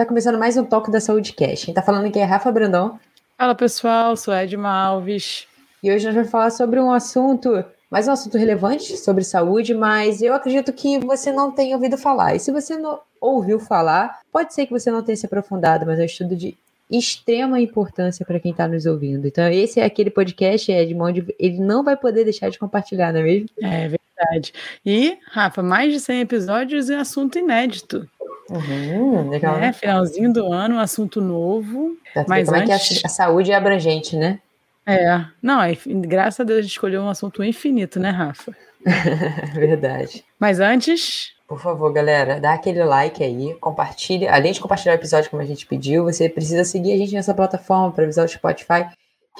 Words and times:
está 0.00 0.08
começando 0.08 0.38
mais 0.38 0.56
um 0.56 0.64
Toque 0.64 0.90
da 0.90 0.98
Saúde 0.98 1.34
Cash. 1.34 1.66
Quem 1.66 1.72
está 1.72 1.82
falando 1.82 2.06
aqui 2.06 2.18
é 2.18 2.24
Rafa 2.24 2.50
Brandão. 2.50 2.98
Fala 3.36 3.54
pessoal, 3.54 4.16
sou 4.16 4.32
Edma 4.32 4.70
Alves. 4.70 5.46
E 5.82 5.92
hoje 5.92 6.06
nós 6.06 6.14
vamos 6.14 6.30
falar 6.30 6.50
sobre 6.50 6.80
um 6.80 6.90
assunto, 6.90 7.62
mais 7.90 8.08
um 8.08 8.12
assunto 8.12 8.38
relevante 8.38 8.96
sobre 8.96 9.22
saúde, 9.22 9.74
mas 9.74 10.22
eu 10.22 10.32
acredito 10.32 10.72
que 10.72 10.98
você 11.00 11.30
não 11.30 11.52
tenha 11.52 11.76
ouvido 11.76 11.98
falar. 11.98 12.34
E 12.34 12.40
se 12.40 12.50
você 12.50 12.78
não 12.78 12.98
ouviu 13.20 13.60
falar, 13.60 14.20
pode 14.32 14.54
ser 14.54 14.64
que 14.64 14.72
você 14.72 14.90
não 14.90 15.02
tenha 15.02 15.16
se 15.16 15.26
aprofundado, 15.26 15.84
mas 15.84 15.98
é 15.98 16.02
um 16.02 16.06
estudo 16.06 16.34
de 16.34 16.56
extrema 16.90 17.60
importância 17.60 18.24
para 18.24 18.40
quem 18.40 18.52
está 18.52 18.66
nos 18.66 18.86
ouvindo. 18.86 19.26
Então, 19.26 19.50
esse 19.50 19.80
é 19.80 19.84
aquele 19.84 20.08
podcast, 20.08 20.72
Edmond, 20.72 21.26
ele 21.38 21.58
não 21.58 21.84
vai 21.84 21.98
poder 21.98 22.24
deixar 22.24 22.48
de 22.48 22.58
compartilhar, 22.58 23.12
não 23.12 23.20
é 23.20 23.24
mesmo? 23.24 23.48
É 23.62 23.86
verdade. 23.86 24.54
E, 24.84 25.18
Rafa, 25.26 25.62
mais 25.62 25.92
de 25.92 26.00
100 26.00 26.20
episódios 26.20 26.88
é 26.88 26.96
assunto 26.96 27.38
inédito. 27.38 28.08
Uhum, 28.50 29.30
legal. 29.30 29.56
É, 29.58 29.72
finalzinho 29.72 30.32
do 30.32 30.52
ano, 30.52 30.74
um 30.74 30.80
assunto 30.80 31.20
novo. 31.20 31.96
Tá 32.12 32.24
mas 32.26 32.48
como 32.48 32.60
antes... 32.60 32.90
é 32.90 32.94
que 32.94 33.06
a, 33.06 33.06
a 33.06 33.08
saúde 33.08 33.52
é 33.52 33.54
abrangente, 33.54 34.16
né? 34.16 34.40
É, 34.84 35.24
não, 35.40 35.62
é, 35.62 35.76
graças 35.86 36.40
a 36.40 36.44
Deus 36.44 36.58
a 36.58 36.62
gente 36.62 36.72
escolheu 36.72 37.02
um 37.02 37.08
assunto 37.08 37.44
infinito, 37.44 38.00
né, 38.00 38.10
Rafa? 38.10 38.54
Verdade. 39.54 40.24
Mas 40.38 40.58
antes. 40.58 41.32
Por 41.46 41.60
favor, 41.60 41.92
galera, 41.92 42.40
dá 42.40 42.54
aquele 42.54 42.82
like 42.82 43.22
aí, 43.22 43.54
compartilha. 43.60 44.32
Além 44.32 44.52
de 44.52 44.60
compartilhar 44.60 44.94
o 44.94 44.96
episódio 44.96 45.30
como 45.30 45.42
a 45.42 45.46
gente 45.46 45.66
pediu, 45.66 46.04
você 46.04 46.28
precisa 46.28 46.64
seguir 46.64 46.92
a 46.92 46.96
gente 46.96 47.12
nessa 47.12 47.34
plataforma 47.34 47.92
para 47.92 48.04
avisar 48.04 48.24
o 48.24 48.28
Spotify 48.28 48.86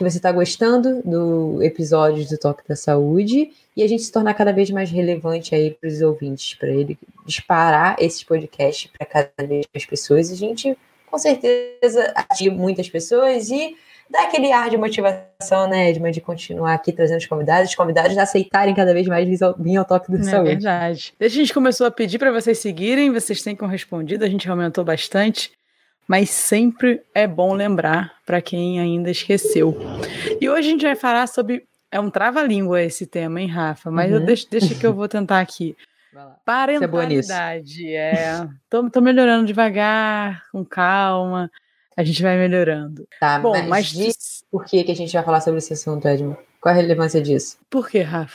que 0.01 0.11
você 0.11 0.17
está 0.17 0.33
gostando 0.33 1.03
do 1.05 1.63
episódio 1.63 2.27
do 2.27 2.39
Toque 2.39 2.67
da 2.67 2.75
Saúde 2.75 3.51
e 3.77 3.83
a 3.83 3.87
gente 3.87 4.03
se 4.03 4.11
tornar 4.11 4.33
cada 4.33 4.51
vez 4.51 4.71
mais 4.71 4.91
relevante 4.91 5.55
aí 5.55 5.73
para 5.73 5.91
os 5.91 6.01
ouvintes, 6.01 6.55
para 6.55 6.71
ele 6.71 6.99
disparar 7.27 7.97
esses 7.99 8.25
podcasts 8.25 8.91
para 8.97 9.07
cada 9.07 9.47
vez 9.47 9.67
mais 9.75 9.85
pessoas. 9.85 10.31
E 10.31 10.33
a 10.33 10.37
gente, 10.37 10.79
com 11.11 11.19
certeza, 11.19 12.15
atinge 12.15 12.49
muitas 12.49 12.89
pessoas 12.89 13.51
e 13.51 13.77
dá 14.09 14.23
aquele 14.23 14.51
ar 14.51 14.71
de 14.71 14.79
motivação, 14.79 15.69
né, 15.69 15.91
Edma, 15.91 16.11
de 16.11 16.23
continuar 16.23 16.73
aqui 16.73 16.93
trazendo 16.93 17.19
os 17.19 17.27
convidados, 17.27 17.69
os 17.69 17.77
convidados 17.77 18.17
aceitarem 18.17 18.75
cada 18.75 18.95
vez 18.95 19.07
mais 19.07 19.29
vir 19.59 19.77
ao 19.77 19.85
toque 19.85 20.11
da 20.11 20.19
é 20.19 20.23
saúde. 20.23 20.51
É 20.51 20.55
verdade. 20.55 21.13
Desde 21.19 21.37
que 21.37 21.43
a 21.43 21.45
gente 21.45 21.55
começou 21.55 21.87
a 21.87 21.91
pedir 21.91 22.19
para 22.19 22.33
vocês 22.33 22.59
seguirem, 22.59 23.13
vocês 23.13 23.43
têm 23.43 23.55
correspondido, 23.55 24.25
a 24.25 24.29
gente 24.31 24.49
aumentou 24.49 24.83
bastante, 24.83 25.53
mas 26.11 26.29
sempre 26.29 27.01
é 27.15 27.25
bom 27.25 27.55
lembrar 27.55 28.13
para 28.27 28.43
quem 28.43 28.81
ainda 28.81 29.13
esqueceu. 29.13 29.77
E 30.41 30.51
hoje 30.51 30.67
a 30.67 30.73
gente 30.73 30.85
vai 30.85 30.97
falar 30.97 31.29
sobre. 31.29 31.69
É 31.89 32.01
um 32.01 32.11
trava-língua 32.11 32.83
esse 32.83 33.07
tema, 33.07 33.41
hein, 33.41 33.47
Rafa? 33.47 33.93
Mas 33.93 34.11
uhum. 34.11 34.19
eu 34.19 34.27
deixo, 34.27 34.51
deixa 34.51 34.75
que 34.75 34.85
eu 34.85 34.93
vou 34.93 35.07
tentar 35.07 35.39
aqui. 35.39 35.77
Parentalidade. 36.45 37.95
É, 37.95 38.25
é 38.25 38.49
tô, 38.69 38.91
tô 38.91 39.01
melhorando 39.01 39.47
devagar, 39.47 40.43
com 40.51 40.65
calma 40.65 41.49
a 41.97 42.03
gente 42.03 42.23
vai 42.23 42.37
melhorando. 42.37 43.07
Tá, 43.21 43.39
Bom, 43.39 43.53
mas, 43.53 43.69
mas 43.69 43.87
diz 43.93 44.45
por 44.51 44.65
que, 44.65 44.83
que 44.83 44.91
a 44.91 44.97
gente 44.97 45.13
vai 45.13 45.23
falar 45.23 45.41
sobre 45.41 45.59
esse 45.59 45.75
assunto, 45.75 46.09
Edmo? 46.09 46.37
Qual 46.61 46.75
a 46.75 46.77
relevância 46.77 47.21
disso? 47.21 47.57
Por 47.71 47.89
que, 47.89 48.01
Rafa? 48.01 48.35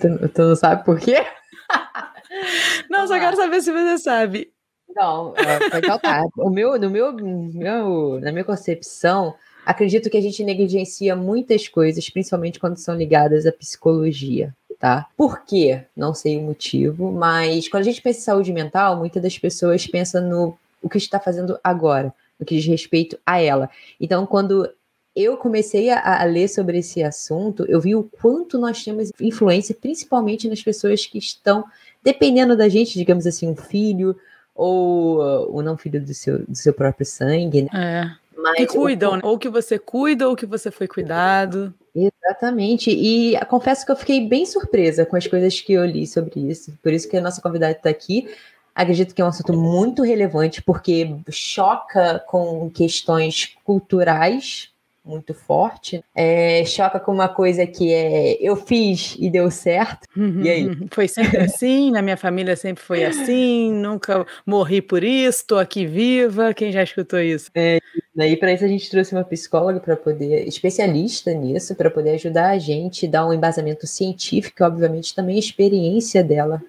tu, 0.00 0.28
tu 0.28 0.42
não 0.42 0.56
sabe 0.56 0.84
por 0.86 0.98
quê? 0.98 1.22
Não, 2.88 3.06
só 3.06 3.18
quero 3.18 3.36
saber 3.36 3.60
se 3.60 3.72
você 3.72 3.98
sabe. 3.98 4.52
Não, 4.94 5.34
é, 5.36 5.98
tá. 5.98 6.26
o 6.36 6.50
meu, 6.50 6.78
no 6.78 6.90
meu, 6.90 7.12
meu, 7.12 8.20
na 8.20 8.32
minha 8.32 8.44
concepção, 8.44 9.34
acredito 9.64 10.10
que 10.10 10.16
a 10.16 10.20
gente 10.20 10.44
negligencia 10.44 11.14
muitas 11.14 11.68
coisas, 11.68 12.08
principalmente 12.08 12.58
quando 12.58 12.76
são 12.76 12.94
ligadas 12.94 13.46
à 13.46 13.52
psicologia. 13.52 14.54
Tá? 14.78 15.06
Por 15.14 15.44
quê? 15.44 15.84
Não 15.94 16.14
sei 16.14 16.38
o 16.38 16.42
motivo, 16.42 17.12
mas 17.12 17.68
quando 17.68 17.82
a 17.82 17.84
gente 17.84 18.00
pensa 18.00 18.18
em 18.18 18.22
saúde 18.22 18.50
mental, 18.50 18.96
muitas 18.96 19.22
das 19.22 19.38
pessoas 19.38 19.86
pensam 19.86 20.26
no 20.26 20.58
o 20.82 20.88
que 20.88 20.96
está 20.96 21.20
fazendo 21.20 21.58
agora, 21.62 22.14
no 22.38 22.46
que 22.46 22.56
diz 22.56 22.66
respeito 22.66 23.18
a 23.26 23.38
ela. 23.38 23.68
Então, 24.00 24.24
quando 24.24 24.66
eu 25.14 25.36
comecei 25.36 25.90
a, 25.90 26.22
a, 26.22 26.24
ler 26.24 26.48
sobre 26.48 26.78
esse 26.78 27.02
assunto, 27.02 27.66
eu 27.68 27.80
vi 27.80 27.94
o 27.94 28.04
quanto 28.04 28.58
nós 28.58 28.82
temos 28.82 29.10
influência, 29.20 29.74
principalmente 29.74 30.48
nas 30.48 30.62
pessoas 30.62 31.04
que 31.04 31.18
estão 31.18 31.64
dependendo 32.02 32.56
da 32.56 32.68
gente, 32.68 32.94
digamos 32.94 33.26
assim, 33.26 33.48
um 33.48 33.56
filho 33.56 34.16
ou 34.54 35.20
uh, 35.20 35.56
o 35.56 35.62
não 35.62 35.76
filho 35.76 36.00
do 36.00 36.12
seu, 36.12 36.38
do 36.46 36.56
seu 36.56 36.72
próprio 36.72 37.06
sangue, 37.06 37.62
né? 37.62 37.68
É. 37.72 38.30
Mas 38.40 38.56
que 38.56 38.66
cuidam, 38.66 39.12
o... 39.12 39.16
Né? 39.16 39.22
ou 39.24 39.38
que 39.38 39.48
você 39.48 39.78
cuida 39.78 40.28
ou 40.28 40.34
que 40.34 40.46
você 40.46 40.70
foi 40.70 40.88
cuidado. 40.88 41.74
Exatamente. 41.94 42.90
E 42.90 43.38
confesso 43.46 43.84
que 43.84 43.92
eu 43.92 43.96
fiquei 43.96 44.26
bem 44.26 44.46
surpresa 44.46 45.04
com 45.04 45.16
as 45.16 45.26
coisas 45.26 45.60
que 45.60 45.72
eu 45.72 45.84
li 45.84 46.06
sobre 46.06 46.40
isso. 46.40 46.72
Por 46.82 46.92
isso 46.92 47.08
que 47.08 47.16
a 47.16 47.20
nossa 47.20 47.42
convidada 47.42 47.72
está 47.72 47.90
aqui. 47.90 48.28
Acredito 48.74 49.14
que 49.14 49.20
é 49.20 49.24
um 49.24 49.28
assunto 49.28 49.52
muito 49.52 50.02
relevante, 50.02 50.62
porque 50.62 51.16
choca 51.28 52.20
com 52.26 52.70
questões 52.70 53.56
culturais 53.64 54.69
muito 55.04 55.34
forte. 55.34 56.04
É, 56.14 56.64
choca 56.64 57.00
com 57.00 57.12
uma 57.12 57.28
coisa 57.28 57.66
que 57.66 57.92
é 57.92 58.36
eu 58.40 58.56
fiz 58.56 59.16
e 59.18 59.30
deu 59.30 59.50
certo. 59.50 60.06
Uhum, 60.16 60.42
e 60.42 60.50
aí? 60.50 60.88
Foi 60.90 61.08
sempre 61.08 61.38
assim, 61.38 61.90
na 61.90 62.02
minha 62.02 62.16
família 62.16 62.56
sempre 62.56 62.82
foi 62.82 63.04
assim, 63.04 63.72
nunca 63.72 64.26
morri 64.46 64.82
por 64.82 65.02
isso, 65.02 65.40
estou 65.40 65.58
aqui 65.58 65.86
viva. 65.86 66.54
Quem 66.54 66.70
já 66.70 66.82
escutou 66.82 67.20
isso? 67.20 67.50
É, 67.54 67.78
daí 68.14 68.36
para 68.36 68.52
isso 68.52 68.64
a 68.64 68.68
gente 68.68 68.90
trouxe 68.90 69.14
uma 69.14 69.24
psicóloga 69.24 69.80
para 69.80 69.96
poder, 69.96 70.46
especialista 70.46 71.32
nisso, 71.32 71.74
para 71.74 71.90
poder 71.90 72.10
ajudar 72.10 72.50
a 72.50 72.58
gente, 72.58 73.08
dar 73.08 73.26
um 73.26 73.32
embasamento 73.32 73.86
científico, 73.86 74.64
obviamente 74.64 75.14
também 75.14 75.36
a 75.36 75.40
experiência 75.40 76.22
dela 76.22 76.62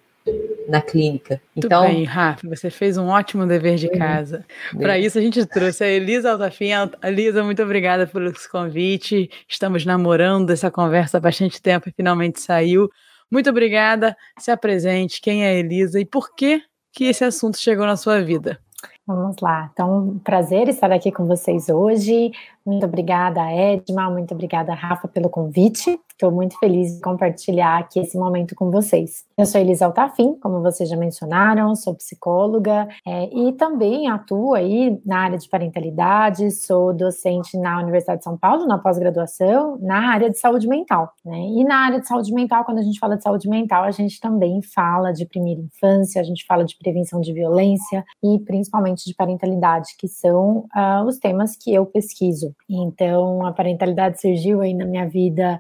na 0.68 0.82
clínica. 0.82 1.42
Então, 1.56 1.84
Muito 1.84 1.96
bem, 1.96 2.04
Rafa, 2.06 2.48
você 2.48 2.70
fez 2.70 2.98
um 2.98 3.08
ótimo 3.08 3.46
dever 3.46 3.76
de 3.76 3.90
casa. 3.90 4.46
Para 4.78 4.98
isso 4.98 5.18
a 5.18 5.22
gente 5.22 5.46
trouxe 5.46 5.84
a 5.84 5.88
Elisa 5.88 6.32
Altafim. 6.32 6.70
Elisa, 7.04 7.44
muito 7.44 7.62
obrigada 7.62 8.08
pelo 8.08 8.32
convite. 8.52 9.30
Estamos 9.48 9.86
namorando 9.86 10.50
essa 10.52 10.72
conversa 10.72 11.18
há 11.18 11.22
bastante 11.22 11.62
tempo 11.62 11.90
e 11.90 11.92
finalmente 11.92 12.42
saiu. 12.42 12.90
Muito 13.30 13.50
obrigada. 13.50 14.16
Se 14.40 14.52
apresente, 14.52 15.22
quem 15.22 15.46
é 15.46 15.50
a 15.50 15.54
Elisa 15.54 16.00
e 16.00 16.06
por 16.06 16.36
que 16.36 16.62
que 16.94 17.06
esse 17.06 17.24
assunto 17.24 17.58
chegou 17.58 17.86
na 17.86 17.96
sua 17.96 18.22
vida? 18.22 18.60
Vamos 19.06 19.38
lá. 19.42 19.70
Então, 19.74 20.20
prazer 20.24 20.70
estar 20.70 20.92
aqui 20.92 21.12
com 21.12 21.26
vocês 21.26 21.70
hoje. 21.70 22.32
Muito 22.66 22.86
obrigada, 22.86 23.42
Edma. 23.52 24.10
Muito 24.10 24.34
obrigada, 24.34 24.74
Rafa, 24.74 25.08
pelo 25.08 25.30
convite. 25.30 26.00
Estou 26.12 26.32
muito 26.32 26.56
feliz 26.60 26.94
de 26.94 27.02
compartilhar 27.02 27.80
aqui 27.80 28.00
esse 28.00 28.16
momento 28.16 28.54
com 28.54 28.70
vocês. 28.70 29.26
Eu 29.36 29.48
sou 29.48 29.60
Elisa 29.60 29.88
Altafim, 29.88 30.36
como 30.36 30.62
vocês 30.62 30.88
já 30.88 30.96
mencionaram, 30.96 31.76
sou 31.76 31.96
psicóloga 31.96 32.88
é, 33.04 33.28
e 33.36 33.52
também 33.54 34.08
atuo 34.08 34.54
aí 34.54 35.02
na 35.04 35.22
área 35.22 35.38
de 35.40 35.50
parentalidade, 35.50 36.52
sou 36.52 36.94
docente 36.94 37.58
na 37.58 37.82
Universidade 37.82 38.20
de 38.20 38.24
São 38.24 38.38
Paulo, 38.38 38.68
na 38.68 38.78
pós-graduação, 38.78 39.80
na 39.82 40.12
área 40.12 40.30
de 40.30 40.38
saúde 40.38 40.68
mental. 40.68 41.12
Né? 41.26 41.40
E 41.40 41.64
na 41.64 41.86
área 41.86 42.00
de 42.00 42.08
saúde 42.08 42.32
mental, 42.32 42.64
quando 42.64 42.78
a 42.78 42.84
gente 42.84 43.00
fala 43.00 43.18
de 43.18 43.24
saúde 43.24 43.50
mental, 43.50 43.84
a 43.84 43.92
gente 43.92 44.20
também 44.20 44.62
fala 44.62 45.12
de 45.12 45.26
primeira 45.26 45.60
infância, 45.60 46.22
a 46.22 46.24
gente 46.24 46.46
fala 46.46 46.64
de 46.64 46.78
prevenção 46.78 47.20
de 47.20 47.34
violência 47.34 48.06
e 48.24 48.38
principalmente 48.42 48.91
de 48.96 49.16
parentalidade, 49.16 49.96
que 49.98 50.08
são 50.08 50.66
uh, 50.76 51.06
os 51.08 51.18
temas 51.18 51.56
que 51.56 51.74
eu 51.74 51.86
pesquiso. 51.86 52.56
Então, 52.70 53.46
a 53.46 53.52
parentalidade 53.52 54.22
surgiu 54.22 54.62
aí 54.62 54.74
na 54.74 54.86
minha 54.86 55.08
vida 55.08 55.60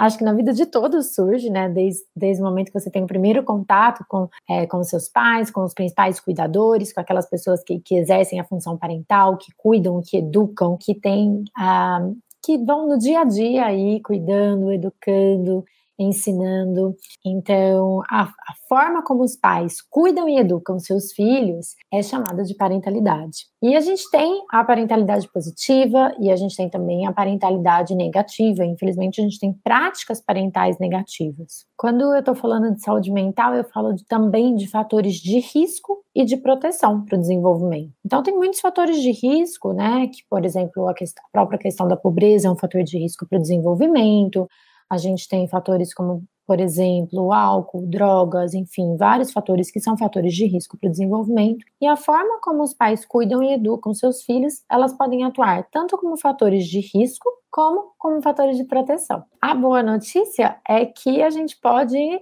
acho 0.00 0.16
que 0.16 0.24
na 0.24 0.32
vida 0.32 0.52
de 0.52 0.64
todos 0.64 1.14
surge, 1.14 1.50
né? 1.50 1.68
Desde, 1.68 2.00
desde 2.16 2.42
o 2.42 2.46
momento 2.46 2.72
que 2.72 2.80
você 2.80 2.90
tem 2.90 3.04
o 3.04 3.06
primeiro 3.06 3.42
contato 3.42 4.04
com, 4.08 4.28
é, 4.48 4.66
com 4.66 4.82
seus 4.82 5.08
pais, 5.08 5.50
com 5.50 5.62
os 5.62 5.74
principais 5.74 6.18
cuidadores, 6.18 6.92
com 6.92 7.00
aquelas 7.00 7.28
pessoas 7.28 7.62
que, 7.62 7.78
que 7.80 7.96
exercem 7.96 8.40
a 8.40 8.44
função 8.44 8.78
parental, 8.78 9.36
que 9.36 9.52
cuidam, 9.56 10.00
que 10.02 10.16
educam, 10.16 10.76
que 10.80 10.94
têm. 10.94 11.44
Ah, 11.56 12.00
que 12.42 12.56
vão 12.56 12.88
no 12.88 12.98
dia 12.98 13.20
a 13.20 13.24
dia 13.24 13.66
aí 13.66 14.00
cuidando, 14.00 14.72
educando, 14.72 15.62
ensinando. 16.00 16.96
Então, 17.24 18.02
a, 18.10 18.22
a, 18.22 18.54
forma 18.68 19.02
como 19.02 19.22
os 19.22 19.36
pais 19.36 19.82
cuidam 19.82 20.28
e 20.28 20.38
educam 20.38 20.78
seus 20.78 21.12
filhos 21.12 21.74
é 21.92 22.02
chamada 22.02 22.42
de 22.42 22.54
parentalidade. 22.54 23.46
E 23.62 23.76
a 23.76 23.80
gente 23.80 24.10
tem 24.10 24.42
a 24.50 24.64
parentalidade 24.64 25.30
positiva 25.30 26.14
e 26.18 26.30
a 26.30 26.36
gente 26.36 26.56
tem 26.56 26.70
também 26.70 27.06
a 27.06 27.12
parentalidade 27.12 27.94
negativa. 27.94 28.64
Infelizmente, 28.64 29.20
a 29.20 29.24
gente 29.24 29.38
tem 29.38 29.52
práticas 29.62 30.20
parentais 30.20 30.78
negativas. 30.78 31.66
Quando 31.76 32.14
eu 32.14 32.20
estou 32.20 32.34
falando 32.34 32.74
de 32.74 32.82
saúde 32.82 33.12
mental, 33.12 33.54
eu 33.54 33.64
falo 33.64 33.92
de, 33.92 34.04
também 34.06 34.54
de 34.54 34.66
fatores 34.66 35.16
de 35.16 35.38
risco 35.40 36.02
e 36.14 36.24
de 36.24 36.38
proteção 36.38 37.04
para 37.04 37.16
o 37.16 37.20
desenvolvimento. 37.20 37.92
Então, 38.04 38.22
tem 38.22 38.34
muitos 38.34 38.60
fatores 38.60 39.02
de 39.02 39.10
risco, 39.12 39.72
né? 39.72 40.06
Que, 40.06 40.22
por 40.28 40.44
exemplo, 40.44 40.88
a, 40.88 40.94
questão, 40.94 41.22
a 41.26 41.30
própria 41.30 41.58
questão 41.58 41.86
da 41.86 41.96
pobreza 41.96 42.48
é 42.48 42.50
um 42.50 42.56
fator 42.56 42.82
de 42.82 42.98
risco 42.98 43.26
para 43.28 43.38
o 43.38 43.42
desenvolvimento 43.42 44.48
a 44.90 44.98
gente 44.98 45.28
tem 45.28 45.46
fatores 45.46 45.94
como, 45.94 46.24
por 46.44 46.60
exemplo, 46.60 47.32
álcool, 47.32 47.86
drogas, 47.86 48.54
enfim, 48.54 48.96
vários 48.96 49.30
fatores 49.30 49.70
que 49.70 49.78
são 49.78 49.96
fatores 49.96 50.34
de 50.34 50.46
risco 50.46 50.76
para 50.76 50.88
o 50.88 50.90
desenvolvimento. 50.90 51.64
E 51.80 51.86
a 51.86 51.96
forma 51.96 52.40
como 52.42 52.64
os 52.64 52.74
pais 52.74 53.06
cuidam 53.06 53.40
e 53.40 53.54
educam 53.54 53.94
seus 53.94 54.22
filhos, 54.22 54.64
elas 54.68 54.92
podem 54.92 55.22
atuar 55.22 55.62
tanto 55.70 55.96
como 55.96 56.18
fatores 56.18 56.66
de 56.66 56.80
risco 56.80 57.30
como 57.50 57.90
como 57.98 58.22
fatores 58.22 58.56
de 58.56 58.64
proteção. 58.64 59.24
A 59.42 59.54
boa 59.54 59.82
notícia 59.82 60.56
é 60.66 60.86
que 60.86 61.20
a 61.20 61.30
gente 61.30 61.56
pode 61.60 61.98
uh, 61.98 62.20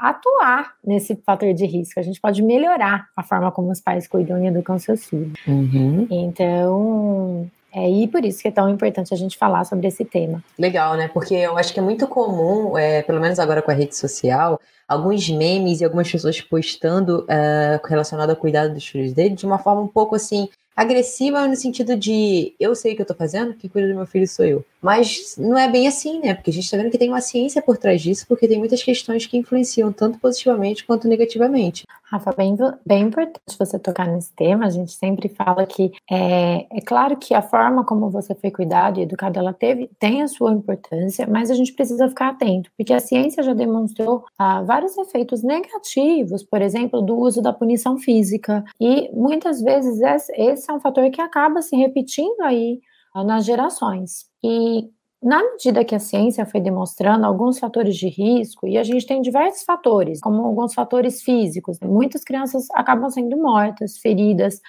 atuar 0.00 0.74
nesse 0.84 1.16
fator 1.16 1.52
de 1.54 1.64
risco, 1.64 1.98
a 1.98 2.02
gente 2.02 2.20
pode 2.20 2.42
melhorar 2.42 3.08
a 3.16 3.22
forma 3.22 3.50
como 3.50 3.70
os 3.70 3.80
pais 3.80 4.06
cuidam 4.06 4.42
e 4.42 4.46
educam 4.46 4.78
seus 4.78 5.06
filhos. 5.06 5.32
Uhum. 5.48 6.06
Então, 6.10 7.50
é, 7.72 7.88
e 7.88 8.08
por 8.08 8.24
isso 8.24 8.42
que 8.42 8.48
é 8.48 8.50
tão 8.50 8.68
importante 8.68 9.14
a 9.14 9.16
gente 9.16 9.38
falar 9.38 9.64
sobre 9.64 9.86
esse 9.86 10.04
tema. 10.04 10.42
Legal, 10.58 10.96
né? 10.96 11.08
Porque 11.08 11.34
eu 11.34 11.56
acho 11.56 11.72
que 11.72 11.78
é 11.78 11.82
muito 11.82 12.06
comum, 12.06 12.76
é, 12.76 13.02
pelo 13.02 13.20
menos 13.20 13.38
agora 13.38 13.62
com 13.62 13.70
a 13.70 13.74
rede 13.74 13.96
social, 13.96 14.60
alguns 14.88 15.28
memes 15.28 15.80
e 15.80 15.84
algumas 15.84 16.10
pessoas 16.10 16.40
postando 16.40 17.24
uh, 17.24 17.86
relacionado 17.86 18.30
ao 18.30 18.36
cuidado 18.36 18.74
dos 18.74 18.86
filhos 18.86 19.12
dele 19.12 19.36
de 19.36 19.46
uma 19.46 19.58
forma 19.58 19.80
um 19.82 19.86
pouco 19.86 20.16
assim 20.16 20.48
agressiva 20.74 21.46
no 21.46 21.54
sentido 21.54 21.94
de 21.96 22.54
eu 22.58 22.74
sei 22.74 22.92
o 22.92 22.96
que 22.96 23.02
eu 23.02 23.06
tô 23.06 23.14
fazendo, 23.14 23.54
quem 23.54 23.68
cuida 23.68 23.86
do 23.88 23.94
meu 23.94 24.06
filho 24.06 24.26
sou 24.26 24.46
eu. 24.46 24.64
Mas 24.80 25.36
não 25.36 25.58
é 25.58 25.70
bem 25.70 25.86
assim, 25.86 26.20
né? 26.20 26.32
Porque 26.32 26.50
a 26.50 26.52
gente 26.52 26.70
tá 26.70 26.76
vendo 26.76 26.90
que 26.90 26.96
tem 26.96 27.10
uma 27.10 27.20
ciência 27.20 27.60
por 27.60 27.76
trás 27.76 28.00
disso, 28.00 28.24
porque 28.26 28.48
tem 28.48 28.58
muitas 28.58 28.82
questões 28.82 29.26
que 29.26 29.36
influenciam 29.36 29.92
tanto 29.92 30.18
positivamente 30.18 30.84
quanto 30.84 31.06
negativamente. 31.06 31.84
Rafa, 32.10 32.32
bem, 32.36 32.56
bem 32.84 33.04
importante 33.04 33.56
você 33.56 33.78
tocar 33.78 34.08
nesse 34.08 34.34
tema. 34.34 34.66
A 34.66 34.70
gente 34.70 34.90
sempre 34.90 35.28
fala 35.28 35.64
que 35.64 35.92
é, 36.10 36.66
é 36.76 36.80
claro 36.80 37.16
que 37.16 37.32
a 37.32 37.40
forma 37.40 37.84
como 37.84 38.10
você 38.10 38.34
foi 38.34 38.50
cuidado 38.50 38.98
e 38.98 39.04
educado, 39.04 39.38
ela 39.38 39.52
teve, 39.52 39.88
tem 39.96 40.20
a 40.20 40.26
sua 40.26 40.52
importância, 40.52 41.24
mas 41.28 41.52
a 41.52 41.54
gente 41.54 41.72
precisa 41.72 42.08
ficar 42.08 42.30
atento, 42.30 42.68
porque 42.76 42.92
a 42.92 42.98
ciência 42.98 43.44
já 43.44 43.54
demonstrou 43.54 44.24
ah, 44.36 44.60
vários 44.62 44.98
efeitos 44.98 45.44
negativos, 45.44 46.42
por 46.42 46.60
exemplo, 46.60 47.00
do 47.00 47.16
uso 47.16 47.40
da 47.40 47.52
punição 47.52 47.96
física. 47.96 48.64
E 48.80 49.08
muitas 49.12 49.62
vezes 49.62 50.00
esse 50.34 50.68
é 50.68 50.74
um 50.74 50.80
fator 50.80 51.08
que 51.12 51.20
acaba 51.20 51.62
se 51.62 51.76
repetindo 51.76 52.40
aí 52.40 52.80
ah, 53.14 53.22
nas 53.22 53.44
gerações. 53.44 54.28
E 54.42 54.90
na 55.22 55.42
medida 55.42 55.84
que 55.84 55.94
a 55.94 55.98
ciência 55.98 56.46
foi 56.46 56.60
demonstrando 56.60 57.26
alguns 57.26 57.58
fatores 57.58 57.96
de 57.96 58.08
risco, 58.08 58.66
e 58.66 58.78
a 58.78 58.82
gente 58.82 59.06
tem 59.06 59.20
diversos 59.20 59.62
fatores, 59.64 60.20
como 60.20 60.42
alguns 60.42 60.72
fatores 60.72 61.22
físicos, 61.22 61.78
muitas 61.82 62.24
crianças 62.24 62.66
acabam 62.72 63.10
sendo 63.10 63.36
mortas, 63.36 63.98
feridas 63.98 64.60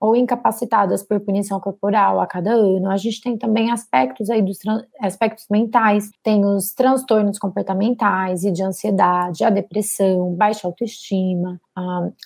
ou 0.00 0.16
incapacitadas 0.16 1.02
por 1.02 1.20
punição 1.20 1.60
corporal 1.60 2.20
a 2.20 2.26
cada 2.26 2.52
ano. 2.52 2.90
A 2.90 2.96
gente 2.96 3.20
tem 3.20 3.36
também 3.36 3.70
aspectos 3.70 4.30
aí 4.30 4.40
dos 4.40 4.58
aspectos 4.98 5.44
mentais, 5.50 6.10
tem 6.22 6.42
os 6.46 6.72
transtornos 6.72 7.38
comportamentais 7.38 8.42
e 8.42 8.50
de 8.50 8.62
ansiedade, 8.62 9.44
a 9.44 9.50
depressão, 9.50 10.34
baixa 10.34 10.66
autoestima, 10.66 11.60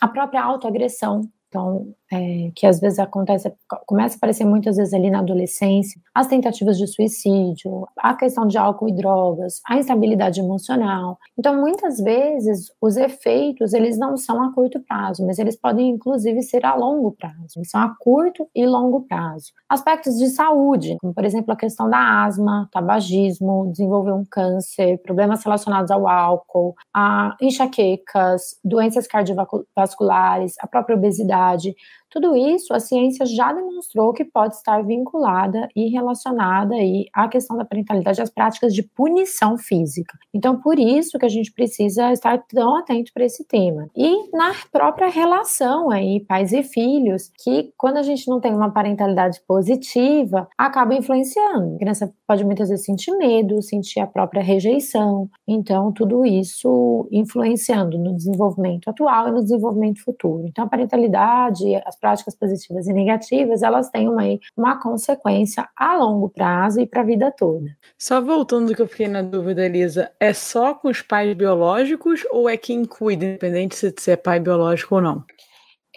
a 0.01 0.07
própria 0.07 0.45
autoagressão, 0.45 1.29
então, 1.55 1.95
é, 2.15 2.51
que 2.55 2.67
às 2.67 2.81
vezes 2.81 2.99
acontece, 2.99 3.53
começa 3.87 4.15
a 4.15 4.19
aparecer 4.19 4.45
muitas 4.45 4.77
vezes 4.77 4.95
ali 4.95 5.11
na 5.11 5.19
adolescência, 5.19 6.01
as 6.15 6.27
tentativas 6.27 6.79
de 6.79 6.87
suicídio, 6.87 7.87
a 7.99 8.15
questão 8.15 8.47
de 8.47 8.57
álcool 8.57 8.89
e 8.89 8.93
drogas, 8.93 9.61
a 9.67 9.77
instabilidade 9.77 10.41
emocional. 10.41 11.19
Então, 11.39 11.61
muitas 11.61 11.99
vezes, 11.99 12.71
os 12.81 12.97
efeitos, 12.97 13.73
eles 13.73 13.99
não 13.99 14.17
são 14.17 14.43
a 14.43 14.53
curto 14.53 14.81
prazo, 14.81 15.27
mas 15.27 15.39
eles 15.39 15.57
podem, 15.57 15.91
inclusive, 15.91 16.43
ser 16.43 16.65
a 16.65 16.75
longo 16.75 17.13
prazo. 17.13 17.57
Eles 17.57 17.71
são 17.71 17.81
a 17.81 17.95
curto 17.99 18.49
e 18.55 18.67
longo 18.67 19.03
prazo. 19.03 19.53
Aspectos 19.69 20.17
de 20.19 20.29
saúde, 20.29 20.97
como, 21.01 21.13
por 21.13 21.25
exemplo, 21.25 21.53
a 21.53 21.57
questão 21.57 21.89
da 21.91 22.25
asma, 22.25 22.69
tabagismo, 22.73 23.71
desenvolver 23.71 24.13
um 24.13 24.25
câncer, 24.25 24.99
problemas 24.99 25.43
relacionados 25.43 25.91
ao 25.91 26.07
álcool, 26.07 26.75
a 26.95 27.37
enxaquecas, 27.41 28.59
doenças 28.65 29.07
cardiovasculares, 29.07 30.55
a 30.61 30.67
própria 30.67 30.97
obesidade, 30.97 31.75
tudo 32.15 32.37
isso 32.37 32.73
a 32.73 32.79
ciência 32.79 33.27
já 33.27 33.53
demonstrou 33.53 34.13
que 34.13 34.25
pode 34.25 34.55
estar 34.55 34.85
vinculada 34.85 35.69
e 35.75 35.89
relacionada 35.89 36.77
aí 36.77 37.07
à 37.13 37.27
questão 37.27 37.57
da 37.57 37.65
parentalidade, 37.65 38.23
às 38.23 38.31
práticas 38.31 38.73
de 38.73 38.85
punição 38.85 39.59
física. 39.59 40.17
Então, 40.33 40.61
por 40.61 40.79
isso 40.79 41.19
que 41.19 41.27
a 41.27 41.29
gente 41.29 41.53
precisa 41.53 42.13
estar 42.13 42.41
tão 42.49 42.77
atento 42.77 43.11
para 43.13 43.25
esse 43.25 43.45
tema. 43.45 43.89
E 43.97 44.31
na 44.31 44.53
própria 44.71 45.09
relação 45.09 45.91
aí, 45.91 46.21
pais 46.21 46.53
e 46.53 46.63
filhos, 46.63 47.33
que 47.43 47.73
quando 47.77 47.97
a 47.97 48.03
gente 48.03 48.29
não 48.29 48.41
tem 48.41 48.55
uma 48.55 48.71
parentalidade 48.71 49.41
positiva, 49.45 50.47
acaba 50.57 50.95
influenciando. 50.95 51.75
A 51.75 51.79
criança 51.79 52.15
pode 52.29 52.45
muitas 52.45 52.69
vezes 52.69 52.85
sentir 52.85 53.11
medo, 53.17 53.61
sentir 53.61 53.99
a 53.99 54.07
própria 54.07 54.41
rejeição. 54.41 55.29
Então, 55.49 55.91
tudo 55.91 56.25
isso 56.25 57.09
influenciando 57.11 57.99
no 57.99 58.15
desenvolvimento 58.15 58.89
atual 58.89 59.27
e 59.27 59.33
no 59.33 59.43
desenvolvimento 59.43 60.01
futuro. 60.05 60.47
Então, 60.47 60.65
a 60.65 60.69
parentalidade, 60.69 61.75
as 61.85 61.97
práticas 62.05 62.37
positivas 62.37 62.87
e 62.87 62.93
negativas, 62.93 63.63
elas 63.63 63.89
têm 63.89 64.11
uma, 64.11 64.25
uma 64.55 64.79
consequência 64.79 65.67
a 65.75 65.97
longo 65.97 66.29
prazo 66.29 66.83
e 66.83 66.87
para 66.87 67.01
a 67.01 67.05
vida 67.05 67.33
toda. 67.33 67.65
Só 67.99 68.21
voltando 68.21 68.75
que 68.75 68.83
eu 68.83 68.87
fiquei 68.87 69.09
na 69.09 69.23
dúvida, 69.23 69.65
Elisa, 69.65 70.13
é 70.21 70.35
só 70.35 70.75
com 70.75 70.89
os 70.89 71.01
pais 71.01 71.35
biológicos 71.35 72.21
ou 72.31 72.47
é 72.47 72.59
quem 72.59 72.85
cuida, 72.85 73.25
independente 73.25 73.75
se 73.75 74.11
é 74.11 74.17
pai 74.17 74.39
biológico 74.39 74.97
ou 74.97 75.01
não? 75.01 75.25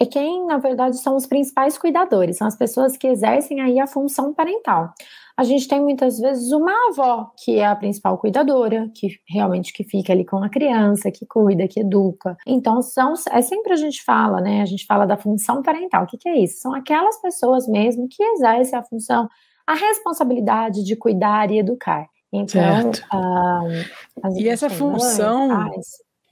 é 0.00 0.06
quem, 0.06 0.46
na 0.46 0.58
verdade, 0.58 0.96
são 0.98 1.16
os 1.16 1.26
principais 1.26 1.76
cuidadores, 1.76 2.36
são 2.36 2.46
as 2.46 2.56
pessoas 2.56 2.96
que 2.96 3.08
exercem 3.08 3.60
aí 3.60 3.80
a 3.80 3.86
função 3.86 4.32
parental 4.32 4.94
a 5.38 5.44
gente 5.44 5.68
tem 5.68 5.80
muitas 5.80 6.18
vezes 6.18 6.50
uma 6.50 6.72
avó 6.88 7.30
que 7.36 7.60
é 7.60 7.64
a 7.64 7.76
principal 7.76 8.18
cuidadora, 8.18 8.90
que 8.92 9.20
realmente 9.24 9.72
que 9.72 9.84
fica 9.84 10.12
ali 10.12 10.24
com 10.24 10.42
a 10.42 10.48
criança, 10.48 11.12
que 11.12 11.24
cuida, 11.24 11.68
que 11.68 11.78
educa. 11.78 12.36
Então 12.44 12.82
são 12.82 13.14
é 13.30 13.40
sempre 13.40 13.72
a 13.72 13.76
gente 13.76 14.02
fala, 14.02 14.40
né? 14.40 14.62
A 14.62 14.64
gente 14.64 14.84
fala 14.84 15.06
da 15.06 15.16
função 15.16 15.62
parental. 15.62 16.02
O 16.02 16.06
que, 16.08 16.18
que 16.18 16.28
é 16.28 16.36
isso? 16.40 16.58
São 16.60 16.74
aquelas 16.74 17.22
pessoas 17.22 17.68
mesmo 17.68 18.08
que 18.10 18.20
exercem 18.20 18.76
a 18.76 18.82
função, 18.82 19.28
a 19.64 19.74
responsabilidade 19.74 20.82
de 20.82 20.96
cuidar 20.96 21.52
e 21.52 21.60
educar. 21.60 22.08
Então, 22.32 22.90
ah, 23.12 23.60
e 24.34 24.48
essa 24.48 24.68
função, 24.68 25.70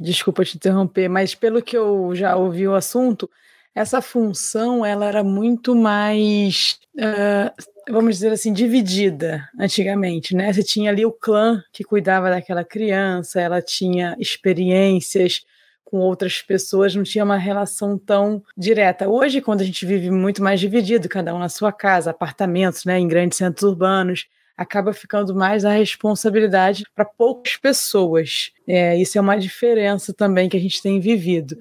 desculpa 0.01 0.45
te 0.45 0.57
interromper, 0.57 1.09
mas 1.09 1.33
pelo 1.33 1.63
que 1.63 1.77
eu 1.77 2.13
já 2.13 2.35
ouvi 2.35 2.67
o 2.67 2.75
assunto, 2.75 3.31
essa 3.73 4.03
função 4.03 4.85
ela 4.85 5.07
era 5.07 5.23
muito 5.23 5.77
mais 5.77 6.81
uh, 6.99 7.76
vamos 7.89 8.17
dizer 8.17 8.33
assim, 8.33 8.53
dividida 8.53 9.49
antigamente, 9.59 10.35
né? 10.35 10.53
Você 10.53 10.63
tinha 10.63 10.91
ali 10.91 11.05
o 11.07 11.13
clã 11.13 11.63
que 11.73 11.85
cuidava 11.85 12.31
daquela 12.31 12.65
criança, 12.65 13.41
ela 13.41 13.63
tinha 13.63 14.17
experiências 14.19 15.45
com 15.85 15.99
outras 15.99 16.43
pessoas, 16.43 16.95
não 16.95 17.05
tinha 17.05 17.25
uma 17.25 17.37
relação 17.37 17.97
tão 17.97 18.43
direta. 18.57 19.09
Hoje, 19.09 19.41
quando 19.41 19.61
a 19.61 19.65
gente 19.65 19.87
vive 19.87 20.11
muito 20.11 20.43
mais 20.43 20.59
dividido, 20.59 21.09
cada 21.09 21.33
um 21.35 21.39
na 21.39 21.49
sua 21.49 21.73
casa, 21.73 22.11
apartamentos, 22.11 22.85
né, 22.85 22.99
em 22.99 23.07
grandes 23.07 23.39
centros 23.39 23.63
urbanos, 23.63 24.27
acaba 24.57 24.93
ficando 24.93 25.35
mais 25.35 25.65
a 25.65 25.71
responsabilidade 25.71 26.85
para 26.95 27.05
poucas 27.05 27.57
pessoas. 27.57 28.51
É, 28.67 28.97
isso 28.97 29.17
é 29.17 29.21
uma 29.21 29.37
diferença 29.37 30.13
também 30.13 30.49
que 30.49 30.57
a 30.57 30.61
gente 30.61 30.83
tem 30.83 30.99
vivido. 30.99 31.57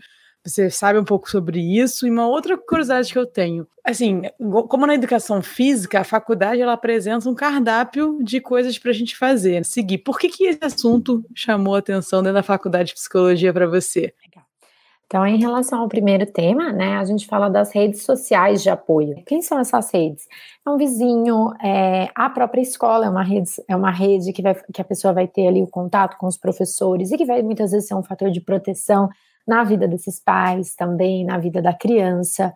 Você 0.45 0.69
sabe 0.69 0.99
um 0.99 1.03
pouco 1.03 1.29
sobre 1.29 1.59
isso. 1.59 2.05
E 2.05 2.11
uma 2.11 2.27
outra 2.27 2.55
curiosidade 2.55 3.11
que 3.11 3.17
eu 3.17 3.25
tenho, 3.25 3.67
assim, 3.83 4.21
como 4.69 4.85
na 4.85 4.93
educação 4.93 5.41
física, 5.41 6.01
a 6.01 6.03
faculdade 6.03 6.61
ela 6.61 6.73
apresenta 6.73 7.27
um 7.27 7.33
cardápio 7.33 8.19
de 8.21 8.39
coisas 8.39 8.77
para 8.77 8.91
a 8.91 8.93
gente 8.93 9.17
fazer, 9.17 9.65
seguir. 9.65 9.97
Por 9.99 10.19
que, 10.19 10.29
que 10.29 10.45
esse 10.45 10.63
assunto 10.63 11.25
chamou 11.33 11.73
a 11.73 11.79
atenção 11.79 12.21
dentro 12.21 12.35
da 12.35 12.43
faculdade 12.43 12.89
de 12.89 12.93
psicologia 12.93 13.51
para 13.51 13.65
você? 13.65 14.13
Então, 15.07 15.25
em 15.25 15.37
relação 15.37 15.81
ao 15.81 15.87
primeiro 15.87 16.25
tema, 16.25 16.71
né, 16.71 16.97
a 16.97 17.05
gente 17.05 17.27
fala 17.27 17.47
das 17.47 17.71
redes 17.71 18.03
sociais 18.03 18.63
de 18.63 18.69
apoio. 18.69 19.23
Quem 19.25 19.41
são 19.41 19.59
essas 19.59 19.91
redes? 19.91 20.27
É 20.65 20.69
um 20.69 20.77
vizinho, 20.77 21.53
é, 21.63 22.09
a 22.15 22.27
própria 22.29 22.61
escola 22.61 23.05
é 23.05 23.09
uma 23.09 23.23
rede, 23.23 23.51
é 23.67 23.75
uma 23.75 23.91
rede 23.91 24.33
que, 24.33 24.41
vai, 24.41 24.55
que 24.55 24.81
a 24.81 24.85
pessoa 24.85 25.13
vai 25.13 25.27
ter 25.27 25.47
ali 25.47 25.61
o 25.61 25.67
contato 25.67 26.17
com 26.17 26.25
os 26.25 26.37
professores 26.37 27.11
e 27.11 27.17
que 27.17 27.25
vai 27.25 27.43
muitas 27.43 27.71
vezes 27.71 27.87
ser 27.87 27.93
um 27.93 28.03
fator 28.03 28.31
de 28.31 28.41
proteção 28.41 29.09
na 29.47 29.63
vida 29.63 29.87
desses 29.87 30.19
pais, 30.19 30.75
também 30.75 31.25
na 31.25 31.37
vida 31.37 31.61
da 31.61 31.73
criança. 31.73 32.53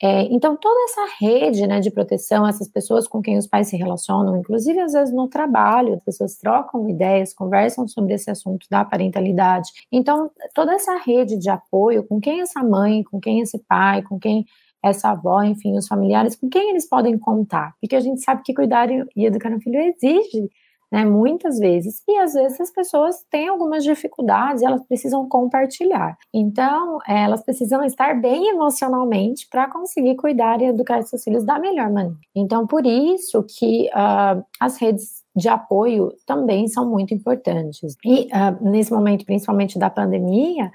É, 0.00 0.22
então, 0.32 0.56
toda 0.56 0.78
essa 0.84 1.16
rede 1.18 1.66
né, 1.66 1.80
de 1.80 1.90
proteção, 1.90 2.46
essas 2.46 2.68
pessoas 2.68 3.08
com 3.08 3.20
quem 3.20 3.36
os 3.36 3.48
pais 3.48 3.66
se 3.66 3.76
relacionam, 3.76 4.36
inclusive 4.36 4.78
às 4.78 4.92
vezes 4.92 5.12
no 5.12 5.26
trabalho, 5.28 5.94
as 5.94 6.00
pessoas 6.04 6.36
trocam 6.36 6.88
ideias, 6.88 7.34
conversam 7.34 7.88
sobre 7.88 8.14
esse 8.14 8.30
assunto 8.30 8.66
da 8.70 8.84
parentalidade. 8.84 9.70
Então, 9.90 10.30
toda 10.54 10.72
essa 10.72 10.96
rede 10.98 11.36
de 11.36 11.50
apoio, 11.50 12.04
com 12.06 12.20
quem 12.20 12.40
essa 12.40 12.62
mãe, 12.62 13.02
com 13.02 13.18
quem 13.18 13.40
esse 13.40 13.58
pai, 13.58 14.02
com 14.02 14.20
quem 14.20 14.46
essa 14.80 15.10
avó, 15.10 15.42
enfim, 15.42 15.76
os 15.76 15.88
familiares, 15.88 16.36
com 16.36 16.48
quem 16.48 16.70
eles 16.70 16.88
podem 16.88 17.18
contar? 17.18 17.74
Porque 17.80 17.96
a 17.96 18.00
gente 18.00 18.20
sabe 18.20 18.42
que 18.44 18.54
cuidar 18.54 18.88
e 18.90 19.26
educar 19.26 19.52
um 19.52 19.60
filho 19.60 19.80
exige 19.80 20.48
né, 20.90 21.04
muitas 21.04 21.58
vezes, 21.58 22.02
e 22.08 22.16
às 22.18 22.32
vezes 22.32 22.60
as 22.60 22.70
pessoas 22.70 23.16
têm 23.30 23.48
algumas 23.48 23.84
dificuldades 23.84 24.62
elas 24.62 24.82
precisam 24.86 25.28
compartilhar. 25.28 26.16
Então, 26.32 26.98
elas 27.06 27.42
precisam 27.42 27.84
estar 27.84 28.18
bem 28.20 28.48
emocionalmente 28.48 29.46
para 29.50 29.70
conseguir 29.70 30.16
cuidar 30.16 30.60
e 30.62 30.66
educar 30.66 31.02
seus 31.02 31.22
filhos 31.22 31.44
da 31.44 31.58
melhor 31.58 31.90
maneira. 31.90 32.18
Então, 32.34 32.66
por 32.66 32.86
isso 32.86 33.44
que 33.44 33.88
uh, 33.88 34.42
as 34.58 34.78
redes 34.78 35.22
de 35.36 35.48
apoio 35.48 36.12
também 36.26 36.66
são 36.68 36.88
muito 36.88 37.14
importantes. 37.14 37.96
E 38.04 38.24
uh, 38.26 38.70
nesse 38.70 38.92
momento, 38.92 39.24
principalmente 39.24 39.78
da 39.78 39.90
pandemia, 39.90 40.70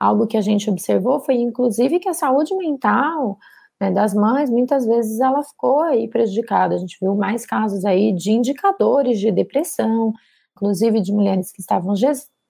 algo 0.00 0.26
que 0.26 0.36
a 0.36 0.40
gente 0.40 0.70
observou 0.70 1.20
foi, 1.20 1.36
inclusive, 1.36 2.00
que 2.00 2.08
a 2.08 2.14
saúde 2.14 2.56
mental 2.56 3.38
né, 3.80 3.90
das 3.90 4.12
mães, 4.12 4.50
muitas 4.50 4.84
vezes 4.84 5.20
ela 5.20 5.42
ficou 5.42 5.80
aí 5.80 6.08
prejudicada. 6.08 6.74
A 6.74 6.78
gente 6.78 6.96
viu 7.00 7.14
mais 7.14 7.46
casos 7.46 7.84
aí 7.84 8.12
de 8.12 8.32
indicadores 8.32 9.20
de 9.20 9.30
depressão, 9.30 10.12
inclusive 10.56 11.00
de 11.00 11.12
mulheres 11.12 11.52
que 11.52 11.60
estavam 11.60 11.94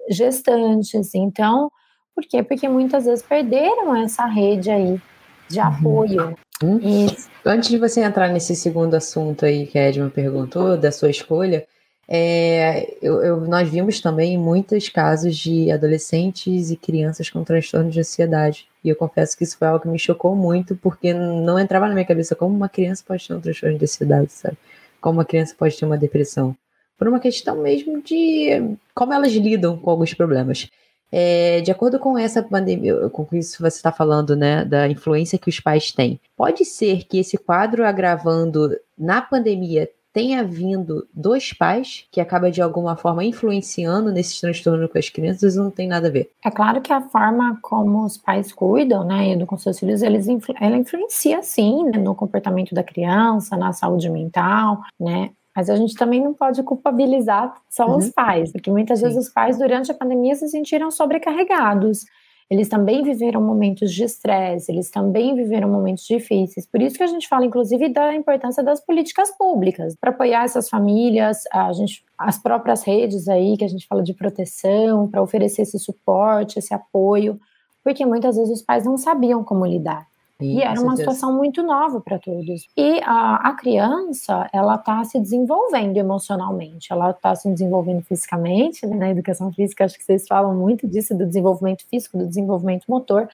gestantes. 0.08 1.14
Então, 1.14 1.70
por 2.14 2.24
quê? 2.24 2.42
Porque 2.42 2.68
muitas 2.68 3.04
vezes 3.04 3.24
perderam 3.24 3.94
essa 3.94 4.24
rede 4.26 4.70
aí 4.70 5.00
de 5.48 5.60
uhum. 5.60 5.66
apoio. 5.66 6.36
Uhum. 6.62 6.80
E... 6.82 7.06
Antes 7.44 7.68
de 7.68 7.78
você 7.78 8.02
entrar 8.02 8.28
nesse 8.28 8.56
segundo 8.56 8.94
assunto 8.94 9.44
aí 9.44 9.66
que 9.66 9.78
a 9.78 9.88
Edma 9.88 10.10
perguntou, 10.10 10.76
da 10.76 10.90
sua 10.90 11.10
escolha, 11.10 11.66
é, 12.10 12.96
eu, 13.02 13.22
eu, 13.22 13.40
nós 13.42 13.68
vimos 13.68 14.00
também 14.00 14.38
muitos 14.38 14.88
casos 14.88 15.36
de 15.36 15.70
adolescentes 15.70 16.70
e 16.70 16.76
crianças 16.76 17.28
com 17.28 17.44
transtorno 17.44 17.90
de 17.90 18.00
ansiedade. 18.00 18.66
E 18.82 18.88
eu 18.88 18.96
confesso 18.96 19.36
que 19.36 19.44
isso 19.44 19.58
foi 19.58 19.68
algo 19.68 19.82
que 19.82 19.88
me 19.88 19.98
chocou 19.98 20.34
muito, 20.34 20.74
porque 20.74 21.12
não 21.12 21.58
entrava 21.58 21.86
na 21.86 21.92
minha 21.92 22.06
cabeça 22.06 22.34
como 22.34 22.56
uma 22.56 22.68
criança 22.68 23.04
pode 23.06 23.28
ter 23.28 23.34
um 23.34 23.40
transtorno 23.40 23.76
de 23.76 23.84
ansiedade, 23.84 24.32
sabe? 24.32 24.56
Como 25.02 25.18
uma 25.18 25.24
criança 25.24 25.54
pode 25.56 25.76
ter 25.76 25.84
uma 25.84 25.98
depressão. 25.98 26.56
Por 26.96 27.08
uma 27.08 27.20
questão 27.20 27.62
mesmo 27.62 28.02
de 28.02 28.76
como 28.94 29.12
elas 29.12 29.32
lidam 29.32 29.76
com 29.76 29.90
alguns 29.90 30.14
problemas. 30.14 30.66
É, 31.12 31.60
de 31.60 31.70
acordo 31.70 31.98
com 31.98 32.18
essa 32.18 32.42
pandemia, 32.42 33.08
com 33.10 33.26
isso 33.32 33.62
você 33.62 33.76
está 33.76 33.92
falando, 33.92 34.34
né, 34.34 34.64
da 34.64 34.88
influência 34.88 35.38
que 35.38 35.48
os 35.48 35.60
pais 35.60 35.90
têm, 35.90 36.20
pode 36.36 36.64
ser 36.64 37.04
que 37.04 37.18
esse 37.18 37.38
quadro 37.38 37.84
agravando 37.84 38.76
na 38.96 39.22
pandemia 39.22 39.88
tenha 40.12 40.42
vindo 40.42 41.06
dos 41.14 41.52
pais, 41.52 42.06
que 42.10 42.20
acaba 42.20 42.50
de 42.50 42.60
alguma 42.60 42.96
forma 42.96 43.24
influenciando 43.24 44.10
nesse 44.10 44.40
transtorno 44.40 44.88
com 44.88 44.98
as 44.98 45.08
crianças, 45.08 45.56
não 45.56 45.70
tem 45.70 45.86
nada 45.86 46.08
a 46.08 46.10
ver. 46.10 46.30
É 46.44 46.50
claro 46.50 46.80
que 46.80 46.92
a 46.92 47.00
forma 47.00 47.58
como 47.62 48.04
os 48.04 48.16
pais 48.16 48.52
cuidam, 48.52 49.04
né, 49.04 49.32
e 49.32 49.46
com 49.46 49.56
seus 49.56 49.78
filhos, 49.78 50.02
eles 50.02 50.26
influ 50.26 50.54
ela 50.60 50.76
influencia 50.76 51.42
sim 51.42 51.84
né, 51.84 51.98
no 51.98 52.14
comportamento 52.14 52.74
da 52.74 52.82
criança, 52.82 53.56
na 53.56 53.72
saúde 53.72 54.08
mental, 54.08 54.80
né, 54.98 55.30
mas 55.58 55.68
a 55.68 55.74
gente 55.74 55.96
também 55.96 56.22
não 56.22 56.32
pode 56.32 56.62
culpabilizar 56.62 57.52
só 57.68 57.84
uhum. 57.86 57.96
os 57.96 58.10
pais, 58.10 58.52
porque 58.52 58.70
muitas 58.70 59.00
Sim. 59.00 59.06
vezes 59.06 59.26
os 59.26 59.32
pais 59.32 59.58
durante 59.58 59.90
a 59.90 59.94
pandemia 59.94 60.36
se 60.36 60.48
sentiram 60.48 60.88
sobrecarregados 60.88 62.04
eles 62.50 62.68
também 62.68 63.02
viveram 63.02 63.42
momentos 63.42 63.92
de 63.92 64.04
estresse, 64.04 64.72
eles 64.72 64.90
também 64.90 65.34
viveram 65.34 65.68
momentos 65.68 66.04
difíceis. 66.06 66.66
Por 66.66 66.80
isso 66.80 66.96
que 66.96 67.02
a 67.02 67.08
gente 67.08 67.28
fala, 67.28 67.44
inclusive, 67.44 67.90
da 67.90 68.14
importância 68.14 68.62
das 68.62 68.80
políticas 68.80 69.30
públicas 69.36 69.94
para 70.00 70.10
apoiar 70.10 70.44
essas 70.44 70.68
famílias, 70.68 71.44
a 71.52 71.72
gente, 71.72 72.02
as 72.16 72.38
próprias 72.38 72.82
redes 72.82 73.28
aí 73.28 73.56
que 73.56 73.64
a 73.64 73.68
gente 73.68 73.86
fala 73.86 74.02
de 74.02 74.14
proteção, 74.14 75.06
para 75.08 75.22
oferecer 75.22 75.62
esse 75.62 75.78
suporte, 75.78 76.58
esse 76.58 76.72
apoio, 76.72 77.38
porque 77.84 78.04
muitas 78.06 78.36
vezes 78.36 78.52
os 78.52 78.62
pais 78.62 78.84
não 78.84 78.96
sabiam 78.96 79.44
como 79.44 79.66
lidar. 79.66 80.06
Sim, 80.40 80.58
e 80.58 80.62
era 80.62 80.80
uma 80.80 80.96
situação 80.96 81.32
muito 81.36 81.64
nova 81.64 82.00
para 82.00 82.18
todos. 82.18 82.68
E 82.76 83.00
a, 83.02 83.48
a 83.48 83.54
criança, 83.54 84.48
ela 84.52 84.76
está 84.76 85.02
se 85.02 85.18
desenvolvendo 85.18 85.96
emocionalmente, 85.96 86.92
ela 86.92 87.10
está 87.10 87.34
se 87.34 87.50
desenvolvendo 87.50 88.02
fisicamente, 88.02 88.86
né? 88.86 88.96
na 88.96 89.10
educação 89.10 89.52
física, 89.52 89.84
acho 89.84 89.98
que 89.98 90.04
vocês 90.04 90.28
falam 90.28 90.54
muito 90.54 90.86
disso, 90.86 91.16
do 91.16 91.26
desenvolvimento 91.26 91.84
físico, 91.88 92.16
do 92.16 92.26
desenvolvimento 92.26 92.84
motor, 92.88 93.28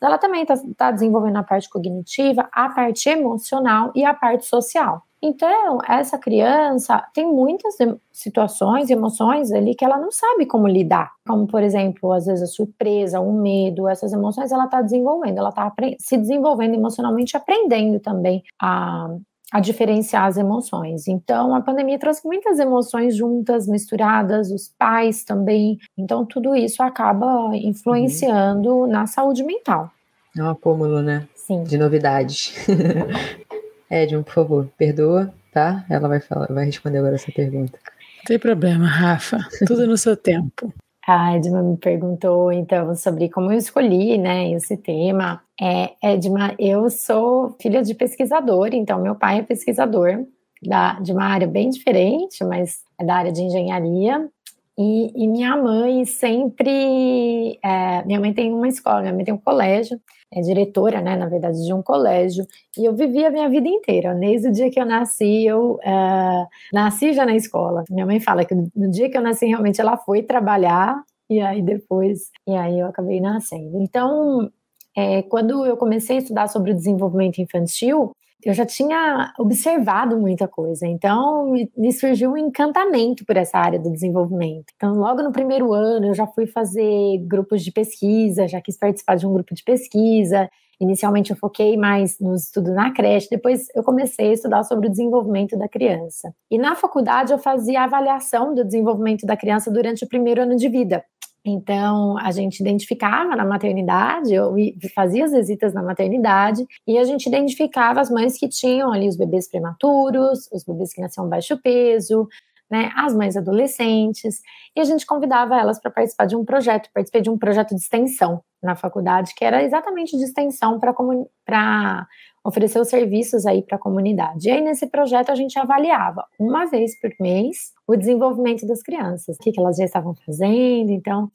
ela 0.00 0.18
também 0.18 0.42
está 0.42 0.54
tá 0.76 0.90
desenvolvendo 0.90 1.36
a 1.36 1.42
parte 1.42 1.68
cognitiva, 1.68 2.48
a 2.52 2.68
parte 2.68 3.08
emocional 3.08 3.92
e 3.94 4.04
a 4.04 4.14
parte 4.14 4.46
social. 4.46 5.02
Então, 5.20 5.78
essa 5.86 6.16
criança 6.16 7.04
tem 7.12 7.26
muitas 7.26 7.76
situações, 8.12 8.88
emoções 8.88 9.50
ali 9.50 9.74
que 9.74 9.84
ela 9.84 9.98
não 9.98 10.12
sabe 10.12 10.46
como 10.46 10.68
lidar. 10.68 11.10
Como, 11.26 11.46
por 11.46 11.62
exemplo, 11.62 12.12
às 12.12 12.26
vezes 12.26 12.42
a 12.42 12.52
surpresa, 12.52 13.20
o 13.20 13.32
medo, 13.32 13.88
essas 13.88 14.12
emoções 14.12 14.52
ela 14.52 14.66
está 14.66 14.80
desenvolvendo, 14.80 15.38
ela 15.38 15.48
está 15.48 15.72
se 15.98 16.16
desenvolvendo 16.16 16.74
emocionalmente, 16.74 17.36
aprendendo 17.36 17.98
também 17.98 18.44
a, 18.60 19.08
a 19.52 19.60
diferenciar 19.60 20.26
as 20.26 20.36
emoções. 20.36 21.08
Então, 21.08 21.54
a 21.54 21.60
pandemia 21.60 21.98
trouxe 21.98 22.24
muitas 22.24 22.60
emoções 22.60 23.16
juntas, 23.16 23.66
misturadas, 23.66 24.52
os 24.52 24.68
pais 24.78 25.24
também. 25.24 25.78
Então, 25.96 26.24
tudo 26.24 26.54
isso 26.54 26.80
acaba 26.82 27.50
influenciando 27.54 28.70
uhum. 28.70 28.86
na 28.86 29.06
saúde 29.06 29.42
mental. 29.42 29.90
É 30.36 30.42
um 30.42 30.50
acúmulo, 30.50 31.02
né? 31.02 31.26
Sim. 31.34 31.64
De 31.64 31.76
novidades. 31.76 32.54
Edmund, 33.90 34.24
por 34.24 34.34
favor, 34.34 34.68
perdoa, 34.76 35.32
tá? 35.52 35.84
Ela 35.88 36.08
vai, 36.08 36.20
falar, 36.20 36.46
vai 36.46 36.66
responder 36.66 36.98
agora 36.98 37.14
essa 37.14 37.32
pergunta. 37.32 37.78
Não 38.18 38.24
tem 38.26 38.38
problema, 38.38 38.86
Rafa. 38.86 39.38
Tudo 39.66 39.86
no 39.86 39.96
seu 39.96 40.16
tempo. 40.16 40.72
A 41.08 41.34
Edma 41.34 41.62
me 41.62 41.74
perguntou, 41.78 42.52
então, 42.52 42.94
sobre 42.94 43.30
como 43.30 43.50
eu 43.50 43.56
escolhi, 43.56 44.18
né, 44.18 44.50
esse 44.50 44.76
tema. 44.76 45.42
É, 45.58 45.92
Edma, 46.02 46.54
eu 46.58 46.90
sou 46.90 47.56
filha 47.58 47.82
de 47.82 47.94
pesquisador, 47.94 48.68
então 48.74 49.00
meu 49.00 49.14
pai 49.14 49.38
é 49.38 49.42
pesquisador 49.42 50.26
da, 50.62 51.00
de 51.00 51.10
uma 51.12 51.24
área 51.24 51.46
bem 51.46 51.70
diferente, 51.70 52.44
mas 52.44 52.82
é 53.00 53.06
da 53.06 53.14
área 53.14 53.32
de 53.32 53.40
engenharia. 53.40 54.28
E, 54.76 55.24
e 55.24 55.26
minha 55.26 55.56
mãe 55.56 56.04
sempre. 56.04 57.58
É, 57.64 58.04
minha 58.04 58.20
mãe 58.20 58.34
tem 58.34 58.52
uma 58.52 58.68
escola, 58.68 59.00
minha 59.00 59.14
mãe 59.14 59.24
tem 59.24 59.32
um 59.32 59.38
colégio, 59.38 59.98
é 60.32 60.40
diretora, 60.40 61.00
né, 61.00 61.16
na 61.16 61.26
verdade, 61.26 61.64
de 61.64 61.72
um 61.72 61.82
colégio, 61.82 62.46
e 62.76 62.84
eu 62.84 62.94
vivi 62.94 63.24
a 63.24 63.30
minha 63.30 63.48
vida 63.48 63.68
inteira. 63.68 64.14
Desde 64.14 64.48
o 64.48 64.52
dia 64.52 64.70
que 64.70 64.80
eu 64.80 64.86
nasci, 64.86 65.44
eu 65.46 65.78
é, 65.82 66.46
nasci 66.72 67.12
já 67.12 67.24
na 67.24 67.34
escola. 67.34 67.84
Minha 67.90 68.06
mãe 68.06 68.20
fala 68.20 68.44
que 68.44 68.54
no 68.54 68.90
dia 68.90 69.10
que 69.10 69.16
eu 69.16 69.22
nasci, 69.22 69.46
realmente 69.46 69.80
ela 69.80 69.96
foi 69.96 70.22
trabalhar, 70.22 71.02
e 71.30 71.40
aí 71.40 71.62
depois, 71.62 72.30
e 72.46 72.54
aí 72.54 72.78
eu 72.78 72.86
acabei 72.86 73.20
nascendo. 73.20 73.80
Então, 73.82 74.50
é, 74.96 75.22
quando 75.22 75.64
eu 75.64 75.76
comecei 75.76 76.16
a 76.16 76.18
estudar 76.20 76.48
sobre 76.48 76.72
o 76.72 76.74
desenvolvimento 76.74 77.38
infantil, 77.38 78.12
eu 78.44 78.54
já 78.54 78.64
tinha 78.64 79.32
observado 79.38 80.16
muita 80.18 80.46
coisa, 80.46 80.86
então 80.86 81.52
me, 81.76 81.92
surgiu 81.92 82.32
um 82.32 82.36
encantamento 82.36 83.24
por 83.24 83.36
essa 83.36 83.58
área 83.58 83.78
do 83.78 83.90
desenvolvimento. 83.90 84.72
Então, 84.76 84.94
logo 84.94 85.22
no 85.22 85.32
primeiro 85.32 85.72
ano, 85.72 86.06
eu 86.06 86.14
já 86.14 86.26
fui 86.26 86.46
fazer 86.46 87.18
grupos 87.26 87.64
de 87.64 87.72
pesquisa, 87.72 88.46
já 88.46 88.60
quis 88.60 88.78
participar 88.78 89.16
de 89.16 89.26
um 89.26 89.32
grupo 89.32 89.54
de 89.54 89.64
pesquisa. 89.64 90.48
Inicialmente, 90.80 91.32
eu 91.32 91.36
foquei 91.36 91.76
mais 91.76 92.20
no 92.20 92.34
estudo 92.36 92.72
na 92.72 92.92
creche, 92.92 93.28
depois 93.28 93.66
eu 93.74 93.82
comecei 93.82 94.30
a 94.30 94.32
estudar 94.34 94.62
sobre 94.62 94.86
o 94.86 94.90
desenvolvimento 94.90 95.58
da 95.58 95.68
criança. 95.68 96.32
E 96.48 96.56
na 96.56 96.76
faculdade, 96.76 97.32
eu 97.32 97.38
fazia 97.38 97.82
avaliação 97.82 98.54
do 98.54 98.64
desenvolvimento 98.64 99.26
da 99.26 99.36
criança 99.36 99.72
durante 99.72 100.04
o 100.04 100.08
primeiro 100.08 100.42
ano 100.42 100.54
de 100.54 100.68
vida. 100.68 101.04
Então, 101.44 102.18
a 102.18 102.30
gente 102.30 102.60
identificava 102.60 103.34
na 103.34 103.44
maternidade, 103.44 104.34
eu 104.34 104.54
fazia 104.94 105.24
as 105.24 105.32
visitas 105.32 105.72
na 105.72 105.82
maternidade, 105.82 106.66
e 106.86 106.98
a 106.98 107.04
gente 107.04 107.26
identificava 107.26 108.00
as 108.00 108.10
mães 108.10 108.38
que 108.38 108.48
tinham 108.48 108.92
ali 108.92 109.08
os 109.08 109.16
bebês 109.16 109.48
prematuros, 109.48 110.48
os 110.52 110.64
bebês 110.64 110.92
que 110.92 111.00
nasciam 111.00 111.28
baixo 111.28 111.56
peso, 111.62 112.28
né, 112.70 112.90
as 112.94 113.14
mães 113.14 113.36
adolescentes, 113.36 114.42
e 114.76 114.80
a 114.80 114.84
gente 114.84 115.06
convidava 115.06 115.58
elas 115.58 115.80
para 115.80 115.90
participar 115.90 116.26
de 116.26 116.36
um 116.36 116.44
projeto. 116.44 116.90
Participei 116.92 117.22
de 117.22 117.30
um 117.30 117.38
projeto 117.38 117.70
de 117.70 117.80
extensão 117.80 118.42
na 118.62 118.76
faculdade, 118.76 119.34
que 119.34 119.44
era 119.44 119.62
exatamente 119.62 120.16
de 120.16 120.24
extensão 120.24 120.78
para 120.78 122.06
oferecer 122.48 122.80
os 122.80 122.88
serviços 122.88 123.46
aí 123.46 123.62
para 123.62 123.76
a 123.76 123.80
comunidade. 123.80 124.48
E 124.48 124.50
aí, 124.50 124.60
nesse 124.60 124.86
projeto, 124.86 125.30
a 125.30 125.34
gente 125.34 125.58
avaliava 125.58 126.24
uma 126.38 126.66
vez 126.66 126.98
por 127.00 127.10
mês 127.20 127.72
o 127.86 127.96
desenvolvimento 127.96 128.66
das 128.66 128.82
crianças, 128.82 129.36
o 129.36 129.38
que, 129.38 129.52
que 129.52 129.60
elas 129.60 129.76
já 129.76 129.84
estavam 129.84 130.14
fazendo. 130.14 130.90
Então, 130.90 131.30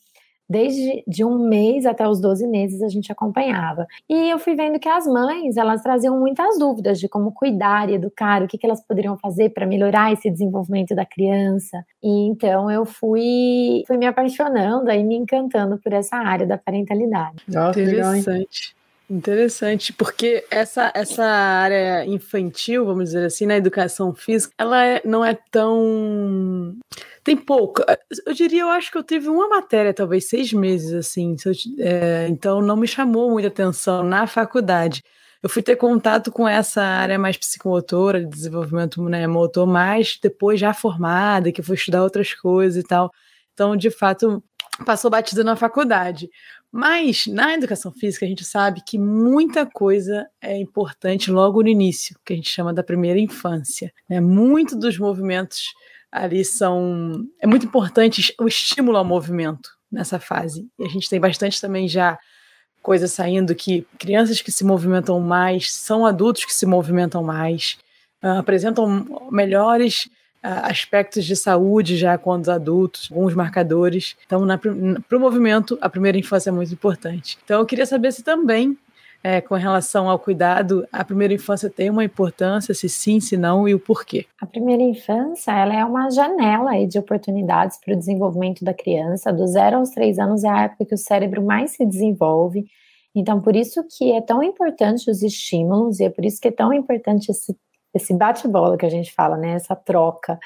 desde 0.49 1.03
de 1.07 1.23
um 1.23 1.47
mês 1.47 1.85
até 1.85 2.07
os 2.07 2.19
12 2.19 2.47
meses 2.47 2.81
a 2.81 2.87
gente 2.87 3.11
acompanhava. 3.11 3.87
E 4.09 4.29
eu 4.29 4.37
fui 4.37 4.55
vendo 4.55 4.79
que 4.79 4.89
as 4.89 5.05
mães, 5.07 5.57
elas 5.57 5.81
traziam 5.81 6.19
muitas 6.19 6.59
dúvidas 6.59 6.99
de 6.99 7.07
como 7.07 7.31
cuidar 7.31 7.89
e 7.89 7.95
educar, 7.95 8.43
o 8.43 8.47
que, 8.47 8.57
que 8.57 8.65
elas 8.65 8.85
poderiam 8.85 9.17
fazer 9.17 9.49
para 9.49 9.65
melhorar 9.65 10.11
esse 10.11 10.29
desenvolvimento 10.29 10.95
da 10.95 11.05
criança. 11.05 11.83
E 12.01 12.27
então 12.27 12.69
eu 12.69 12.85
fui, 12.85 13.83
fui 13.87 13.97
me 13.97 14.05
apaixonando 14.05 14.91
e 14.91 15.03
me 15.03 15.15
encantando 15.15 15.77
por 15.77 15.93
essa 15.93 16.17
área 16.17 16.45
da 16.45 16.57
parentalidade. 16.57 17.43
Nossa, 17.47 17.81
Interessante. 17.81 18.75
Interessante, 19.09 19.91
porque 19.91 20.45
essa, 20.49 20.91
essa 20.95 21.25
área 21.25 22.05
infantil, 22.05 22.85
vamos 22.85 23.05
dizer 23.05 23.25
assim, 23.25 23.45
na 23.45 23.57
educação 23.57 24.13
física, 24.15 24.53
ela 24.57 24.83
é, 24.83 25.01
não 25.05 25.23
é 25.23 25.37
tão. 25.51 26.75
Tem 27.23 27.35
pouco. 27.35 27.83
Eu 28.25 28.33
diria, 28.33 28.61
eu 28.61 28.69
acho 28.69 28.91
que 28.91 28.97
eu 28.97 29.03
tive 29.03 29.27
uma 29.27 29.49
matéria, 29.49 29.93
talvez 29.93 30.29
seis 30.29 30.53
meses, 30.53 30.93
assim. 30.93 31.35
É, 31.79 32.27
então 32.29 32.61
não 32.61 32.77
me 32.77 32.87
chamou 32.87 33.29
muita 33.29 33.49
atenção 33.49 34.03
na 34.03 34.25
faculdade. 34.25 35.03
Eu 35.43 35.49
fui 35.49 35.61
ter 35.61 35.75
contato 35.75 36.31
com 36.31 36.47
essa 36.47 36.81
área 36.81 37.19
mais 37.19 37.35
psicomotora, 37.35 38.21
de 38.21 38.29
desenvolvimento 38.29 39.03
né, 39.03 39.27
motor, 39.27 39.67
mais 39.67 40.17
depois 40.21 40.57
já 40.57 40.73
formada, 40.73 41.51
que 41.51 41.61
fui 41.61 41.75
estudar 41.75 42.01
outras 42.03 42.33
coisas 42.33 42.81
e 42.81 42.87
tal. 42.87 43.11
Então, 43.53 43.75
de 43.75 43.91
fato, 43.91 44.41
passou 44.85 45.11
batido 45.11 45.43
na 45.43 45.57
faculdade. 45.57 46.29
Mas 46.75 47.27
na 47.27 47.53
educação 47.53 47.91
física 47.91 48.25
a 48.25 48.27
gente 48.27 48.43
sabe 48.43 48.81
que 48.83 48.97
muita 48.97 49.63
coisa 49.63 50.27
é 50.41 50.57
importante 50.57 51.29
logo 51.29 51.61
no 51.61 51.67
início, 51.67 52.17
que 52.25 52.33
a 52.33 52.35
gente 52.35 52.49
chama 52.49 52.73
da 52.73 52.81
primeira 52.81 53.19
infância. 53.19 53.93
Né? 54.09 54.19
Muito 54.19 54.75
dos 54.75 54.97
movimentos 54.97 55.65
ali 56.11 56.43
são. 56.43 57.27
É 57.39 57.45
muito 57.45 57.67
importante 57.67 58.33
o 58.41 58.47
estímulo 58.47 58.97
ao 58.97 59.05
movimento 59.05 59.69
nessa 59.91 60.19
fase. 60.19 60.67
E 60.79 60.85
a 60.85 60.89
gente 60.89 61.07
tem 61.07 61.19
bastante 61.19 61.61
também 61.61 61.87
já 61.87 62.17
coisa 62.81 63.07
saindo 63.07 63.53
que 63.53 63.85
crianças 63.99 64.41
que 64.41 64.51
se 64.51 64.63
movimentam 64.63 65.19
mais 65.19 65.71
são 65.71 66.07
adultos 66.07 66.43
que 66.43 66.53
se 66.53 66.65
movimentam 66.65 67.23
mais, 67.23 67.77
uh, 68.23 68.39
apresentam 68.39 69.29
melhores 69.31 70.09
aspectos 70.43 71.25
de 71.25 71.35
saúde 71.35 71.95
já 71.97 72.17
quando 72.17 72.49
adultos, 72.49 73.09
alguns 73.11 73.33
marcadores. 73.33 74.15
Então, 74.25 74.45
para 75.07 75.17
o 75.17 75.21
movimento, 75.21 75.77
a 75.81 75.89
primeira 75.89 76.17
infância 76.17 76.49
é 76.49 76.53
muito 76.53 76.73
importante. 76.73 77.37
Então, 77.43 77.59
eu 77.59 77.65
queria 77.65 77.85
saber 77.85 78.11
se 78.11 78.23
também 78.23 78.77
é, 79.23 79.39
com 79.39 79.55
relação 79.55 80.09
ao 80.09 80.19
cuidado, 80.19 80.85
a 80.91 81.03
primeira 81.05 81.33
infância 81.33 81.69
tem 81.69 81.89
uma 81.89 82.03
importância, 82.03 82.73
se 82.73 82.89
sim, 82.89 83.21
se 83.21 83.37
não 83.37 83.67
e 83.67 83.73
o 83.73 83.79
porquê? 83.79 84.25
A 84.41 84.45
primeira 84.45 84.83
infância 84.83 85.51
ela 85.51 85.73
é 85.73 85.85
uma 85.85 86.09
janela 86.09 86.71
de 86.85 86.99
oportunidades 86.99 87.79
para 87.79 87.93
o 87.93 87.97
desenvolvimento 87.97 88.65
da 88.65 88.73
criança. 88.73 89.31
Do 89.31 89.47
zero 89.47 89.77
aos 89.77 89.91
três 89.91 90.19
anos 90.19 90.43
é 90.43 90.49
a 90.49 90.63
época 90.63 90.85
que 90.85 90.93
o 90.93 90.97
cérebro 90.97 91.41
mais 91.41 91.71
se 91.71 91.85
desenvolve. 91.85 92.65
Então, 93.15 93.39
por 93.39 93.55
isso 93.55 93.81
que 93.97 94.11
é 94.11 94.19
tão 94.19 94.43
importante 94.43 95.09
os 95.09 95.23
estímulos 95.23 96.01
e 96.01 96.05
é 96.05 96.09
por 96.09 96.25
isso 96.25 96.41
que 96.41 96.49
é 96.49 96.51
tão 96.51 96.73
importante 96.73 97.31
esse, 97.31 97.55
esse 97.93 98.13
bate-bola 98.13 98.77
que 98.77 98.85
a 98.85 98.89
gente 98.89 99.13
fala, 99.13 99.37
né? 99.37 99.53
Essa 99.53 99.75
troca 99.75 100.39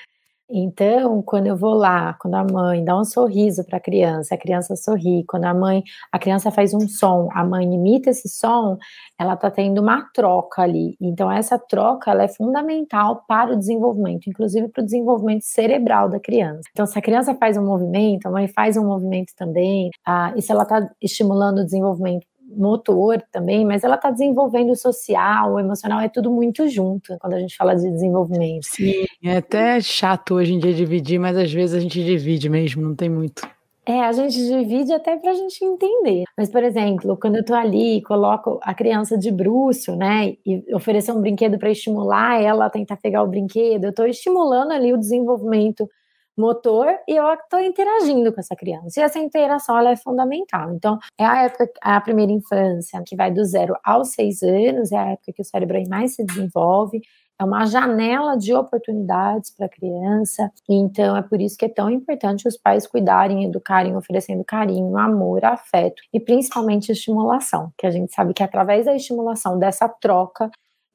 então, 0.50 1.22
quando 1.24 1.48
eu 1.48 1.58
vou 1.58 1.74
lá, 1.74 2.14
quando 2.14 2.36
a 2.36 2.44
mãe 2.44 2.84
dá 2.84 2.98
um 2.98 3.04
sorriso 3.04 3.66
para 3.66 3.78
a 3.78 3.82
criança, 3.82 4.34
a 4.34 4.38
criança 4.38 4.78
sorri, 4.78 5.26
quando 5.28 5.44
a 5.44 5.54
mãe, 5.54 5.84
a 6.10 6.18
criança 6.18 6.50
faz 6.50 6.74
um 6.74 6.88
som, 6.88 7.28
a 7.34 7.44
mãe 7.44 7.66
imita 7.66 8.12
esse 8.12 8.30
som, 8.30 8.78
ela 9.20 9.34
está 9.34 9.52
tendo 9.52 9.82
uma 9.82 10.10
troca 10.14 10.62
ali. 10.62 10.96
Então, 11.02 11.30
essa 11.30 11.60
troca 11.60 12.12
ela 12.12 12.24
é 12.24 12.30
fundamental 12.30 13.26
para 13.28 13.54
o 13.54 13.58
desenvolvimento, 13.58 14.30
inclusive 14.30 14.70
para 14.70 14.82
o 14.82 14.86
desenvolvimento 14.86 15.44
cerebral 15.44 16.08
da 16.08 16.20
criança. 16.20 16.62
Então, 16.72 16.86
se 16.86 16.98
a 16.98 17.02
criança 17.02 17.36
faz 17.36 17.58
um 17.58 17.66
movimento, 17.66 18.28
a 18.28 18.32
mãe 18.32 18.48
faz 18.48 18.78
um 18.78 18.86
movimento 18.86 19.34
também, 19.36 19.90
ah, 20.06 20.32
e 20.34 20.42
se 20.42 20.52
ela 20.52 20.64
está 20.64 20.90
estimulando 21.02 21.60
o 21.60 21.66
desenvolvimento 21.66 22.26
motor 22.48 23.22
também, 23.32 23.66
mas 23.66 23.84
ela 23.84 23.96
está 23.96 24.10
desenvolvendo 24.10 24.72
o 24.72 24.76
social, 24.76 25.54
o 25.54 25.60
emocional, 25.60 26.00
é 26.00 26.10
tudo 26.10 26.32
muito 26.32 26.68
junto 26.68 27.18
quando 27.20 27.34
a 27.34 27.40
gente 27.40 27.56
fala 27.56 27.76
de 27.76 27.90
desenvolvimento. 27.90 28.66
Sim, 28.66 29.06
é 29.24 29.38
até 29.38 29.80
chato 29.82 30.36
hoje 30.36 30.54
em 30.54 30.60
dia 30.60 30.74
dividir, 30.74 31.20
mas 31.20 31.36
às 31.38 31.52
vezes 31.52 31.76
a 31.76 31.80
gente 31.80 32.04
divide 32.04 32.50
mesmo, 32.50 32.82
não 32.82 32.96
tem 32.96 33.10
muito. 33.10 33.48
É, 33.86 34.02
a 34.02 34.12
gente 34.12 34.36
divide 34.36 34.92
até 34.92 35.16
para 35.16 35.32
a 35.32 35.34
gente 35.34 35.64
entender. 35.64 36.26
Mas, 36.38 36.50
por 36.50 36.62
exemplo, 36.62 37.18
quando 37.18 37.36
eu 37.36 37.42
estou 37.42 37.56
ali, 37.56 38.02
coloco 38.02 38.60
a 38.62 38.74
criança 38.74 39.18
de 39.18 39.32
bruxo, 39.32 39.96
né, 39.96 40.34
e 40.46 40.62
oferecer 40.76 41.14
um 41.14 41.22
brinquedo 41.22 41.58
para 41.58 41.72
estimular 41.72 42.42
ela 42.42 42.66
a 42.66 42.70
tentar 42.70 42.98
pegar 42.98 43.24
o 43.24 43.28
brinquedo, 43.28 43.86
eu 43.86 43.92
estou 43.92 44.06
estimulando 44.06 44.72
ali 44.72 44.92
o 44.92 44.98
desenvolvimento 44.98 45.90
motor 46.38 46.88
e 47.08 47.16
eu 47.16 47.34
estou 47.34 47.60
interagindo 47.60 48.32
com 48.32 48.40
essa 48.40 48.56
criança. 48.56 49.00
E 49.00 49.04
essa 49.04 49.20
interação 49.20 49.78
ela 49.78 49.92
é 49.92 49.96
fundamental. 49.96 50.72
Então, 50.74 51.00
é 51.20 51.26
a 51.26 51.44
época, 51.44 51.70
a 51.82 52.00
primeira 52.00 52.32
infância, 52.32 53.02
que 53.06 53.16
vai 53.16 53.32
do 53.32 53.44
zero 53.44 53.76
aos 53.84 54.10
seis 54.10 54.42
anos, 54.44 54.92
é 54.92 54.98
a 54.98 55.12
época 55.12 55.34
que 55.34 55.42
o 55.42 55.46
cérebro 55.46 55.78
mais 55.90 56.16
se 56.16 56.24
desenvolve. 56.24 57.02
É 57.40 57.44
uma 57.44 57.66
janela 57.68 58.36
de 58.36 58.52
oportunidades 58.52 59.52
para 59.56 59.68
a 59.68 59.70
criança, 59.70 60.52
então 60.68 61.16
é 61.16 61.22
por 61.22 61.40
isso 61.40 61.56
que 61.56 61.66
é 61.66 61.70
tão 61.70 61.88
importante 61.88 62.48
os 62.48 62.58
pais 62.58 62.88
cuidarem, 62.88 63.44
educarem, 63.44 63.96
oferecendo 63.96 64.44
carinho, 64.44 64.98
amor, 64.98 65.46
afeto 65.46 66.02
e 66.12 66.20
principalmente 66.20 66.92
estimulação, 66.92 67.72
que 67.78 67.86
a 67.86 67.92
gente 67.92 68.12
sabe 68.12 68.34
que 68.34 68.42
através 68.42 68.86
da 68.86 68.96
estimulação, 68.96 69.60
dessa 69.60 69.88
troca, 69.88 70.50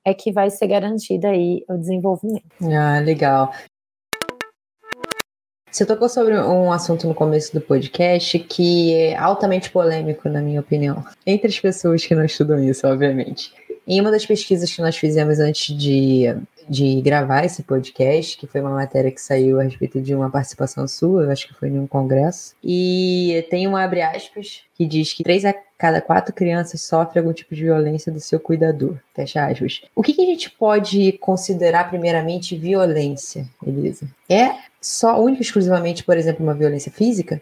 é 0.04 0.12
que 0.12 0.32
vai 0.32 0.50
ser 0.50 0.66
garantida 0.66 1.28
aí 1.28 1.64
o 1.68 1.76
desenvolvimento. 1.76 2.44
Ah, 2.60 2.98
legal. 2.98 3.52
Você 5.72 5.86
tocou 5.86 6.06
sobre 6.06 6.38
um 6.38 6.70
assunto 6.70 7.08
no 7.08 7.14
começo 7.14 7.54
do 7.54 7.58
podcast 7.58 8.38
que 8.40 8.92
é 8.94 9.16
altamente 9.16 9.70
polêmico, 9.70 10.28
na 10.28 10.42
minha 10.42 10.60
opinião, 10.60 11.02
entre 11.26 11.48
as 11.48 11.58
pessoas 11.58 12.04
que 12.04 12.14
não 12.14 12.26
estudam 12.26 12.62
isso, 12.62 12.86
obviamente. 12.86 13.50
Em 13.88 13.98
uma 13.98 14.10
das 14.10 14.26
pesquisas 14.26 14.70
que 14.70 14.82
nós 14.82 14.98
fizemos 14.98 15.40
antes 15.40 15.74
de, 15.74 16.26
de 16.68 17.00
gravar 17.00 17.46
esse 17.46 17.62
podcast, 17.62 18.36
que 18.36 18.46
foi 18.46 18.60
uma 18.60 18.74
matéria 18.74 19.10
que 19.10 19.20
saiu 19.20 19.58
a 19.58 19.62
respeito 19.62 19.98
de 19.98 20.14
uma 20.14 20.28
participação 20.28 20.86
sua, 20.86 21.22
eu 21.22 21.30
acho 21.30 21.48
que 21.48 21.54
foi 21.54 21.70
em 21.70 21.78
um 21.78 21.86
congresso, 21.86 22.54
e 22.62 23.42
tem 23.48 23.66
um 23.66 23.74
abre 23.74 24.02
aspas 24.02 24.60
que 24.74 24.84
diz 24.84 25.14
que 25.14 25.24
três 25.24 25.42
a 25.46 25.54
cada 25.78 26.02
quatro 26.02 26.34
crianças 26.34 26.82
sofrem 26.82 27.22
algum 27.22 27.32
tipo 27.32 27.54
de 27.54 27.62
violência 27.62 28.12
do 28.12 28.20
seu 28.20 28.38
cuidador. 28.38 28.98
Fecha 29.14 29.46
aspas. 29.46 29.80
O 29.96 30.02
que, 30.02 30.12
que 30.12 30.22
a 30.22 30.26
gente 30.26 30.50
pode 30.50 31.12
considerar 31.12 31.88
primeiramente 31.88 32.56
violência, 32.58 33.48
Elisa? 33.66 34.06
É 34.28 34.70
só 34.82 35.18
única 35.20 35.42
exclusivamente, 35.42 36.04
por 36.04 36.16
exemplo, 36.16 36.42
uma 36.42 36.54
violência 36.54 36.90
física? 36.90 37.40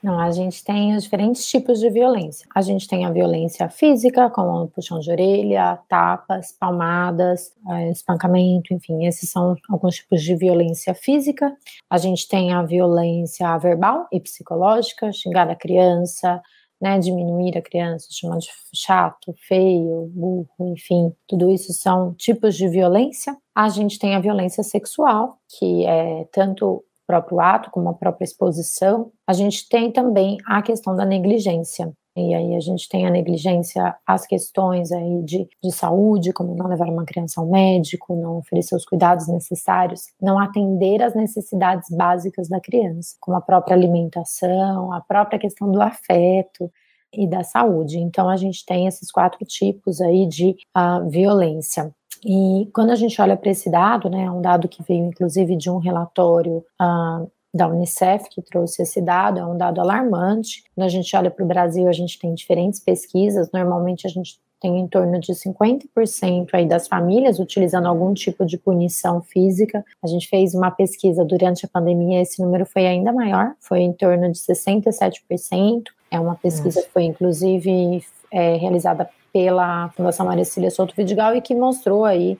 Não, 0.00 0.20
a 0.20 0.30
gente 0.30 0.62
tem 0.62 0.94
os 0.94 1.02
diferentes 1.02 1.44
tipos 1.44 1.80
de 1.80 1.90
violência. 1.90 2.46
A 2.54 2.62
gente 2.62 2.86
tem 2.86 3.04
a 3.04 3.10
violência 3.10 3.68
física, 3.68 4.30
como 4.30 4.68
puxão 4.68 5.00
de 5.00 5.10
orelha, 5.10 5.76
tapas, 5.88 6.52
palmadas, 6.52 7.52
é, 7.68 7.90
espancamento, 7.90 8.72
enfim, 8.72 9.06
esses 9.06 9.28
são 9.28 9.56
alguns 9.68 9.96
tipos 9.96 10.22
de 10.22 10.36
violência 10.36 10.94
física. 10.94 11.52
A 11.90 11.98
gente 11.98 12.28
tem 12.28 12.52
a 12.52 12.62
violência 12.62 13.58
verbal 13.58 14.06
e 14.12 14.20
psicológica, 14.20 15.12
xingar 15.12 15.50
a 15.50 15.56
criança, 15.56 16.40
né, 16.80 16.98
diminuir 16.98 17.56
a 17.56 17.62
criança, 17.62 18.08
chamar 18.10 18.38
de 18.38 18.48
chato, 18.72 19.34
feio, 19.46 20.10
burro, 20.14 20.48
enfim, 20.72 21.12
tudo 21.26 21.50
isso 21.50 21.72
são 21.72 22.14
tipos 22.14 22.56
de 22.56 22.68
violência. 22.68 23.36
A 23.54 23.68
gente 23.68 23.98
tem 23.98 24.14
a 24.14 24.20
violência 24.20 24.62
sexual, 24.62 25.38
que 25.58 25.84
é 25.84 26.24
tanto 26.32 26.66
o 26.66 26.84
próprio 27.06 27.40
ato 27.40 27.70
como 27.70 27.88
a 27.88 27.94
própria 27.94 28.24
exposição. 28.24 29.10
A 29.26 29.32
gente 29.32 29.68
tem 29.68 29.90
também 29.90 30.38
a 30.46 30.62
questão 30.62 30.94
da 30.94 31.04
negligência. 31.04 31.92
E 32.18 32.34
aí 32.34 32.56
a 32.56 32.60
gente 32.60 32.88
tem 32.88 33.06
a 33.06 33.10
negligência, 33.10 33.94
as 34.06 34.26
questões 34.26 34.90
aí 34.90 35.22
de, 35.22 35.48
de 35.62 35.72
saúde, 35.72 36.32
como 36.32 36.54
não 36.54 36.66
levar 36.66 36.88
uma 36.88 37.04
criança 37.04 37.40
ao 37.40 37.46
médico, 37.46 38.16
não 38.16 38.38
oferecer 38.38 38.74
os 38.74 38.84
cuidados 38.84 39.28
necessários, 39.28 40.02
não 40.20 40.38
atender 40.38 41.02
às 41.02 41.14
necessidades 41.14 41.88
básicas 41.90 42.48
da 42.48 42.60
criança, 42.60 43.16
como 43.20 43.36
a 43.36 43.40
própria 43.40 43.76
alimentação, 43.76 44.92
a 44.92 45.00
própria 45.00 45.38
questão 45.38 45.70
do 45.70 45.80
afeto 45.80 46.70
e 47.12 47.26
da 47.26 47.42
saúde. 47.42 47.98
Então 47.98 48.28
a 48.28 48.36
gente 48.36 48.64
tem 48.66 48.86
esses 48.86 49.10
quatro 49.10 49.44
tipos 49.44 50.00
aí 50.00 50.26
de 50.26 50.56
uh, 50.76 51.08
violência. 51.08 51.94
E 52.24 52.68
quando 52.74 52.90
a 52.90 52.96
gente 52.96 53.20
olha 53.20 53.36
para 53.36 53.50
esse 53.50 53.70
dado, 53.70 54.10
né, 54.10 54.30
um 54.30 54.42
dado 54.42 54.68
que 54.68 54.82
veio 54.82 55.06
inclusive 55.06 55.56
de 55.56 55.70
um 55.70 55.78
relatório 55.78 56.64
uh, 56.80 57.30
da 57.52 57.66
Unicef 57.66 58.28
que 58.30 58.42
trouxe 58.42 58.82
esse 58.82 59.00
dado, 59.00 59.38
é 59.38 59.46
um 59.46 59.56
dado 59.56 59.80
alarmante. 59.80 60.64
Quando 60.74 60.86
a 60.86 60.90
gente 60.90 61.14
olha 61.16 61.30
para 61.30 61.44
o 61.44 61.48
Brasil, 61.48 61.88
a 61.88 61.92
gente 61.92 62.18
tem 62.18 62.34
diferentes 62.34 62.80
pesquisas, 62.80 63.50
normalmente 63.52 64.06
a 64.06 64.10
gente 64.10 64.38
tem 64.60 64.78
em 64.78 64.88
torno 64.88 65.20
de 65.20 65.32
50% 65.32 66.48
aí 66.52 66.66
das 66.66 66.88
famílias 66.88 67.38
utilizando 67.38 67.86
algum 67.86 68.12
tipo 68.12 68.44
de 68.44 68.58
punição 68.58 69.22
física. 69.22 69.84
A 70.02 70.06
gente 70.06 70.28
fez 70.28 70.54
uma 70.54 70.70
pesquisa 70.70 71.24
durante 71.24 71.64
a 71.64 71.68
pandemia, 71.68 72.20
esse 72.20 72.42
número 72.42 72.66
foi 72.66 72.86
ainda 72.86 73.12
maior, 73.12 73.54
foi 73.60 73.80
em 73.80 73.92
torno 73.92 74.30
de 74.32 74.38
67%. 74.38 75.84
É 76.10 76.18
uma 76.18 76.34
pesquisa 76.34 76.82
que 76.82 76.90
foi 76.90 77.04
inclusive 77.04 78.04
é, 78.32 78.56
realizada 78.56 79.08
pela 79.32 79.90
Fundação 79.90 80.26
Maria 80.26 80.44
Cecília 80.44 80.70
Souto 80.70 80.94
Vidigal 80.96 81.36
e 81.36 81.40
que 81.40 81.54
mostrou 81.54 82.04
aí 82.04 82.38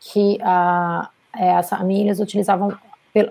que 0.00 0.38
a, 0.42 1.08
é, 1.36 1.54
as 1.54 1.68
famílias 1.68 2.18
utilizavam 2.18 2.76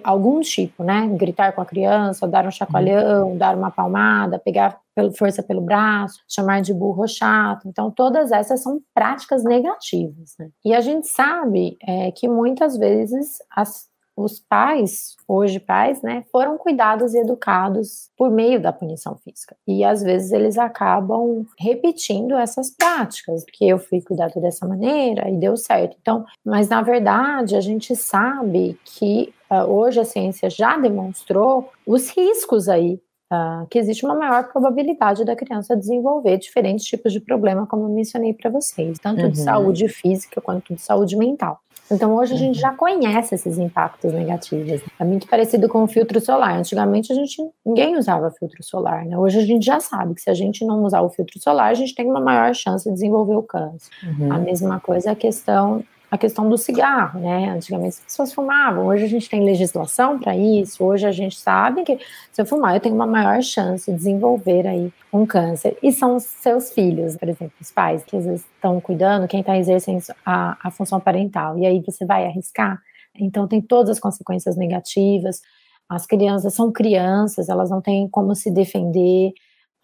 algum 0.04 0.40
tipo, 0.40 0.84
né? 0.84 1.08
Gritar 1.14 1.54
com 1.54 1.62
a 1.62 1.66
criança, 1.66 2.28
dar 2.28 2.46
um 2.46 2.52
chacoalhão, 2.52 3.32
uhum. 3.32 3.38
dar 3.38 3.56
uma 3.56 3.72
palmada, 3.72 4.40
pegar 4.40 4.80
força 5.18 5.42
pelo 5.42 5.62
braço, 5.62 6.20
chamar 6.28 6.62
de 6.62 6.74
burro 6.74 7.08
chato. 7.08 7.68
Então, 7.68 7.90
todas 7.92 8.32
essas 8.32 8.62
são 8.62 8.80
práticas 8.94 9.44
negativas. 9.44 10.36
Né? 10.40 10.50
E 10.64 10.74
a 10.74 10.82
gente 10.82 11.08
sabe 11.08 11.78
é, 11.82 12.12
que 12.12 12.28
muitas 12.28 12.78
vezes 12.78 13.40
as, 13.50 13.90
os 14.16 14.40
pais, 14.40 15.16
hoje 15.28 15.60
pais, 15.60 16.02
né, 16.02 16.24
foram 16.32 16.58
cuidados 16.58 17.14
e 17.14 17.20
educados 17.20 18.10
por 18.16 18.30
meio 18.30 18.62
da 18.62 18.72
punição 18.72 19.16
física. 19.18 19.56
E 19.68 19.84
às 19.84 20.04
vezes 20.04 20.32
eles 20.32 20.58
acabam 20.58 21.46
repetindo 21.60 22.36
essas 22.36 22.70
práticas, 22.70 23.44
porque 23.44 23.66
eu 23.66 23.80
fui 23.80 24.02
cuidado 24.02 24.40
dessa 24.40 24.68
maneira 24.68 25.30
e 25.30 25.38
deu 25.38 25.58
certo. 25.58 25.98
Então, 26.00 26.24
mas 26.46 26.70
na 26.70 26.82
verdade, 26.82 27.56
a 27.56 27.62
gente 27.62 27.96
sabe 27.96 28.80
que 28.86 29.34
hoje 29.66 30.00
a 30.00 30.06
ciência 30.06 30.50
já 30.50 30.78
demonstrou 30.78 31.70
os 31.86 32.10
riscos 32.10 32.68
aí 32.70 33.00
Uh, 33.32 33.66
que 33.68 33.80
existe 33.80 34.06
uma 34.06 34.14
maior 34.14 34.52
probabilidade 34.52 35.26
da 35.26 35.36
criança 35.36 35.76
desenvolver 35.76 36.38
diferentes 36.38 36.86
tipos 36.86 37.12
de 37.12 37.20
problema, 37.20 37.66
como 37.66 37.86
eu 37.86 37.90
mencionei 37.90 38.32
para 38.32 38.48
vocês, 38.52 39.00
tanto 39.00 39.24
uhum. 39.24 39.32
de 39.32 39.40
saúde 39.40 39.88
física 39.88 40.40
quanto 40.40 40.76
de 40.76 40.80
saúde 40.80 41.18
mental. 41.18 41.60
Então 41.92 42.16
hoje 42.16 42.34
a 42.34 42.38
gente 42.38 42.58
uhum. 42.58 42.62
já 42.62 42.72
conhece 42.74 43.36
esses 43.36 43.58
impactos 43.58 44.14
negativos. 44.14 44.82
É 45.00 45.04
muito 45.04 45.28
parecido 45.28 45.68
com 45.68 45.84
o 45.84 45.88
filtro 45.88 46.20
solar. 46.22 46.58
Antigamente 46.58 47.12
a 47.12 47.16
gente 47.16 47.42
ninguém 47.66 47.98
usava 47.98 48.32
filtro 48.32 48.64
solar, 48.64 49.06
né? 49.06 49.18
Hoje 49.18 49.40
a 49.40 49.46
gente 49.46 49.66
já 49.66 49.80
sabe 49.80 50.14
que 50.14 50.22
se 50.22 50.30
a 50.30 50.34
gente 50.34 50.64
não 50.66 50.84
usar 50.84 51.02
o 51.02 51.10
filtro 51.10 51.40
solar, 51.40 51.72
a 51.72 51.74
gente 51.74 51.96
tem 51.96 52.06
uma 52.06 52.22
maior 52.22 52.54
chance 52.54 52.88
de 52.88 52.94
desenvolver 52.94 53.36
o 53.36 53.44
câncer. 53.44 53.90
Uhum. 54.04 54.32
A 54.32 54.38
mesma 54.38 54.80
coisa 54.80 55.10
é 55.10 55.12
a 55.12 55.16
questão 55.16 55.84
a 56.14 56.18
questão 56.18 56.48
do 56.48 56.60
cigarro, 56.60 57.20
né? 57.20 57.50
Antigamente 57.50 57.96
as 57.96 58.00
pessoas 58.02 58.32
fumavam, 58.32 58.86
hoje 58.86 59.04
a 59.04 59.08
gente 59.08 59.28
tem 59.28 59.44
legislação 59.44 60.20
para 60.20 60.38
isso, 60.38 60.84
hoje 60.84 61.08
a 61.08 61.12
gente 61.12 61.36
sabe 61.36 61.82
que 61.82 61.98
se 62.32 62.40
eu 62.40 62.46
fumar 62.46 62.76
eu 62.76 62.80
tenho 62.80 62.94
uma 62.94 63.08
maior 63.08 63.42
chance 63.42 63.92
de 63.92 63.98
desenvolver 63.98 64.68
aí 64.68 64.94
um 65.12 65.26
câncer. 65.26 65.76
E 65.82 65.92
são 65.92 66.18
os 66.18 66.22
seus 66.22 66.72
filhos, 66.72 67.18
por 67.18 67.28
exemplo, 67.28 67.54
os 67.60 67.72
pais 67.72 68.04
que 68.04 68.16
às 68.16 68.26
vezes 68.26 68.46
estão 68.46 68.80
cuidando, 68.80 69.28
quem 69.28 69.40
está 69.40 69.58
exercendo 69.58 70.04
a, 70.24 70.56
a 70.62 70.70
função 70.70 71.00
parental, 71.00 71.58
e 71.58 71.66
aí 71.66 71.82
você 71.82 72.06
vai 72.06 72.28
arriscar. 72.28 72.80
Então 73.20 73.48
tem 73.48 73.60
todas 73.60 73.90
as 73.90 74.00
consequências 74.00 74.56
negativas. 74.56 75.42
As 75.90 76.06
crianças 76.06 76.54
são 76.54 76.72
crianças, 76.72 77.50
elas 77.50 77.72
não 77.72 77.82
têm 77.82 78.08
como 78.08 78.36
se 78.36 78.52
defender. 78.52 79.34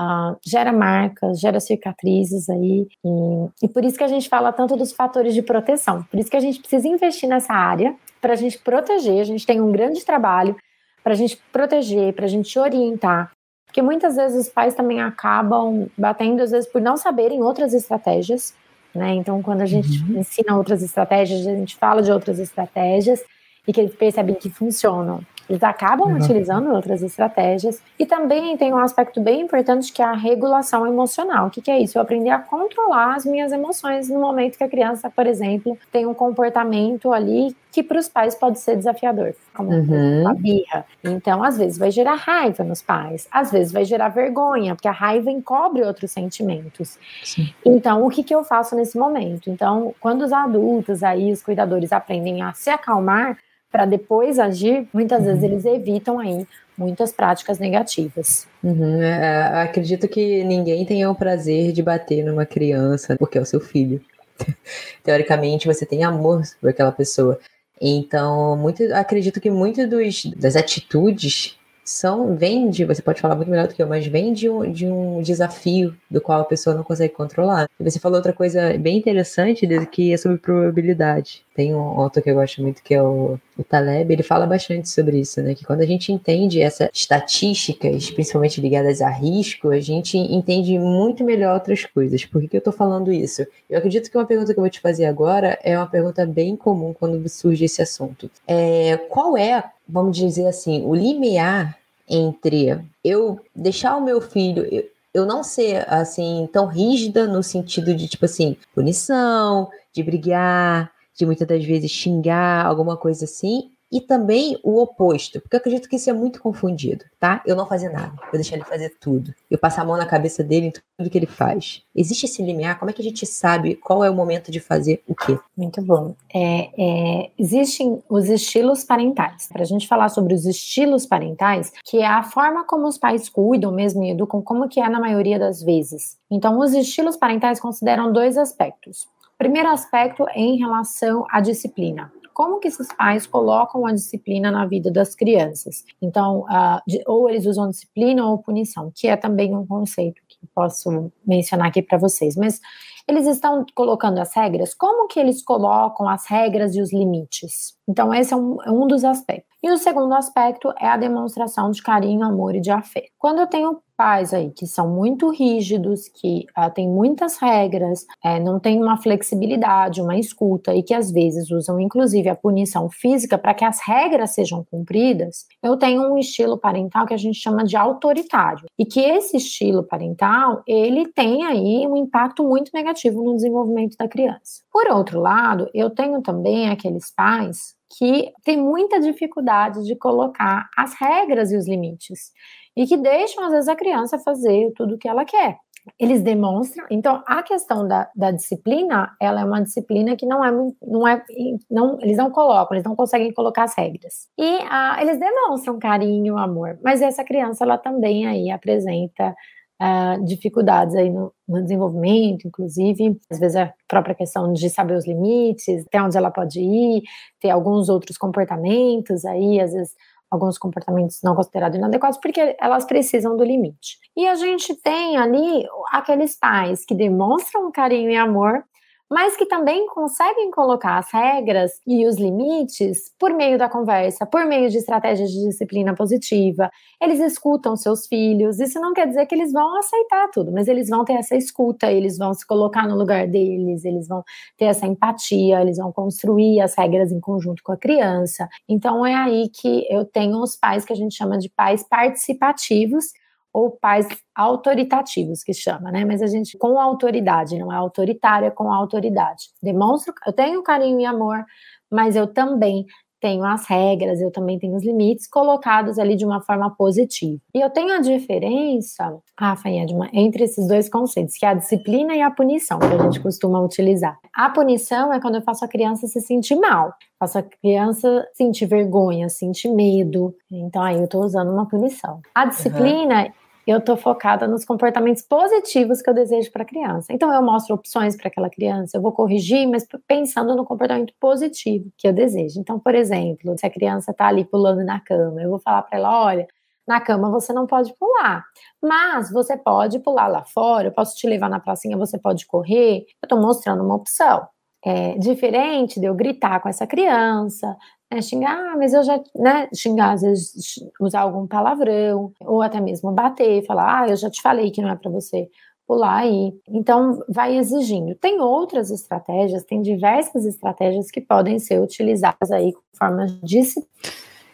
Uh, 0.02 0.38
gera 0.46 0.72
marcas, 0.72 1.42
gera 1.42 1.60
cicatrizes 1.60 2.50
aí, 2.50 2.88
e, 3.04 3.66
e, 3.66 3.68
por 3.68 3.84
isso 3.84 3.98
que 3.98 4.04
a 4.04 4.08
gente 4.08 4.30
fala 4.30 4.54
tanto 4.54 4.78
dos 4.78 4.94
fatores 4.94 5.34
de 5.34 5.42
proteção. 5.42 6.04
Por 6.04 6.18
isso 6.18 6.32
que 6.32 6.38
a 6.38 6.40
gente 6.40 6.60
precisa 6.62 6.88
investir 6.88 7.28
nessa 7.28 7.54
área 7.54 7.94
para 8.22 8.32
a 8.32 8.36
gente 8.38 8.58
proteger. 8.60 9.20
A 9.20 9.26
gente 9.26 9.46
tem 9.46 9.60
um 9.60 9.74
grande 9.74 10.06
trabalho 10.06 10.56
para 11.04 11.12
a 11.12 11.16
gente 11.18 11.38
proteger, 11.52 12.14
para 12.14 12.26
a 12.26 12.30
gente 12.30 12.58
orientar, 12.58 13.32
porque 13.70 13.84
muitas 13.84 14.16
vezes 14.16 14.48
os 14.48 14.52
pais 14.52 14.74
também 14.74 15.00
acabam 15.00 15.88
batendo, 15.96 16.42
às 16.42 16.50
vezes, 16.50 16.68
por 16.68 16.82
não 16.82 16.98
saberem 16.98 17.44
outras 17.44 17.72
estratégias. 17.72 18.54
Né? 18.96 19.14
Então, 19.14 19.44
quando 19.44 19.62
a 19.62 19.66
gente 19.68 20.02
uhum. 20.04 20.20
ensina 20.20 20.58
outras 20.58 20.82
estratégias, 20.82 21.46
a 21.46 21.56
gente 21.56 21.76
fala 21.76 22.02
de 22.02 22.12
outras 22.12 22.40
estratégias 22.40 23.24
e 23.68 23.72
que 23.72 23.80
eles 23.80 23.94
percebem 23.94 24.34
que 24.34 24.50
funcionam. 24.50 25.22
Eles 25.50 25.64
acabam 25.64 26.10
uhum. 26.10 26.18
utilizando 26.18 26.72
outras 26.72 27.02
estratégias. 27.02 27.82
E 27.98 28.06
também 28.06 28.56
tem 28.56 28.74
um 28.74 28.78
aspecto 28.78 29.20
bem 29.20 29.42
importante 29.42 29.92
que 29.92 30.02
é 30.02 30.06
a 30.06 30.14
regulação 30.14 30.86
emocional. 30.86 31.48
O 31.48 31.50
que, 31.50 31.62
que 31.62 31.72
é 31.72 31.80
isso? 31.80 31.98
Eu 31.98 32.04
aprender 32.04 32.30
a 32.30 32.38
controlar 32.38 33.16
as 33.16 33.26
minhas 33.26 33.52
emoções 33.52 34.10
no 34.10 34.20
momento 34.20 34.58
que 34.58 34.64
a 34.64 34.70
criança, 34.70 35.10
por 35.10 35.26
exemplo, 35.26 35.78
tem 35.92 36.06
um 36.06 36.14
comportamento 36.14 37.12
ali 37.12 37.56
que 37.72 37.84
para 37.84 38.00
os 38.00 38.08
pais 38.08 38.36
pode 38.36 38.60
ser 38.60 38.76
desafiador, 38.76 39.36
como 39.54 39.72
uhum. 39.72 40.28
a 40.28 40.34
birra. 40.34 40.86
Então, 41.04 41.44
às 41.44 41.58
vezes 41.58 41.78
vai 41.78 41.92
gerar 41.92 42.16
raiva 42.16 42.64
nos 42.64 42.82
pais, 42.82 43.28
às 43.32 43.52
vezes 43.52 43.72
vai 43.72 43.86
gerar 43.86 44.10
vergonha, 44.10 44.76
porque 44.76 44.88
a 44.88 44.92
raiva 44.92 45.30
encobre 45.30 45.84
outros 45.84 46.12
sentimentos. 46.12 46.98
Sim. 47.24 47.54
Então, 47.64 48.06
o 48.06 48.10
que, 48.10 48.24
que 48.24 48.34
eu 48.34 48.44
faço 48.44 48.76
nesse 48.76 48.98
momento? 48.98 49.50
Então, 49.50 49.94
quando 50.00 50.24
os 50.24 50.34
adultos 50.34 51.04
aí, 51.04 51.32
os 51.32 51.44
cuidadores 51.44 51.92
aprendem 51.92 52.42
a 52.42 52.54
se 52.54 52.70
acalmar, 52.70 53.38
para 53.72 53.86
depois 53.86 54.40
agir, 54.40 54.88
muitas 54.94 55.20
uhum. 55.20 55.26
vezes 55.26 55.44
eles 55.44 55.66
evitam 55.66 56.20
aí 56.20 56.48
muitas 56.78 57.12
práticas 57.12 57.60
negativas. 57.60 58.48
Uhum. 58.64 59.02
É, 59.02 59.08
é, 59.08 59.62
acredito 59.62 60.08
que 60.08 60.44
ninguém 60.44 60.86
tenha 60.86 61.10
o 61.12 61.16
prazer 61.16 61.72
de 61.72 61.84
bater 61.84 62.24
numa 62.24 62.46
criança 62.46 63.16
porque 63.18 63.38
é 63.38 63.42
o 63.42 63.46
seu 63.46 63.60
filho. 63.60 64.02
Teoricamente, 65.04 65.68
você 65.68 65.86
tem 65.86 66.04
amor 66.04 66.42
por 66.62 66.70
aquela 66.70 66.92
pessoa. 66.92 67.38
Então, 67.82 68.58
muito, 68.58 68.84
acredito 68.94 69.40
que 69.40 69.50
muitas 69.50 69.90
das 70.36 70.56
atitudes 70.56 71.59
são 71.90 72.36
vem 72.36 72.70
de, 72.70 72.86
você 72.86 73.02
pode 73.02 73.20
falar 73.20 73.36
muito 73.36 73.50
melhor 73.50 73.68
do 73.68 73.74
que 73.74 73.82
eu, 73.82 73.88
mas 73.88 74.06
vem 74.06 74.32
de 74.32 74.48
um, 74.48 74.72
de 74.72 74.86
um 74.86 75.24
desafio 75.24 75.96
do 76.10 76.22
qual 76.22 76.42
a 76.42 76.46
pessoa 76.46 76.76
não 76.76 76.84
consegue 76.84 77.16
controlar. 77.16 77.68
E 77.80 77.84
você 77.84 77.98
falou 77.98 78.18
outra 78.18 78.32
coisa 78.32 78.78
bem 78.78 78.96
interessante, 78.96 79.68
que 79.88 80.14
é 80.14 80.18
sobre 80.18 80.38
probabilidade. 80.38 81.44
Tem 81.56 81.74
um 81.74 81.80
autor 82.00 82.22
que 82.22 82.30
eu 82.30 82.36
gosto 82.36 82.62
muito, 82.62 82.84
que 82.84 82.94
é 82.94 83.02
o, 83.02 83.40
o 83.58 83.64
Taleb, 83.64 84.14
ele 84.14 84.22
fala 84.22 84.46
bastante 84.46 84.88
sobre 84.88 85.20
isso, 85.20 85.42
né? 85.42 85.56
Que 85.56 85.66
quando 85.66 85.82
a 85.82 85.86
gente 85.86 86.14
entende 86.14 86.62
essas 86.62 86.90
estatísticas, 86.94 88.12
principalmente 88.12 88.62
ligadas 88.62 89.02
a 89.02 89.10
risco, 89.10 89.70
a 89.70 89.80
gente 89.80 90.16
entende 90.16 90.78
muito 90.78 91.24
melhor 91.24 91.56
outras 91.56 91.86
coisas. 91.86 92.24
Por 92.24 92.40
que, 92.42 92.50
que 92.50 92.58
eu 92.58 92.62
tô 92.62 92.72
falando 92.72 93.12
isso? 93.12 93.46
Eu 93.68 93.80
acredito 93.80 94.12
que 94.12 94.18
uma 94.18 94.28
pergunta 94.28 94.54
que 94.54 94.60
eu 94.60 94.64
vou 94.64 94.70
te 94.70 94.80
fazer 94.80 95.06
agora 95.06 95.58
é 95.64 95.76
uma 95.76 95.88
pergunta 95.88 96.24
bem 96.24 96.56
comum 96.56 96.94
quando 96.94 97.28
surge 97.28 97.66
esse 97.66 97.82
assunto. 97.82 98.30
É, 98.48 98.96
qual 99.10 99.36
é, 99.36 99.64
vamos 99.88 100.16
dizer 100.16 100.46
assim, 100.46 100.84
o 100.86 100.94
limiar 100.94 101.79
entre 102.10 102.84
eu 103.04 103.40
deixar 103.56 103.96
o 103.96 104.04
meu 104.04 104.20
filho, 104.20 104.66
eu, 104.72 104.84
eu 105.14 105.26
não 105.26 105.44
ser 105.44 105.86
assim 105.92 106.48
tão 106.52 106.66
rígida 106.66 107.28
no 107.28 107.44
sentido 107.44 107.94
de 107.94 108.08
tipo 108.08 108.26
assim, 108.26 108.58
punição, 108.74 109.70
de 109.94 110.04
brigar, 110.04 110.92
de 111.16 111.26
muitas 111.26 111.48
das 111.48 111.64
vezes 111.64 111.92
xingar, 111.92 112.66
alguma 112.66 112.96
coisa 112.96 113.26
assim, 113.26 113.70
e 113.92 114.00
também 114.00 114.58
o 114.64 114.80
oposto, 114.82 115.42
porque 115.42 115.56
eu 115.56 115.60
acredito 115.60 115.90
que 115.90 115.96
isso 115.96 116.10
é 116.10 116.14
muito 116.14 116.42
confundido, 116.42 117.06
tá? 117.20 117.42
Eu 117.46 117.56
não 117.56 117.66
fazer 117.66 117.90
nada, 117.90 118.14
eu 118.32 118.34
deixar 118.34 118.56
ele 118.56 118.66
fazer 118.66 118.96
tudo, 119.00 119.34
eu 119.50 119.58
passar 119.58 119.82
a 119.82 119.86
mão 119.86 119.98
na 119.98 120.06
cabeça 120.06 120.44
dele 120.44 120.68
em 120.68 120.72
tudo 120.72 121.10
que 121.10 121.18
ele 121.18 121.26
faz. 121.26 121.84
Existe 121.96 122.26
esse 122.26 122.42
limiar? 122.44 122.78
Como 122.78 122.92
é 122.92 122.94
que 122.94 123.02
a 123.02 123.04
gente 123.04 123.26
sabe 123.26 123.76
qual 123.76 124.04
é 124.04 124.10
o 124.10 124.14
momento 124.14 124.52
de 124.52 124.60
fazer 124.60 125.02
o 125.08 125.16
quê? 125.16 125.38
Muito 125.58 125.82
bom. 125.82 126.16
É, 126.34 126.70
é, 126.78 127.32
existem 127.38 128.02
os 128.08 128.30
estilos 128.30 128.84
parentais. 128.84 129.48
Para 129.52 129.64
a 129.64 129.66
gente 129.66 129.88
falar 129.88 130.10
sobre 130.10 130.34
os 130.34 130.46
estilos 130.46 131.06
parentais, 131.06 131.72
que 131.84 131.98
é 131.98 132.08
a 132.08 132.24
forma 132.24 132.64
como 132.66 132.88
os 132.88 132.98
pais 132.98 133.28
cuidam 133.28 133.72
mesmo 133.72 134.04
e 134.04 134.12
educam, 134.12 134.42
como 134.42 134.70
que 134.70 134.80
é 134.80 134.88
na 134.88 135.00
maioria 135.00 135.40
das 135.40 135.62
vezes. 135.62 136.18
Então, 136.30 136.60
os 136.60 136.74
estilos 136.74 137.18
parentais 137.18 137.60
consideram 137.60 138.14
dois 138.14 138.38
aspectos. 138.38 139.04
O 139.34 139.38
primeiro 139.38 139.70
aspecto 139.70 140.28
é 140.30 140.40
em 140.40 140.58
relação 140.58 141.26
à 141.30 141.40
disciplina 141.40 142.12
como 142.40 142.58
que 142.58 142.70
esses 142.70 142.88
pais 142.94 143.28
colocam 143.28 143.86
a 143.86 143.92
disciplina 143.92 144.50
na 144.50 144.66
vida 144.66 144.90
das 144.90 145.14
crianças. 145.14 145.84
Então, 146.02 146.44
uh, 146.44 146.80
de, 146.88 147.04
ou 147.06 147.30
eles 147.30 147.46
usam 147.46 147.70
disciplina 147.70 148.26
ou 148.26 148.38
punição, 148.38 148.94
que 148.96 149.10
é 149.10 149.18
também 149.18 149.54
um 149.54 149.68
conceito 149.68 150.22
que 150.26 150.38
posso 150.56 151.12
mencionar 151.28 151.68
aqui 151.68 151.82
para 151.82 151.98
vocês. 151.98 152.38
Mas 152.38 152.62
eles 153.06 153.28
estão 153.28 153.66
colocando 153.76 154.20
as 154.20 154.34
regras, 154.34 154.74
como 154.74 155.10
que 155.10 155.20
eles 155.20 155.44
colocam 155.44 156.08
as 156.08 156.28
regras 156.28 156.78
e 156.78 156.82
os 156.82 156.94
limites? 156.94 157.76
Então, 157.86 158.14
esse 158.14 158.34
é 158.34 158.38
um, 158.38 158.64
é 158.64 158.72
um 158.72 158.88
dos 158.88 159.04
aspectos. 159.04 159.49
E 159.62 159.70
o 159.70 159.78
segundo 159.78 160.14
aspecto 160.14 160.74
é 160.80 160.88
a 160.88 160.96
demonstração 160.96 161.70
de 161.72 161.84
carinho, 161.84 162.24
amor 162.24 162.56
e 162.56 162.62
de 162.62 162.72
afeto. 162.72 163.10
Quando 163.18 163.40
eu 163.40 163.48
tenho 163.48 163.82
pais 164.00 164.34
aí 164.34 164.50
que 164.52 164.66
são 164.66 164.90
muito 164.90 165.30
rígidos, 165.30 166.08
que 166.08 166.46
uh, 166.58 166.74
têm 166.74 166.88
muitas 166.88 167.38
regras, 167.38 168.06
é, 168.24 168.40
não 168.40 168.58
tem 168.58 168.82
uma 168.82 168.96
flexibilidade, 168.96 170.02
uma 170.02 170.18
escuta 170.18 170.74
e 170.74 170.82
que 170.82 170.94
às 170.94 171.12
vezes 171.12 171.52
usam 171.52 171.78
inclusive 171.82 172.30
a 172.30 172.36
punição 172.36 172.90
física 172.90 173.38
para 173.38 173.54
que 173.54 173.66
as 173.66 173.82
regras 173.86 174.32
sejam 174.32 174.64
cumpridas, 174.72 175.46
eu 175.62 175.76
tenho 175.76 176.02
um 176.04 176.18
estilo 176.18 176.58
parental 176.58 177.06
que 177.06 177.14
a 177.14 177.18
gente 177.18 177.38
chama 177.38 177.66
de 177.66 177.76
autoritário 177.76 178.68
e 178.80 178.86
que 178.86 179.02
esse 179.02 179.36
estilo 179.36 179.84
parental 179.84 180.64
ele 180.66 181.12
tem 181.12 181.44
aí 181.44 181.86
um 181.86 181.98
impacto 181.98 182.42
muito 182.46 182.72
negativo 182.74 183.22
no 183.22 183.36
desenvolvimento 183.36 183.98
da 183.98 184.08
criança. 184.08 184.62
Por 184.72 184.88
outro 184.88 185.20
lado, 185.20 185.70
eu 185.74 185.90
tenho 185.90 186.22
também 186.22 186.70
aqueles 186.70 187.14
pais 187.14 187.78
que 187.98 188.32
têm 188.44 188.58
muita 188.58 189.00
dificuldade 189.00 189.84
de 189.84 189.96
colocar 189.96 190.70
as 190.78 190.94
regras 190.94 191.52
e 191.52 191.58
os 191.58 191.68
limites 191.68 192.32
e 192.76 192.86
que 192.86 192.96
deixam, 192.98 193.44
às 193.44 193.52
vezes, 193.52 193.68
a 193.68 193.76
criança 193.76 194.20
fazer 194.20 194.72
tudo 194.76 194.96
o 194.96 194.98
que 194.98 195.08
ela 195.08 195.26
quer. 195.26 195.58
Eles 196.00 196.22
demonstram. 196.22 196.86
Então, 196.90 197.24
a 197.26 197.42
questão 197.42 197.88
da, 197.88 198.10
da 198.16 198.32
disciplina, 198.32 199.12
ela 199.20 199.42
é 199.42 199.46
uma 199.46 199.62
disciplina 199.62 200.16
que 200.16 200.26
não 200.26 200.46
é, 200.46 200.52
não 200.82 201.08
é, 201.08 201.24
não, 201.70 201.98
eles 202.02 202.18
não 202.18 202.30
colocam, 202.30 202.76
eles 202.76 202.86
não 202.86 202.96
conseguem 202.96 203.34
colocar 203.34 203.64
as 203.64 203.76
regras. 203.76 204.28
E 204.38 204.60
ah, 204.70 204.98
eles 205.02 205.20
demonstram 205.20 205.80
carinho, 205.80 206.38
amor. 206.38 206.78
Mas 206.84 207.02
essa 207.02 207.24
criança, 207.24 207.64
ela 207.64 207.78
também 207.78 208.28
aí 208.28 208.52
apresenta 208.52 209.36
Uh, 209.82 210.26
dificuldades 210.26 210.94
aí 210.94 211.10
no, 211.10 211.32
no, 211.48 211.62
desenvolvimento, 211.64 212.46
inclusive, 212.46 213.18
às 213.32 213.40
vezes 213.40 213.56
a 213.56 213.74
própria 213.88 214.14
questão 214.14 214.52
de 214.52 214.70
saber 214.70 214.96
os 214.96 215.08
limites, 215.08 215.86
até 215.88 216.02
onde 216.02 216.18
ela 216.18 216.30
pode 216.30 216.60
ir, 216.60 217.02
ter 217.40 217.50
alguns 217.50 217.88
outros 217.88 218.18
comportamentos 218.18 219.24
aí, 219.24 219.62
às 219.62 219.72
vezes 219.72 219.96
alguns 220.30 220.58
comportamentos 220.58 221.22
não 221.24 221.36
considerados 221.36 221.78
inadequados, 221.78 222.20
porque 222.20 222.56
elas 222.60 222.86
precisam 222.86 223.36
do 223.36 223.44
limite. 223.44 223.98
E 224.16 224.28
a 224.28 224.36
gente 224.36 224.76
tem 224.76 225.18
ali 225.18 225.66
aqueles 225.92 226.38
pais 226.38 226.86
que 226.86 226.94
demonstram 226.94 227.72
carinho 227.72 228.12
e 228.12 228.16
amor, 228.16 228.64
mas 229.10 229.36
que 229.36 229.46
também 229.46 229.88
conseguem 229.88 230.52
colocar 230.52 230.98
as 230.98 231.12
regras 231.12 231.82
e 231.86 232.06
os 232.06 232.18
limites 232.18 233.12
por 233.18 233.34
meio 233.34 233.58
da 233.58 233.68
conversa, 233.68 234.26
por 234.26 234.46
meio 234.46 234.70
de 234.70 234.78
estratégias 234.78 235.32
de 235.32 235.44
disciplina 235.46 235.96
positiva. 235.96 236.70
Eles 237.02 237.20
escutam 237.20 237.76
seus 237.76 238.06
filhos. 238.06 238.60
Isso 238.60 238.80
não 238.80 238.94
quer 238.94 239.08
dizer 239.08 239.26
que 239.26 239.34
eles 239.34 239.52
vão 239.52 239.78
aceitar 239.80 240.30
tudo, 240.32 240.52
mas 240.52 240.68
eles 240.68 240.90
vão 240.90 241.04
ter 241.04 241.14
essa 241.14 241.36
escuta, 241.36 241.92
eles 241.92 242.18
vão 242.18 242.34
se 242.34 242.46
colocar 242.46 242.88
no 242.88 242.96
lugar 242.96 243.28
deles, 243.28 243.84
eles 243.84 244.08
vão 244.08 244.24
ter 244.58 244.66
essa 244.66 244.86
empatia, 244.86 245.62
eles 245.62 245.78
vão 245.78 245.92
construir 245.92 246.62
as 246.62 246.76
regras 246.76 247.12
em 247.12 247.20
conjunto 247.20 247.64
com 247.64 247.72
a 247.72 247.78
criança. 247.78 248.48
Então 248.68 249.06
é 249.06 249.16
aí 249.16 249.50
que 249.50 249.88
eu 249.90 250.06
tenho 250.06 250.40
os 250.42 250.56
pais 250.56 250.86
que 250.86 250.94
a 250.94 250.96
gente 250.96 251.16
chama 251.16 251.38
de 251.38 251.50
pais 251.50 251.84
participativos, 251.84 253.06
ou 253.54 253.72
pais 253.72 254.08
autoritativos, 254.36 255.44
que 255.44 255.54
chama, 255.54 255.92
né? 255.92 256.06
Mas 256.06 256.22
a 256.22 256.28
gente 256.28 256.58
com 256.58 256.80
autoridade, 256.80 257.58
não 257.58 257.72
é 257.72 257.76
autoritária, 257.76 258.52
com 258.52 258.72
autoridade. 258.72 259.46
Demonstro, 259.62 260.14
eu 260.26 260.34
tenho 260.34 260.64
carinho 260.64 261.00
e 261.00 261.06
amor, 261.06 261.44
mas 261.92 262.16
eu 262.16 262.28
também 262.28 262.86
tenho 263.20 263.44
as 263.44 263.66
regras, 263.68 264.22
eu 264.22 264.32
também 264.32 264.58
tenho 264.58 264.76
os 264.76 264.84
limites 264.84 265.28
colocados 265.28 266.00
ali 266.00 266.16
de 266.16 266.26
uma 266.26 266.42
forma 266.42 266.70
positiva. 266.70 267.40
E 267.54 267.60
eu 267.60 267.70
tenho 267.70 267.94
a 267.94 268.00
diferença, 268.00 269.18
Rafa 269.38 269.70
e 269.70 269.80
Edma, 269.80 270.10
entre 270.14 270.44
esses 270.44 270.68
dois 270.68 270.90
conceitos, 270.90 271.36
que 271.36 271.46
é 271.46 271.50
a 271.50 271.54
disciplina 271.54 272.16
e 272.16 272.22
a 272.22 272.32
punição, 272.32 272.80
que 272.80 272.86
a 272.86 273.04
gente 273.04 273.20
costuma 273.20 273.62
utilizar. 273.62 274.18
A 274.34 274.50
punição 274.50 275.14
é 275.14 275.20
quando 275.20 275.36
eu 275.36 275.42
faço 275.42 275.66
a 275.66 275.68
criança 275.68 276.08
se 276.08 276.22
sentir 276.22 276.56
mal, 276.56 276.94
faço 277.20 277.38
a 277.38 277.44
criança 277.44 278.28
sentir 278.34 278.66
vergonha, 278.66 279.30
sentir 279.30 279.70
medo. 279.70 280.34
Então 280.52 280.82
aí 280.82 280.98
eu 280.98 281.06
estou 281.06 281.24
usando 281.24 281.52
uma 281.52 281.68
punição. 281.68 282.22
A 282.34 282.46
disciplina, 282.46 283.24
uhum 283.26 283.49
eu 283.70 283.78
estou 283.78 283.96
focada 283.96 284.48
nos 284.48 284.66
comportamentos 284.66 285.22
positivos 285.22 286.02
que 286.02 286.10
eu 286.10 286.14
desejo 286.14 286.52
para 286.52 286.64
a 286.64 286.66
criança. 286.66 287.14
Então, 287.14 287.32
eu 287.32 287.42
mostro 287.42 287.76
opções 287.76 288.18
para 288.18 288.28
aquela 288.28 288.50
criança, 288.50 288.98
eu 288.98 289.02
vou 289.02 289.12
corrigir, 289.12 289.68
mas 289.68 289.86
pensando 290.08 290.56
no 290.56 290.66
comportamento 290.66 291.14
positivo 291.20 291.92
que 291.96 292.08
eu 292.08 292.14
desejo. 292.14 292.60
Então, 292.60 292.80
por 292.80 292.96
exemplo, 292.96 293.56
se 293.58 293.66
a 293.68 293.70
criança 293.70 294.10
está 294.10 294.28
ali 294.28 294.44
pulando 294.44 294.84
na 294.84 295.00
cama, 295.00 295.40
eu 295.40 295.52
vou 295.52 295.60
falar 295.60 295.84
para 295.84 296.00
ela: 296.00 296.26
olha, 296.26 296.48
na 296.88 297.00
cama 297.00 297.30
você 297.30 297.54
não 297.54 297.68
pode 297.68 297.94
pular, 298.00 298.44
mas 298.82 299.32
você 299.32 299.56
pode 299.56 300.00
pular 300.00 300.28
lá 300.28 300.44
fora, 300.44 300.88
eu 300.88 300.92
posso 300.92 301.16
te 301.16 301.28
levar 301.28 301.48
na 301.48 301.60
pracinha, 301.60 301.96
você 301.96 302.18
pode 302.18 302.48
correr. 302.48 303.06
Eu 303.22 303.28
estou 303.28 303.40
mostrando 303.40 303.84
uma 303.84 303.94
opção. 303.96 304.48
É 304.84 305.16
diferente 305.20 306.00
de 306.00 306.08
eu 306.08 306.16
gritar 306.16 306.60
com 306.60 306.70
essa 306.70 306.88
criança, 306.88 307.78
é 308.12 308.22
xingar, 308.22 308.58
ah, 308.58 308.76
mas 308.78 308.94
eu 308.94 309.04
já, 309.04 309.22
né, 309.36 309.70
xingar, 309.74 310.14
às 310.14 310.22
vezes 310.22 310.76
usar 311.00 311.22
algum 311.22 311.46
palavrão, 311.46 312.32
ou 312.42 312.62
até 312.62 312.82
mesmo 312.82 313.12
bater, 313.12 313.66
falar, 313.66 314.02
ah, 314.02 314.10
eu 314.10 314.18
já 314.18 314.30
te 314.30 314.42
falei 314.42 314.72
que 314.72 314.82
não 314.82 314.90
é 314.90 314.96
para 314.96 315.12
você 315.12 315.48
pular 315.86 316.18
aí. 316.18 316.54
Então, 316.68 317.24
vai 317.28 317.58
exigindo. 317.58 318.16
Tem 318.16 318.40
outras 318.40 318.92
estratégias, 318.92 319.64
tem 319.64 319.82
diversas 319.82 320.46
estratégias 320.46 321.10
que 321.10 321.22
podem 321.22 321.60
ser 321.60 321.82
utilizadas 321.82 322.52
aí 322.52 322.74
com 322.74 322.82
formas 322.96 323.32
de 323.42 323.62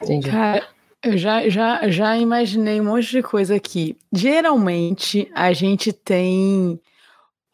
Entendi. 0.02 0.30
Cara, 0.30 0.66
eu 1.04 1.18
já, 1.18 1.48
já, 1.50 1.90
já 1.90 2.18
imaginei 2.18 2.80
um 2.82 2.86
monte 2.86 3.12
de 3.12 3.22
coisa 3.22 3.56
aqui. 3.56 3.98
Geralmente, 4.14 5.30
a 5.34 5.54
gente 5.54 5.94
tem 5.94 6.80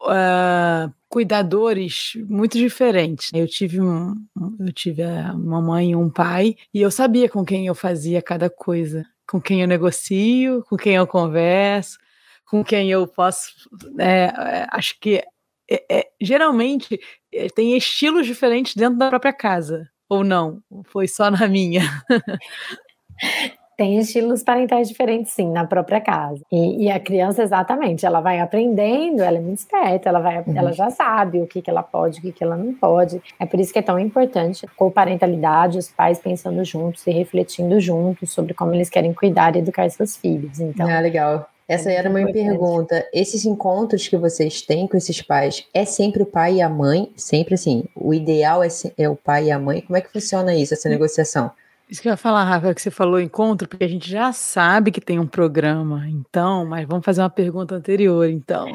uh, 0.02 0.92
cuidadores 1.12 2.14
muito 2.26 2.56
diferentes. 2.56 3.28
Eu 3.34 3.46
tive 3.46 3.78
um, 3.82 4.14
eu 4.58 4.72
tive 4.72 5.02
uma 5.34 5.60
mãe 5.60 5.90
e 5.90 5.96
um 5.96 6.08
pai 6.08 6.56
e 6.72 6.80
eu 6.80 6.90
sabia 6.90 7.28
com 7.28 7.44
quem 7.44 7.66
eu 7.66 7.74
fazia 7.74 8.22
cada 8.22 8.48
coisa, 8.48 9.04
com 9.28 9.38
quem 9.38 9.60
eu 9.60 9.68
negocio, 9.68 10.64
com 10.70 10.74
quem 10.74 10.94
eu 10.94 11.06
converso, 11.06 11.98
com 12.46 12.64
quem 12.64 12.90
eu 12.90 13.06
posso. 13.06 13.52
É, 13.98 14.32
é 14.34 14.66
acho 14.70 14.98
que 14.98 15.22
é, 15.70 15.84
é, 15.90 16.08
geralmente 16.18 16.98
é, 17.30 17.46
tem 17.48 17.76
estilos 17.76 18.26
diferentes 18.26 18.74
dentro 18.74 18.98
da 18.98 19.10
própria 19.10 19.34
casa. 19.34 19.90
Ou 20.08 20.24
não? 20.24 20.62
Foi 20.86 21.06
só 21.06 21.30
na 21.30 21.46
minha? 21.46 21.82
Tem 23.82 23.98
estilos 23.98 24.44
parentais 24.44 24.86
diferentes, 24.88 25.32
sim, 25.32 25.50
na 25.50 25.66
própria 25.66 26.00
casa. 26.00 26.40
E, 26.52 26.84
e, 26.84 26.88
a 26.88 27.00
criança, 27.00 27.42
exatamente, 27.42 28.06
ela 28.06 28.20
vai 28.20 28.38
aprendendo, 28.38 29.20
ela 29.22 29.38
é 29.38 29.40
muito 29.40 29.58
esperta, 29.58 30.08
ela, 30.08 30.20
vai, 30.20 30.38
uhum. 30.38 30.56
ela 30.56 30.70
já 30.70 30.88
sabe 30.88 31.40
o 31.40 31.48
que, 31.48 31.60
que 31.60 31.68
ela 31.68 31.82
pode, 31.82 32.20
o 32.20 32.22
que, 32.22 32.30
que 32.30 32.44
ela 32.44 32.56
não 32.56 32.72
pode. 32.72 33.20
É 33.40 33.44
por 33.44 33.58
isso 33.58 33.72
que 33.72 33.80
é 33.80 33.82
tão 33.82 33.98
importante 33.98 34.68
com 34.76 34.88
parentalidade, 34.88 35.78
os 35.78 35.88
pais 35.88 36.20
pensando 36.20 36.64
juntos 36.64 37.04
e 37.08 37.10
refletindo 37.10 37.80
juntos 37.80 38.30
sobre 38.30 38.54
como 38.54 38.72
eles 38.72 38.88
querem 38.88 39.12
cuidar 39.12 39.56
e 39.56 39.58
educar 39.58 39.90
seus 39.90 40.16
filhos. 40.16 40.60
Então, 40.60 40.88
ah, 40.88 41.00
legal. 41.00 41.48
Essa 41.66 41.90
é 41.90 41.96
era 41.96 42.08
a 42.08 42.12
minha 42.12 42.32
pergunta. 42.32 43.04
Esses 43.12 43.44
encontros 43.44 44.06
que 44.06 44.16
vocês 44.16 44.62
têm 44.62 44.86
com 44.86 44.96
esses 44.96 45.20
pais, 45.20 45.66
é 45.74 45.84
sempre 45.84 46.22
o 46.22 46.26
pai 46.26 46.54
e 46.54 46.62
a 46.62 46.68
mãe? 46.68 47.10
Sempre 47.16 47.54
assim, 47.54 47.82
o 47.96 48.14
ideal 48.14 48.62
é, 48.62 48.68
é 48.96 49.08
o 49.08 49.16
pai 49.16 49.46
e 49.46 49.50
a 49.50 49.58
mãe? 49.58 49.80
Como 49.80 49.96
é 49.96 50.00
que 50.00 50.12
funciona 50.12 50.54
isso, 50.54 50.72
essa 50.72 50.88
negociação? 50.88 51.50
Isso 51.88 52.00
que 52.00 52.08
eu 52.08 52.12
ia 52.12 52.16
falar, 52.16 52.44
Rafa, 52.44 52.74
que 52.74 52.80
você 52.80 52.90
falou 52.90 53.20
encontro, 53.20 53.68
porque 53.68 53.84
a 53.84 53.88
gente 53.88 54.10
já 54.10 54.32
sabe 54.32 54.90
que 54.90 55.00
tem 55.00 55.18
um 55.18 55.26
programa, 55.26 56.08
então, 56.08 56.64
mas 56.64 56.88
vamos 56.88 57.04
fazer 57.04 57.20
uma 57.20 57.30
pergunta 57.30 57.74
anterior, 57.74 58.28
então. 58.28 58.72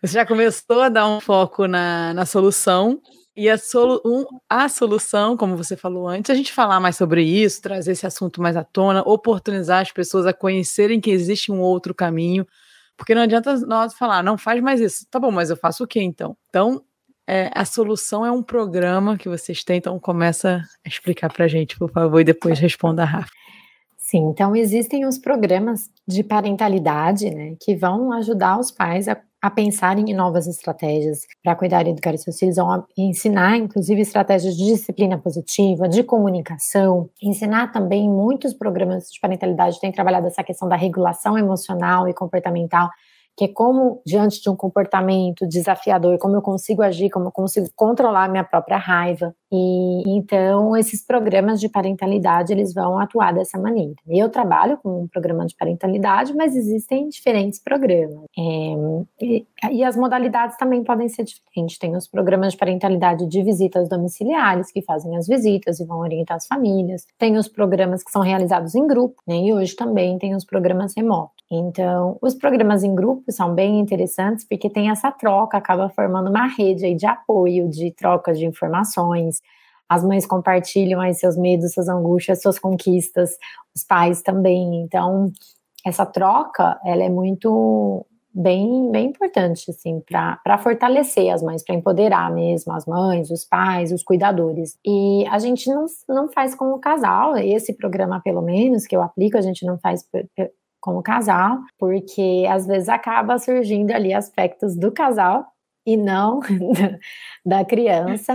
Você 0.00 0.14
já 0.14 0.24
começou 0.24 0.82
a 0.82 0.88
dar 0.88 1.08
um 1.08 1.20
foco 1.20 1.66
na, 1.66 2.14
na 2.14 2.24
solução, 2.24 3.00
e 3.38 3.48
a, 3.48 3.56
solu 3.56 4.02
um, 4.04 4.24
a 4.50 4.68
solução, 4.68 5.36
como 5.36 5.56
você 5.56 5.76
falou 5.76 6.08
antes, 6.08 6.28
a 6.28 6.34
gente 6.34 6.52
falar 6.52 6.80
mais 6.80 6.96
sobre 6.96 7.22
isso, 7.22 7.62
trazer 7.62 7.92
esse 7.92 8.04
assunto 8.04 8.42
mais 8.42 8.56
à 8.56 8.64
tona, 8.64 9.00
oportunizar 9.06 9.80
as 9.80 9.92
pessoas 9.92 10.26
a 10.26 10.32
conhecerem 10.32 11.00
que 11.00 11.08
existe 11.08 11.52
um 11.52 11.60
outro 11.60 11.94
caminho, 11.94 12.44
porque 12.96 13.14
não 13.14 13.22
adianta 13.22 13.56
nós 13.60 13.94
falar, 13.94 14.24
não 14.24 14.36
faz 14.36 14.60
mais 14.60 14.80
isso. 14.80 15.06
Tá 15.08 15.20
bom, 15.20 15.30
mas 15.30 15.50
eu 15.50 15.56
faço 15.56 15.84
o 15.84 15.86
quê 15.86 16.02
então? 16.02 16.36
Então, 16.48 16.82
é, 17.28 17.50
a 17.54 17.66
solução 17.66 18.24
é 18.24 18.32
um 18.32 18.42
programa 18.42 19.18
que 19.18 19.28
vocês 19.28 19.62
têm, 19.62 19.76
então 19.76 19.98
começa 19.98 20.62
a 20.84 20.88
explicar 20.88 21.30
para 21.30 21.44
a 21.44 21.48
gente, 21.48 21.78
por 21.78 21.90
favor, 21.90 22.18
e 22.18 22.24
depois 22.24 22.58
responda 22.58 23.02
a 23.02 23.04
Rafa. 23.04 23.30
Sim, 23.98 24.30
então 24.30 24.56
existem 24.56 25.04
os 25.04 25.18
programas 25.18 25.90
de 26.06 26.24
parentalidade, 26.24 27.30
né, 27.30 27.54
que 27.60 27.76
vão 27.76 28.10
ajudar 28.14 28.58
os 28.58 28.70
pais 28.70 29.06
a, 29.06 29.20
a 29.42 29.50
pensarem 29.50 30.10
em 30.10 30.14
novas 30.14 30.46
estratégias 30.46 31.26
para 31.44 31.54
cuidar 31.54 31.86
e 31.86 31.90
educar 31.90 32.16
seus 32.16 32.38
filhos, 32.38 32.56
vão 32.56 32.86
ensinar, 32.96 33.58
inclusive, 33.58 34.00
estratégias 34.00 34.56
de 34.56 34.64
disciplina 34.64 35.18
positiva, 35.18 35.86
de 35.86 36.02
comunicação, 36.02 37.10
ensinar 37.22 37.70
também 37.72 38.08
muitos 38.08 38.54
programas 38.54 39.10
de 39.12 39.20
parentalidade 39.20 39.78
têm 39.78 39.92
trabalhado 39.92 40.28
essa 40.28 40.42
questão 40.42 40.66
da 40.66 40.76
regulação 40.76 41.36
emocional 41.36 42.08
e 42.08 42.14
comportamental, 42.14 42.88
que 43.38 43.44
é 43.44 43.48
como, 43.48 44.02
diante 44.04 44.42
de 44.42 44.50
um 44.50 44.56
comportamento 44.56 45.46
desafiador, 45.46 46.18
como 46.18 46.34
eu 46.34 46.42
consigo 46.42 46.82
agir, 46.82 47.08
como 47.08 47.28
eu 47.28 47.32
consigo 47.32 47.68
controlar 47.76 48.24
a 48.24 48.28
minha 48.28 48.42
própria 48.42 48.76
raiva. 48.76 49.32
E 49.50 50.02
então, 50.06 50.76
esses 50.76 51.04
programas 51.04 51.60
de 51.60 51.68
parentalidade, 51.68 52.52
eles 52.52 52.74
vão 52.74 52.98
atuar 52.98 53.32
dessa 53.32 53.58
maneira. 53.58 53.94
Eu 54.06 54.28
trabalho 54.28 54.78
com 54.78 55.02
um 55.02 55.08
programa 55.08 55.46
de 55.46 55.56
parentalidade, 55.56 56.34
mas 56.34 56.54
existem 56.54 57.08
diferentes 57.08 57.58
programas. 57.58 58.24
É, 58.36 59.22
e, 59.24 59.46
e, 59.70 59.84
as 59.84 59.96
modalidades 59.96 60.56
também 60.56 60.84
podem 60.84 61.08
ser 61.08 61.24
diferentes. 61.24 61.78
Tem 61.78 61.96
os 61.96 62.06
programas 62.06 62.52
de 62.52 62.58
parentalidade 62.58 63.26
de 63.26 63.42
visitas 63.42 63.88
domiciliares, 63.88 64.70
que 64.70 64.82
fazem 64.82 65.16
as 65.16 65.26
visitas 65.26 65.80
e 65.80 65.84
vão 65.84 65.98
orientar 66.00 66.36
as 66.36 66.46
famílias. 66.46 67.06
Tem 67.18 67.36
os 67.36 67.48
programas 67.48 68.02
que 68.02 68.10
são 68.10 68.22
realizados 68.22 68.74
em 68.74 68.86
grupo, 68.86 69.22
né? 69.26 69.36
E 69.36 69.52
hoje 69.52 69.74
também 69.74 70.18
tem 70.18 70.34
os 70.34 70.44
programas 70.44 70.94
remotos. 70.94 71.38
Então, 71.50 72.18
os 72.20 72.34
programas 72.34 72.84
em 72.84 72.94
grupo 72.94 73.32
são 73.32 73.54
bem 73.54 73.80
interessantes 73.80 74.44
porque 74.44 74.68
tem 74.68 74.90
essa 74.90 75.10
troca, 75.10 75.56
acaba 75.56 75.88
formando 75.88 76.28
uma 76.28 76.46
rede 76.46 76.94
de 76.94 77.06
apoio, 77.06 77.68
de 77.68 77.90
troca 77.92 78.34
de 78.34 78.44
informações. 78.44 79.37
As 79.88 80.04
mães 80.04 80.26
compartilham 80.26 81.00
aí 81.00 81.14
seus 81.14 81.36
medos, 81.36 81.72
suas 81.72 81.88
angústias, 81.88 82.42
suas 82.42 82.58
conquistas, 82.58 83.30
os 83.74 83.84
pais 83.84 84.22
também. 84.22 84.82
Então, 84.82 85.32
essa 85.86 86.04
troca, 86.04 86.78
ela 86.84 87.02
é 87.02 87.08
muito 87.08 88.04
bem, 88.34 88.90
bem 88.90 89.06
importante, 89.06 89.70
assim, 89.70 90.00
para 90.00 90.58
fortalecer 90.58 91.32
as 91.32 91.42
mães, 91.42 91.64
para 91.64 91.74
empoderar 91.74 92.32
mesmo 92.32 92.72
as 92.72 92.86
mães, 92.86 93.30
os 93.30 93.44
pais, 93.44 93.90
os 93.90 94.02
cuidadores. 94.02 94.78
E 94.86 95.26
a 95.28 95.38
gente 95.38 95.68
não, 95.68 95.86
não 96.08 96.28
faz 96.28 96.54
com 96.54 96.72
o 96.72 96.78
casal, 96.78 97.36
esse 97.36 97.72
programa, 97.72 98.20
pelo 98.20 98.42
menos, 98.42 98.86
que 98.86 98.96
eu 98.96 99.02
aplico, 99.02 99.36
a 99.36 99.42
gente 99.42 99.64
não 99.64 99.78
faz 99.78 100.06
como 100.80 101.02
casal, 101.02 101.58
porque 101.78 102.46
às 102.48 102.66
vezes 102.66 102.88
acaba 102.88 103.38
surgindo 103.38 103.90
ali 103.90 104.14
aspectos 104.14 104.76
do 104.76 104.92
casal 104.92 105.44
e 105.86 105.96
não 105.96 106.40
da 107.44 107.64
criança. 107.64 108.32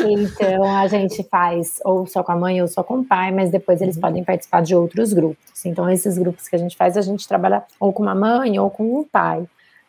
então 0.00 0.64
a 0.76 0.86
gente 0.88 1.22
faz 1.24 1.80
ou 1.84 2.06
só 2.06 2.22
com 2.22 2.32
a 2.32 2.36
mãe 2.36 2.60
ou 2.60 2.68
só 2.68 2.82
com 2.82 2.98
o 2.98 3.04
pai, 3.04 3.30
mas 3.30 3.50
depois 3.50 3.80
eles 3.80 3.96
uhum. 3.96 4.02
podem 4.02 4.24
participar 4.24 4.62
de 4.62 4.74
outros 4.74 5.12
grupos. 5.12 5.64
Então 5.64 5.88
esses 5.88 6.18
grupos 6.18 6.48
que 6.48 6.56
a 6.56 6.58
gente 6.58 6.76
faz, 6.76 6.96
a 6.96 7.02
gente 7.02 7.26
trabalha 7.28 7.62
ou 7.78 7.92
com 7.92 8.02
uma 8.02 8.14
mãe 8.14 8.58
ou 8.58 8.70
com 8.70 8.98
o 8.98 9.04
pai. 9.04 9.46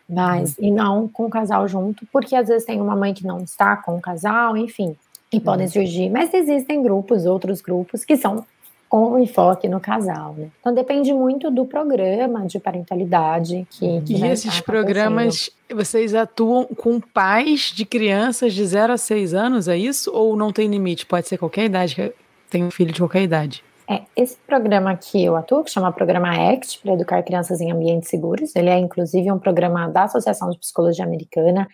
Mas, 0.07 0.57
uhum. 0.57 0.65
e 0.65 0.71
não 0.71 1.07
com 1.07 1.25
o 1.25 1.29
casal 1.29 1.67
junto, 1.67 2.05
porque 2.11 2.35
às 2.35 2.47
vezes 2.47 2.65
tem 2.65 2.81
uma 2.81 2.95
mãe 2.95 3.13
que 3.13 3.25
não 3.25 3.39
está 3.39 3.77
com 3.77 3.95
o 3.95 4.01
casal, 4.01 4.55
enfim, 4.57 4.95
e 5.31 5.39
podem 5.39 5.65
uhum. 5.65 5.71
surgir. 5.71 6.09
Mas 6.09 6.33
existem 6.33 6.83
grupos, 6.83 7.25
outros 7.25 7.61
grupos, 7.61 8.03
que 8.03 8.17
são 8.17 8.45
com 8.93 9.17
enfoque 9.17 9.67
no 9.67 9.79
casal, 9.79 10.35
né? 10.37 10.51
Então 10.59 10.71
depende 10.71 11.11
muito 11.11 11.49
do 11.49 11.65
programa 11.65 12.45
de 12.45 12.59
parentalidade 12.59 13.65
que, 13.71 14.01
que 14.01 14.13
E 14.13 14.23
esses 14.27 14.61
programas, 14.61 15.49
vocês 15.73 16.13
atuam 16.13 16.65
com 16.65 16.99
pais 16.99 17.71
de 17.73 17.85
crianças 17.85 18.53
de 18.53 18.63
0 18.63 18.93
a 18.93 18.97
6 18.97 19.33
anos, 19.33 19.67
é 19.67 19.75
isso? 19.75 20.11
Ou 20.13 20.35
não 20.35 20.53
tem 20.53 20.67
limite? 20.67 21.07
Pode 21.07 21.27
ser 21.27 21.39
qualquer 21.39 21.65
idade, 21.65 22.13
tem 22.51 22.63
um 22.63 22.69
filho 22.69 22.93
de 22.93 23.01
qualquer 23.01 23.23
idade? 23.23 23.63
É, 23.89 24.03
esse 24.15 24.37
programa 24.45 24.95
que 24.95 25.25
eu 25.25 25.35
atuo, 25.35 25.63
que 25.63 25.71
chama 25.71 25.91
Programa 25.91 26.29
ACT, 26.29 26.79
para 26.83 26.93
educar 26.93 27.23
crianças 27.23 27.61
em 27.61 27.71
ambientes 27.71 28.09
seguros, 28.09 28.55
ele 28.55 28.69
é 28.69 28.77
inclusive 28.77 29.31
um 29.31 29.39
programa 29.39 29.87
da 29.87 30.03
Associação 30.03 30.51
de 30.51 30.59
Psicologia 30.59 31.03
Americana, 31.03 31.67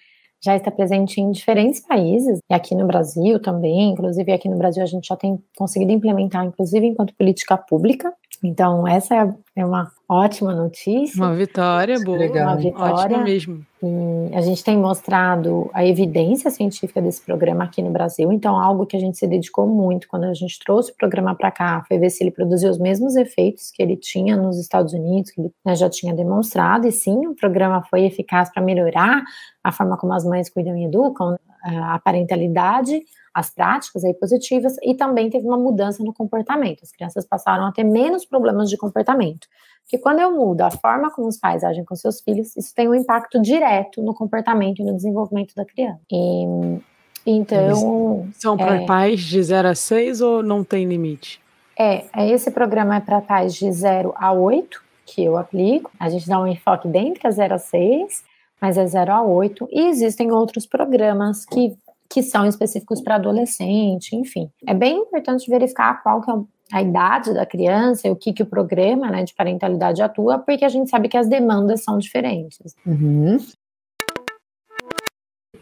já 0.43 0.55
está 0.55 0.71
presente 0.71 1.19
em 1.19 1.31
diferentes 1.31 1.81
países, 1.81 2.39
e 2.49 2.53
aqui 2.53 2.73
no 2.73 2.87
Brasil 2.87 3.41
também, 3.41 3.91
inclusive 3.91 4.31
aqui 4.31 4.47
no 4.47 4.57
Brasil 4.57 4.81
a 4.81 4.85
gente 4.85 5.07
já 5.07 5.15
tem 5.15 5.37
conseguido 5.57 5.91
implementar, 5.91 6.45
inclusive 6.45 6.85
enquanto 6.85 7.15
política 7.15 7.57
pública, 7.57 8.13
Então, 8.43 8.87
essa 8.87 9.15
é, 9.15 9.33
é 9.57 9.65
uma 9.65 9.91
ótima 10.07 10.53
notícia. 10.55 11.21
Uma 11.21 11.35
vitória 11.35 11.99
boa. 11.99 12.17
Legal. 12.17 12.47
Uma 12.47 12.55
vitória. 12.55 12.93
Ótima 12.93 13.23
mesmo. 13.23 13.65
E 13.83 14.35
a 14.35 14.41
gente 14.41 14.63
tem 14.63 14.77
mostrado 14.77 15.69
a 15.73 15.85
evidência 15.85 16.49
científica 16.49 17.01
desse 17.01 17.21
programa 17.21 17.65
aqui 17.65 17.81
no 17.81 17.91
Brasil. 17.91 18.31
Então, 18.31 18.57
algo 18.57 18.85
que 18.85 18.95
a 18.95 18.99
gente 18.99 19.17
se 19.17 19.27
dedicou 19.27 19.67
muito 19.67 20.07
quando 20.07 20.23
a 20.23 20.33
gente 20.33 20.57
trouxe 20.59 20.91
o 20.91 20.95
programa 20.95 21.35
para 21.35 21.51
cá 21.51 21.83
foi 21.87 21.97
ver 21.97 22.09
se 22.09 22.23
ele 22.23 22.31
produziu 22.31 22.69
os 22.69 22.77
mesmos 22.77 23.15
efeitos 23.15 23.71
que 23.71 23.81
ele 23.81 23.97
tinha 23.97 24.35
nos 24.37 24.57
Estados 24.57 24.93
Unidos, 24.93 25.31
que 25.31 25.41
ele 25.41 25.51
né, 25.65 25.75
já 25.75 25.89
tinha 25.89 26.13
demonstrado. 26.13 26.87
E 26.87 26.91
sim, 26.91 27.27
o 27.27 27.35
programa 27.35 27.83
foi 27.83 28.05
eficaz 28.05 28.51
para 28.51 28.63
melhorar 28.63 29.23
a 29.63 29.71
forma 29.71 29.97
como 29.97 30.13
as 30.13 30.23
mães 30.23 30.49
cuidam 30.49 30.77
e 30.77 30.85
educam, 30.85 31.37
a 31.63 31.99
parentalidade 31.99 33.01
as 33.33 33.49
práticas 33.49 34.03
aí 34.03 34.13
positivas 34.13 34.75
e 34.81 34.95
também 34.95 35.29
teve 35.29 35.45
uma 35.45 35.57
mudança 35.57 36.03
no 36.03 36.13
comportamento. 36.13 36.83
As 36.83 36.91
crianças 36.91 37.25
passaram 37.25 37.65
a 37.65 37.71
ter 37.71 37.83
menos 37.83 38.25
problemas 38.25 38.69
de 38.69 38.77
comportamento. 38.77 39.47
Porque 39.83 39.97
quando 39.97 40.19
eu 40.19 40.31
mudo 40.31 40.61
a 40.61 40.69
forma 40.69 41.09
como 41.11 41.27
os 41.27 41.37
pais 41.37 41.63
agem 41.63 41.83
com 41.83 41.95
seus 41.95 42.21
filhos, 42.21 42.55
isso 42.55 42.73
tem 42.75 42.87
um 42.87 42.93
impacto 42.93 43.41
direto 43.41 44.01
no 44.01 44.13
comportamento 44.13 44.79
e 44.79 44.85
no 44.85 44.95
desenvolvimento 44.95 45.55
da 45.55 45.65
criança. 45.65 45.99
E, 46.11 46.79
então. 47.25 48.27
São 48.33 48.55
para 48.55 48.81
é, 48.81 48.85
pais 48.85 49.21
de 49.21 49.41
0 49.41 49.69
a 49.69 49.75
6 49.75 50.21
ou 50.21 50.43
não 50.43 50.63
tem 50.63 50.85
limite? 50.85 51.41
É, 51.77 52.05
é 52.15 52.29
esse 52.29 52.51
programa 52.51 52.97
é 52.97 52.99
para 52.99 53.21
pais 53.21 53.55
de 53.55 53.71
0 53.71 54.13
a 54.15 54.31
8 54.31 54.89
que 55.05 55.23
eu 55.23 55.37
aplico. 55.37 55.91
A 55.99 56.09
gente 56.09 56.27
dá 56.27 56.39
um 56.39 56.47
enfoque 56.47 56.87
dentro 56.87 57.27
é 57.27 57.31
0 57.31 57.55
a 57.55 57.57
6, 57.57 58.23
mas 58.61 58.77
é 58.77 58.85
0 58.85 59.11
a 59.11 59.21
8. 59.23 59.67
E 59.71 59.87
existem 59.87 60.31
outros 60.31 60.65
programas 60.65 61.45
que 61.45 61.75
que 62.09 62.23
são 62.23 62.47
específicos 62.47 63.01
para 63.01 63.15
adolescente, 63.15 64.15
enfim. 64.15 64.49
É 64.67 64.73
bem 64.73 64.97
importante 64.97 65.49
verificar 65.49 66.01
qual 66.01 66.21
que 66.21 66.31
é 66.31 66.33
a 66.71 66.81
idade 66.81 67.33
da 67.33 67.45
criança 67.45 68.07
e 68.07 68.11
o 68.11 68.15
que, 68.15 68.33
que 68.33 68.43
o 68.43 68.47
programa 68.47 69.09
né, 69.09 69.23
de 69.23 69.33
parentalidade 69.33 70.01
atua, 70.01 70.39
porque 70.39 70.65
a 70.65 70.69
gente 70.69 70.89
sabe 70.89 71.07
que 71.07 71.17
as 71.17 71.27
demandas 71.27 71.83
são 71.83 71.97
diferentes. 71.97 72.75
Uhum. 72.85 73.37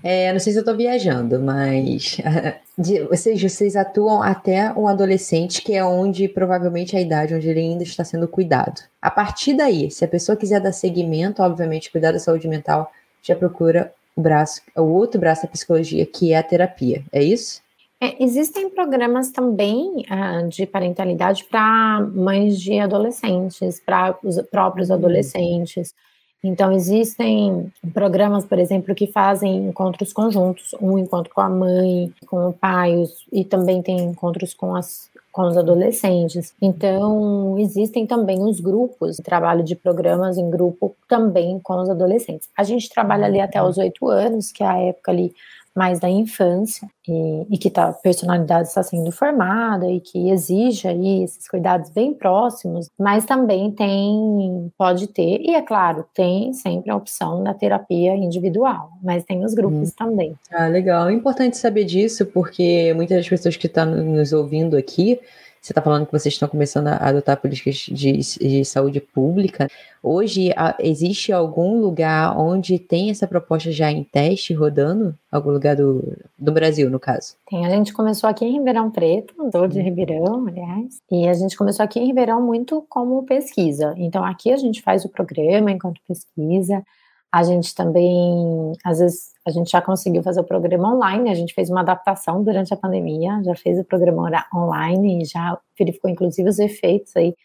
É, 0.03 0.31
não 0.31 0.39
sei 0.39 0.53
se 0.53 0.59
eu 0.59 0.61
estou 0.61 0.75
viajando, 0.75 1.39
mas 1.39 2.17
de, 2.77 3.03
vocês, 3.03 3.41
vocês 3.41 3.75
atuam 3.75 4.21
até 4.21 4.71
um 4.73 4.87
adolescente, 4.87 5.61
que 5.61 5.73
é 5.73 5.83
onde 5.83 6.27
provavelmente 6.27 6.95
a 6.95 7.01
idade 7.01 7.33
onde 7.33 7.49
ele 7.49 7.59
ainda 7.59 7.83
está 7.83 8.03
sendo 8.03 8.27
cuidado. 8.27 8.81
A 9.01 9.09
partir 9.09 9.53
daí, 9.55 9.89
se 9.89 10.05
a 10.05 10.07
pessoa 10.07 10.37
quiser 10.37 10.61
dar 10.61 10.71
seguimento, 10.71 11.41
obviamente, 11.41 11.91
cuidar 11.91 12.11
da 12.11 12.19
saúde 12.19 12.47
mental, 12.47 12.91
já 13.21 13.35
procura 13.35 13.91
braço, 14.21 14.61
o 14.75 14.83
outro 14.83 15.19
braço 15.19 15.43
da 15.43 15.47
psicologia, 15.47 16.05
que 16.05 16.33
é 16.33 16.37
a 16.37 16.43
terapia. 16.43 17.03
É 17.11 17.23
isso? 17.23 17.61
É, 17.99 18.23
existem 18.23 18.69
programas 18.69 19.31
também 19.31 20.05
uh, 20.05 20.47
de 20.47 20.65
parentalidade 20.67 21.43
para 21.45 22.01
mães 22.13 22.59
de 22.59 22.79
adolescentes, 22.79 23.79
para 23.79 24.15
os 24.23 24.39
próprios 24.51 24.89
uhum. 24.89 24.95
adolescentes. 24.95 25.95
Então, 26.43 26.71
existem 26.71 27.73
programas, 27.93 28.45
por 28.45 28.59
exemplo, 28.59 28.93
que 28.93 29.07
fazem 29.07 29.67
encontros 29.67 30.13
conjuntos, 30.13 30.75
um 30.79 30.97
encontro 30.99 31.33
com 31.33 31.41
a 31.41 31.49
mãe, 31.49 32.13
com 32.27 32.49
o 32.49 32.53
pai, 32.53 33.03
e 33.33 33.43
também 33.43 33.81
tem 33.81 33.97
encontros 33.97 34.53
com 34.53 34.75
as, 34.75 35.09
com 35.37 35.43
os 35.43 35.55
adolescentes. 35.55 36.51
Então, 36.59 37.59
existem 37.59 38.07
também 38.07 38.43
os 38.43 38.59
grupos, 38.59 39.17
trabalho 39.17 39.63
de 39.63 39.75
programas 39.75 40.35
em 40.35 40.49
grupo 40.49 40.95
também 41.07 41.59
com 41.59 41.79
os 41.79 41.91
adolescentes. 41.91 42.49
A 42.57 42.63
gente 42.63 42.89
trabalha 42.89 43.27
ali 43.27 43.39
até 43.39 43.61
os 43.61 43.77
oito 43.77 44.07
anos, 44.07 44.51
que 44.51 44.63
é 44.63 44.65
a 44.65 44.79
época 44.79 45.11
ali 45.11 45.31
mais 45.77 45.99
da 45.99 46.09
infância 46.09 46.87
e, 47.07 47.45
e 47.51 47.57
que 47.57 47.69
tá, 47.69 47.89
a 47.89 47.93
personalidade 47.93 48.67
está 48.67 48.81
sendo 48.81 49.11
formada 49.11 49.87
e 49.87 49.99
que 49.99 50.31
exige 50.31 50.87
aí 50.87 51.23
esses 51.23 51.47
cuidados 51.47 51.91
bem 51.91 52.15
próximos, 52.15 52.89
mas 52.97 53.25
também 53.25 53.69
tem, 53.71 54.71
pode 54.75 55.07
ter, 55.07 55.39
e 55.39 55.53
é 55.53 55.61
claro, 55.61 56.03
tem 56.15 56.51
sempre 56.53 56.89
a 56.89 56.95
opção 56.95 57.43
da 57.43 57.53
terapia 57.53 58.15
individual, 58.15 58.89
mas 59.03 59.23
tem 59.23 59.45
os 59.45 59.53
grupos 59.53 59.89
hum. 59.89 59.93
também. 59.95 60.35
Ah, 60.51 60.67
legal. 60.67 61.09
É 61.09 61.13
importante 61.13 61.57
saber 61.57 61.85
disso, 61.85 62.25
porque 62.25 62.91
muitas 62.95 63.17
das 63.17 63.29
pessoas 63.29 63.55
que 63.55 63.67
estão 63.67 63.85
nos 63.85 64.33
ouvindo 64.33 64.75
aqui 64.75 65.19
você 65.61 65.71
está 65.71 65.81
falando 65.81 66.05
que 66.05 66.11
vocês 66.11 66.33
estão 66.33 66.47
começando 66.47 66.87
a 66.87 66.95
adotar 66.97 67.37
políticas 67.37 67.75
de, 67.75 68.13
de 68.13 68.65
saúde 68.65 68.99
pública. 68.99 69.69
Hoje, 70.01 70.53
a, 70.55 70.75
existe 70.79 71.33
algum 71.33 71.79
lugar 71.81 72.37
onde 72.37 72.79
tem 72.79 73.09
essa 73.09 73.27
proposta 73.27 73.71
já 73.71 73.91
em 73.91 74.03
teste 74.03 74.53
rodando? 74.53 75.13
Algum 75.31 75.51
lugar 75.51 75.75
do, 75.75 76.17
do 76.37 76.51
Brasil, 76.51 76.89
no 76.89 76.99
caso? 76.99 77.35
Tem. 77.49 77.65
A 77.65 77.69
gente 77.69 77.93
começou 77.93 78.29
aqui 78.29 78.45
em 78.45 78.53
Ribeirão 78.53 78.89
Preto, 78.89 79.33
dor 79.51 79.67
de 79.67 79.81
Ribeirão, 79.81 80.47
aliás. 80.47 81.01
E 81.11 81.27
a 81.27 81.33
gente 81.33 81.57
começou 81.57 81.83
aqui 81.83 81.99
em 81.99 82.07
Ribeirão 82.07 82.41
muito 82.41 82.85
como 82.87 83.23
pesquisa. 83.23 83.93
Então, 83.97 84.23
aqui 84.23 84.51
a 84.51 84.57
gente 84.57 84.81
faz 84.81 85.03
o 85.03 85.09
programa 85.09 85.71
enquanto 85.71 85.99
pesquisa. 86.07 86.83
A 87.31 87.43
gente 87.43 87.75
também, 87.75 88.73
às 88.83 88.99
vezes, 88.99 89.33
a 89.45 89.51
gente 89.51 89.69
já 89.69 89.81
conseguiu 89.81 90.23
fazer 90.23 90.39
o 90.39 90.45
programa 90.45 90.93
online, 90.93 91.29
a 91.29 91.35
gente 91.35 91.53
fez 91.53 91.69
uma 91.69 91.81
adaptação 91.81 92.43
durante 92.43 92.73
a 92.73 92.77
pandemia, 92.77 93.41
já 93.43 93.55
fez 93.55 93.79
o 93.79 93.83
programa 93.83 94.29
online 94.53 95.21
e 95.21 95.25
já 95.25 95.59
verificou, 95.77 96.09
inclusive, 96.09 96.47
os 96.47 96.59
efeitos 96.59 97.15
aí 97.15 97.35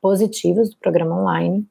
positivos 0.00 0.70
do 0.70 0.76
programa 0.78 1.20
online. 1.20 1.66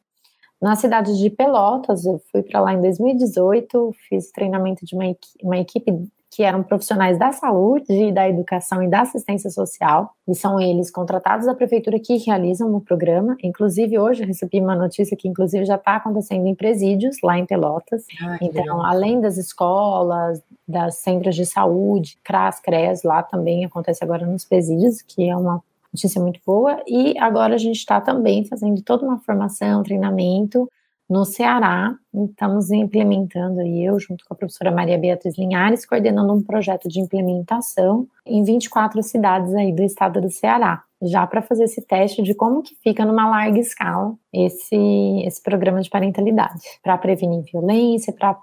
Na 0.61 0.75
cidade 0.75 1.17
de 1.17 1.29
Pelotas, 1.29 2.05
eu 2.05 2.21
fui 2.31 2.43
para 2.43 2.61
lá 2.61 2.73
em 2.73 2.81
2018, 2.81 3.95
fiz 4.07 4.31
treinamento 4.31 4.85
de 4.85 4.95
uma, 4.95 5.05
uma 5.41 5.57
equipe 5.57 5.91
que 6.31 6.43
eram 6.43 6.63
profissionais 6.63 7.19
da 7.19 7.33
saúde, 7.33 8.09
da 8.13 8.27
educação 8.27 8.81
e 8.81 8.87
da 8.87 9.01
assistência 9.01 9.49
social, 9.49 10.13
e 10.25 10.33
são 10.33 10.61
eles 10.61 10.89
contratados 10.89 11.45
da 11.45 11.53
prefeitura 11.53 11.99
que 11.99 12.15
realizam 12.17 12.73
o 12.73 12.79
programa. 12.79 13.35
Inclusive, 13.43 13.99
hoje 13.99 14.23
eu 14.23 14.27
recebi 14.27 14.61
uma 14.61 14.73
notícia 14.73 15.17
que, 15.17 15.27
inclusive, 15.27 15.65
já 15.65 15.75
está 15.75 15.97
acontecendo 15.97 16.47
em 16.47 16.55
presídios, 16.55 17.17
lá 17.21 17.37
em 17.37 17.45
Pelotas. 17.45 18.05
Ah, 18.23 18.37
então, 18.41 18.81
além 18.81 19.19
das 19.19 19.37
escolas, 19.37 20.41
das 20.65 20.95
centros 20.99 21.35
de 21.35 21.45
saúde, 21.45 22.17
CRAS, 22.23 22.61
CRES, 22.61 23.03
lá 23.03 23.21
também 23.21 23.65
acontece 23.65 24.01
agora 24.01 24.25
nos 24.25 24.45
presídios, 24.45 25.01
que 25.01 25.29
é 25.29 25.35
uma 25.35 25.61
notícia 25.93 26.21
muito 26.21 26.39
boa. 26.45 26.81
E 26.87 27.17
agora 27.19 27.55
a 27.55 27.57
gente 27.57 27.75
está 27.77 27.99
também 27.99 28.45
fazendo 28.45 28.81
toda 28.81 29.05
uma 29.05 29.19
formação, 29.19 29.83
treinamento 29.83 30.69
no 31.11 31.25
Ceará, 31.25 31.93
estamos 32.29 32.71
implementando, 32.71 33.61
e 33.61 33.83
eu, 33.83 33.99
junto 33.99 34.23
com 34.23 34.33
a 34.33 34.37
professora 34.37 34.71
Maria 34.71 34.97
Beatriz 34.97 35.37
Linhares, 35.37 35.85
coordenando 35.85 36.31
um 36.31 36.41
projeto 36.41 36.87
de 36.87 37.01
implementação 37.01 38.07
em 38.25 38.41
24 38.45 39.03
cidades 39.03 39.53
aí 39.53 39.73
do 39.73 39.83
estado 39.83 40.21
do 40.21 40.31
Ceará, 40.31 40.81
já 41.01 41.27
para 41.27 41.41
fazer 41.41 41.65
esse 41.65 41.81
teste 41.81 42.23
de 42.23 42.33
como 42.33 42.63
que 42.63 42.77
fica 42.81 43.03
numa 43.03 43.29
larga 43.29 43.59
escala 43.59 44.13
esse, 44.31 44.77
esse 45.25 45.43
programa 45.43 45.81
de 45.81 45.89
parentalidade, 45.89 46.61
para 46.81 46.97
prevenir 46.97 47.43
violência, 47.43 48.13
para 48.13 48.37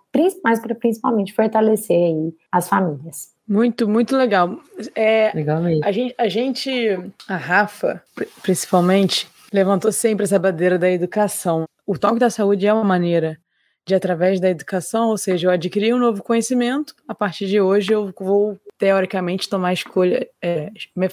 mas 0.44 0.60
para 0.60 0.74
principalmente 0.74 1.32
fortalecer 1.32 1.96
aí 1.96 2.34
as 2.52 2.68
famílias. 2.68 3.30
Muito, 3.48 3.88
muito 3.88 4.14
legal. 4.14 4.58
É, 4.94 5.32
legal 5.34 5.62
mesmo. 5.62 5.86
A 5.86 5.90
gente, 5.90 6.14
a 6.18 6.28
gente, 6.28 7.12
a 7.26 7.36
Rafa, 7.36 8.02
principalmente, 8.42 9.26
levantou 9.50 9.90
sempre 9.90 10.24
essa 10.24 10.38
bandeira 10.38 10.78
da 10.78 10.90
educação 10.90 11.64
o 11.88 11.98
toque 11.98 12.18
da 12.18 12.28
saúde 12.28 12.66
é 12.66 12.72
uma 12.72 12.84
maneira 12.84 13.38
de, 13.86 13.94
através 13.94 14.38
da 14.38 14.50
educação, 14.50 15.08
ou 15.08 15.16
seja, 15.16 15.46
eu 15.46 15.50
adquiri 15.50 15.94
um 15.94 15.98
novo 15.98 16.22
conhecimento, 16.22 16.94
a 17.08 17.14
partir 17.14 17.46
de 17.46 17.58
hoje 17.58 17.90
eu 17.90 18.12
vou, 18.20 18.60
teoricamente, 18.76 19.48
tomar 19.48 19.72
escolha, 19.72 20.28
é, 20.42 20.70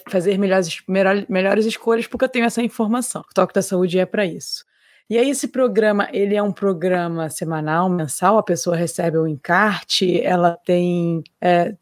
fazer 0.09 0.37
melhores, 0.37 0.83
melhores 1.29 1.65
escolhas 1.65 2.07
porque 2.07 2.25
eu 2.25 2.29
tenho 2.29 2.43
essa 2.43 2.61
informação. 2.61 3.21
O 3.21 3.33
toque 3.33 3.53
da 3.53 3.61
saúde 3.61 3.97
é 3.97 4.05
para 4.05 4.25
isso. 4.25 4.65
E 5.09 5.17
aí 5.17 5.29
esse 5.29 5.47
programa, 5.47 6.09
ele 6.11 6.35
é 6.35 6.43
um 6.43 6.51
programa 6.51 7.29
semanal, 7.29 7.89
mensal, 7.89 8.37
a 8.37 8.43
pessoa 8.43 8.75
recebe 8.75 9.17
o 9.17 9.25
encarte, 9.25 10.19
ela 10.21 10.57
tem... 10.65 11.23
É, 11.39 11.73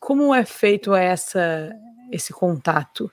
como 0.00 0.34
é 0.34 0.44
feito 0.44 0.92
essa, 0.92 1.70
esse 2.10 2.32
contato? 2.32 3.08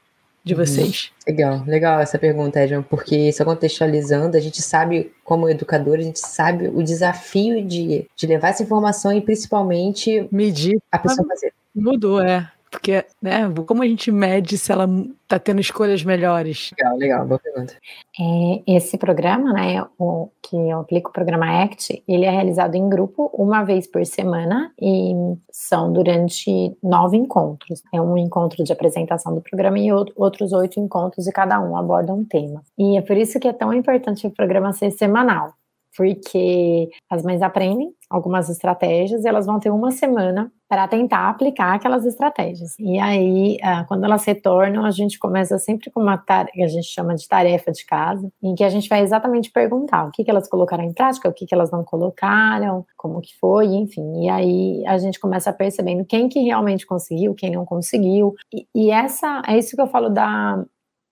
De 0.47 0.53
uhum. 0.53 0.65
vocês? 0.65 1.11
Legal, 1.27 1.63
legal 1.67 1.99
essa 1.99 2.17
pergunta, 2.17 2.63
Edson, 2.63 2.81
porque 2.81 3.31
só 3.33 3.45
contextualizando, 3.45 4.37
a 4.37 4.39
gente 4.39 4.61
sabe, 4.61 5.11
como 5.23 5.49
educador, 5.49 5.99
a 5.99 6.01
gente 6.01 6.19
sabe 6.19 6.69
o 6.69 6.81
desafio 6.81 7.63
de, 7.63 8.07
de 8.15 8.27
levar 8.27 8.49
essa 8.49 8.63
informação 8.63 9.11
e 9.11 9.21
principalmente 9.21 10.27
medir 10.31 10.79
a 10.91 10.97
pessoa 10.97 11.27
fazer. 11.27 11.53
Mudou, 11.75 12.21
é. 12.21 12.49
Porque, 12.69 13.05
né, 13.21 13.51
como 13.65 13.81
a 13.81 13.87
gente 13.87 14.11
mede 14.11 14.57
se 14.57 14.71
ela 14.71 14.87
está 15.23 15.39
tendo 15.39 15.61
escolhas 15.61 16.03
melhores? 16.03 16.71
Legal, 16.77 16.97
legal, 16.97 17.25
boa 17.25 17.39
pergunta. 17.39 17.73
É, 18.19 18.75
esse 18.75 18.97
programa, 18.97 19.53
né, 19.53 19.83
o, 19.97 20.29
que 20.41 20.55
eu 20.55 20.79
aplico 20.79 21.09
o 21.09 21.13
programa 21.13 21.63
ACT, 21.63 22.03
ele 22.07 22.25
é 22.25 22.29
realizado 22.29 22.75
em 22.75 22.89
grupo 22.89 23.29
uma 23.33 23.63
vez 23.63 23.87
por 23.87 24.05
semana 24.05 24.71
e 24.81 25.13
são 25.51 25.91
durante 25.91 26.77
nove 26.83 27.17
encontros. 27.17 27.81
É 27.93 28.01
um 28.01 28.17
encontro 28.17 28.63
de 28.63 28.71
apresentação 28.71 29.33
do 29.33 29.41
programa 29.41 29.79
e 29.79 29.91
outros 29.91 30.51
oito 30.53 30.79
encontros 30.79 31.27
e 31.27 31.31
cada 31.31 31.59
um 31.59 31.77
aborda 31.77 32.13
um 32.13 32.25
tema. 32.25 32.61
E 32.77 32.97
é 32.97 33.01
por 33.01 33.15
isso 33.17 33.39
que 33.39 33.47
é 33.47 33.53
tão 33.53 33.73
importante 33.73 34.27
o 34.27 34.31
programa 34.31 34.73
ser 34.73 34.91
semanal 34.91 35.53
porque 35.97 36.89
as 37.09 37.23
mães 37.23 37.41
aprendem 37.41 37.91
algumas 38.07 38.49
estratégias 38.49 39.25
e 39.25 39.27
elas 39.27 39.47
vão 39.47 39.59
ter 39.59 39.71
uma 39.71 39.91
semana 39.91 40.51
para 40.69 40.87
tentar 40.87 41.29
aplicar 41.29 41.73
aquelas 41.73 42.05
estratégias. 42.05 42.75
E 42.77 42.99
aí, 42.99 43.57
ah, 43.63 43.83
quando 43.87 44.03
elas 44.03 44.23
retornam, 44.25 44.85
a 44.85 44.91
gente 44.91 45.17
começa 45.17 45.57
sempre 45.57 45.89
com 45.89 46.01
uma 46.01 46.17
tarefa, 46.17 46.51
que 46.53 46.63
a 46.63 46.67
gente 46.67 46.87
chama 46.87 47.15
de 47.15 47.27
tarefa 47.27 47.71
de 47.71 47.85
casa, 47.85 48.29
em 48.43 48.53
que 48.53 48.63
a 48.63 48.69
gente 48.69 48.87
vai 48.87 49.01
exatamente 49.01 49.51
perguntar 49.51 50.05
o 50.05 50.11
que, 50.11 50.23
que 50.23 50.29
elas 50.29 50.47
colocaram 50.47 50.83
em 50.83 50.93
prática, 50.93 51.27
o 51.27 51.33
que, 51.33 51.45
que 51.45 51.55
elas 51.55 51.71
não 51.71 51.83
colocaram, 51.83 52.85
como 52.95 53.21
que 53.21 53.37
foi, 53.39 53.65
enfim. 53.67 54.25
E 54.25 54.29
aí 54.29 54.85
a 54.85 54.97
gente 54.97 55.19
começa 55.19 55.51
percebendo 55.51 56.05
quem 56.05 56.29
que 56.29 56.39
realmente 56.41 56.85
conseguiu, 56.85 57.33
quem 57.33 57.51
não 57.51 57.65
conseguiu. 57.65 58.35
E, 58.53 58.67
e 58.75 58.91
essa 58.91 59.41
é 59.47 59.57
isso 59.57 59.75
que 59.75 59.81
eu 59.81 59.87
falo 59.87 60.09
da 60.09 60.63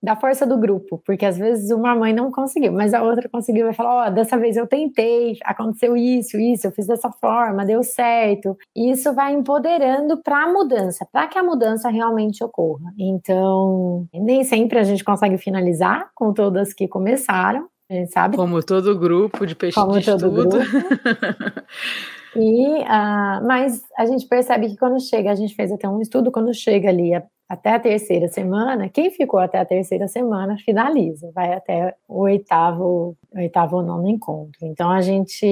da 0.02 0.16
força 0.16 0.46
do 0.46 0.58
grupo, 0.58 1.02
porque 1.06 1.26
às 1.26 1.38
vezes 1.38 1.72
uma 1.72 1.96
mãe 1.96 2.14
não 2.14 2.32
conseguiu, 2.32 2.72
mas 2.72 2.94
a 2.94 3.02
outra 3.02 3.28
conseguiu 3.30 3.70
e 3.70 3.74
falar: 3.74 3.96
Ó, 3.96 4.08
oh, 4.08 4.12
dessa 4.12 4.38
vez 4.38 4.56
eu 4.56 4.68
tentei, 4.68 5.38
aconteceu 5.44 5.98
isso, 5.98 6.38
isso, 6.38 6.68
eu 6.68 6.72
fiz 6.72 6.88
dessa 6.88 7.12
forma, 7.12 7.66
deu 7.66 7.82
certo. 7.84 8.58
E 8.76 8.92
isso 8.92 9.14
vai 9.14 9.34
empoderando 9.34 10.22
para 10.22 10.44
a 10.44 10.54
mudança, 10.54 11.08
para 11.12 11.28
que 11.28 11.38
a 11.38 11.44
mudança 11.44 11.90
realmente 11.90 12.44
ocorra. 12.44 12.94
Então, 12.98 14.08
nem 14.14 14.44
sempre 14.44 14.80
a 14.80 14.84
gente 14.84 15.04
consegue 15.04 15.38
finalizar 15.38 16.10
com 16.14 16.34
todas 16.34 16.74
que 16.74 16.88
começaram, 16.88 17.68
a 17.90 17.94
gente 17.94 18.12
sabe. 18.12 18.36
Como 18.36 18.62
todo 18.64 18.98
grupo 18.98 19.46
de 19.46 19.56
peixe 19.56 19.80
Como 19.80 20.00
de 20.00 20.06
todo. 20.06 20.58
E, 22.36 22.82
uh, 22.82 23.48
mas 23.48 23.82
a 23.98 24.06
gente 24.06 24.28
percebe 24.28 24.68
que 24.68 24.76
quando 24.76 25.00
chega, 25.00 25.32
a 25.32 25.36
gente 25.36 25.56
fez 25.56 25.72
até 25.72 25.88
um 25.88 26.02
estudo, 26.02 26.32
quando 26.32 26.54
chega 26.54 26.90
ali 26.90 27.14
a, 27.14 27.24
até 27.48 27.76
a 27.76 27.80
terceira 27.80 28.28
semana, 28.28 28.90
quem 28.90 29.12
ficou 29.12 29.40
até 29.40 29.60
a 29.60 29.66
terceira 29.66 30.08
semana 30.08 30.58
finaliza, 30.58 31.32
vai 31.34 31.54
até 31.54 31.96
o 32.08 32.22
oitavo, 32.22 33.16
oitavo 33.36 33.78
ou 33.78 33.84
nono 33.84 34.08
encontro. 34.10 34.60
Então 34.64 34.90
a 34.90 35.02
gente. 35.02 35.46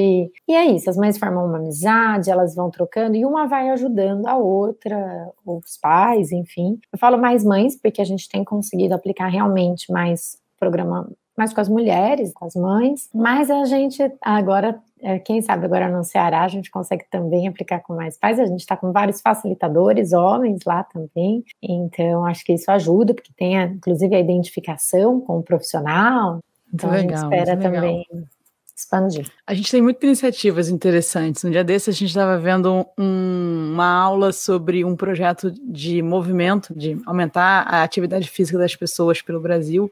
E 0.48 0.56
é 0.56 0.66
isso, 0.66 0.90
as 0.90 0.98
mães 0.98 1.18
formam 1.18 1.46
uma 1.46 1.58
amizade, 1.58 2.32
elas 2.32 2.56
vão 2.56 2.72
trocando 2.72 3.16
e 3.16 3.26
uma 3.26 3.48
vai 3.48 3.70
ajudando 3.70 4.26
a 4.26 4.36
outra, 4.36 5.30
os 5.46 5.78
pais, 5.78 6.32
enfim. 6.32 6.80
Eu 6.92 6.98
falo 6.98 7.18
mais 7.18 7.44
mães, 7.44 7.76
porque 7.80 8.02
a 8.02 8.06
gente 8.06 8.28
tem 8.28 8.44
conseguido 8.44 8.96
aplicar 8.96 9.28
realmente 9.28 9.92
mais 9.92 10.38
programa 10.60 11.08
mais 11.38 11.52
com 11.52 11.62
as 11.62 11.70
mulheres, 11.70 12.32
com 12.32 12.46
as 12.46 12.56
mães, 12.56 13.10
mas 13.14 13.50
a 13.50 13.66
gente 13.66 14.00
agora 14.22 14.80
quem 15.26 15.42
sabe 15.42 15.66
agora 15.66 15.90
no 15.90 16.04
Ceará 16.04 16.44
a 16.44 16.48
gente 16.48 16.72
consegue 16.72 17.06
também 17.10 17.48
aplicar 17.48 17.80
com 17.82 17.96
mais 17.96 18.18
pais. 18.18 18.40
A 18.40 18.46
gente 18.46 18.62
está 18.62 18.78
com 18.78 18.92
vários 18.92 19.22
facilitadores, 19.22 20.14
homens 20.14 20.62
lá 20.66 20.84
também. 20.84 21.44
Então, 21.62 22.26
acho 22.26 22.44
que 22.46 22.54
isso 22.54 22.72
ajuda, 22.72 23.14
porque 23.14 23.32
tem, 23.36 23.62
inclusive, 23.62 24.16
a 24.16 24.20
identificação 24.20 25.20
com 25.20 25.40
o 25.40 25.44
profissional. 25.44 26.40
Então, 26.74 26.90
a 26.92 26.98
gente 26.98 27.14
espera 27.14 27.58
também 27.58 28.06
expandir. 28.76 29.32
A 29.46 29.54
gente 29.54 29.70
tem 29.70 29.82
muitas 29.82 30.04
iniciativas 30.04 30.70
interessantes. 30.70 31.44
No 31.44 31.52
dia 31.52 31.64
desse, 31.64 31.90
a 31.90 31.94
gente 31.94 32.10
estava 32.10 32.38
vendo 32.38 32.86
um, 32.98 33.72
uma 33.74 33.88
aula 33.88 34.32
sobre 34.32 34.84
um 34.84 34.96
projeto 34.96 35.52
de 35.52 36.02
movimento, 36.02 36.74
de 36.76 36.98
aumentar 37.06 37.62
a 37.68 37.84
atividade 37.84 38.30
física 38.30 38.58
das 38.58 38.76
pessoas 38.76 39.22
pelo 39.22 39.40
Brasil. 39.40 39.92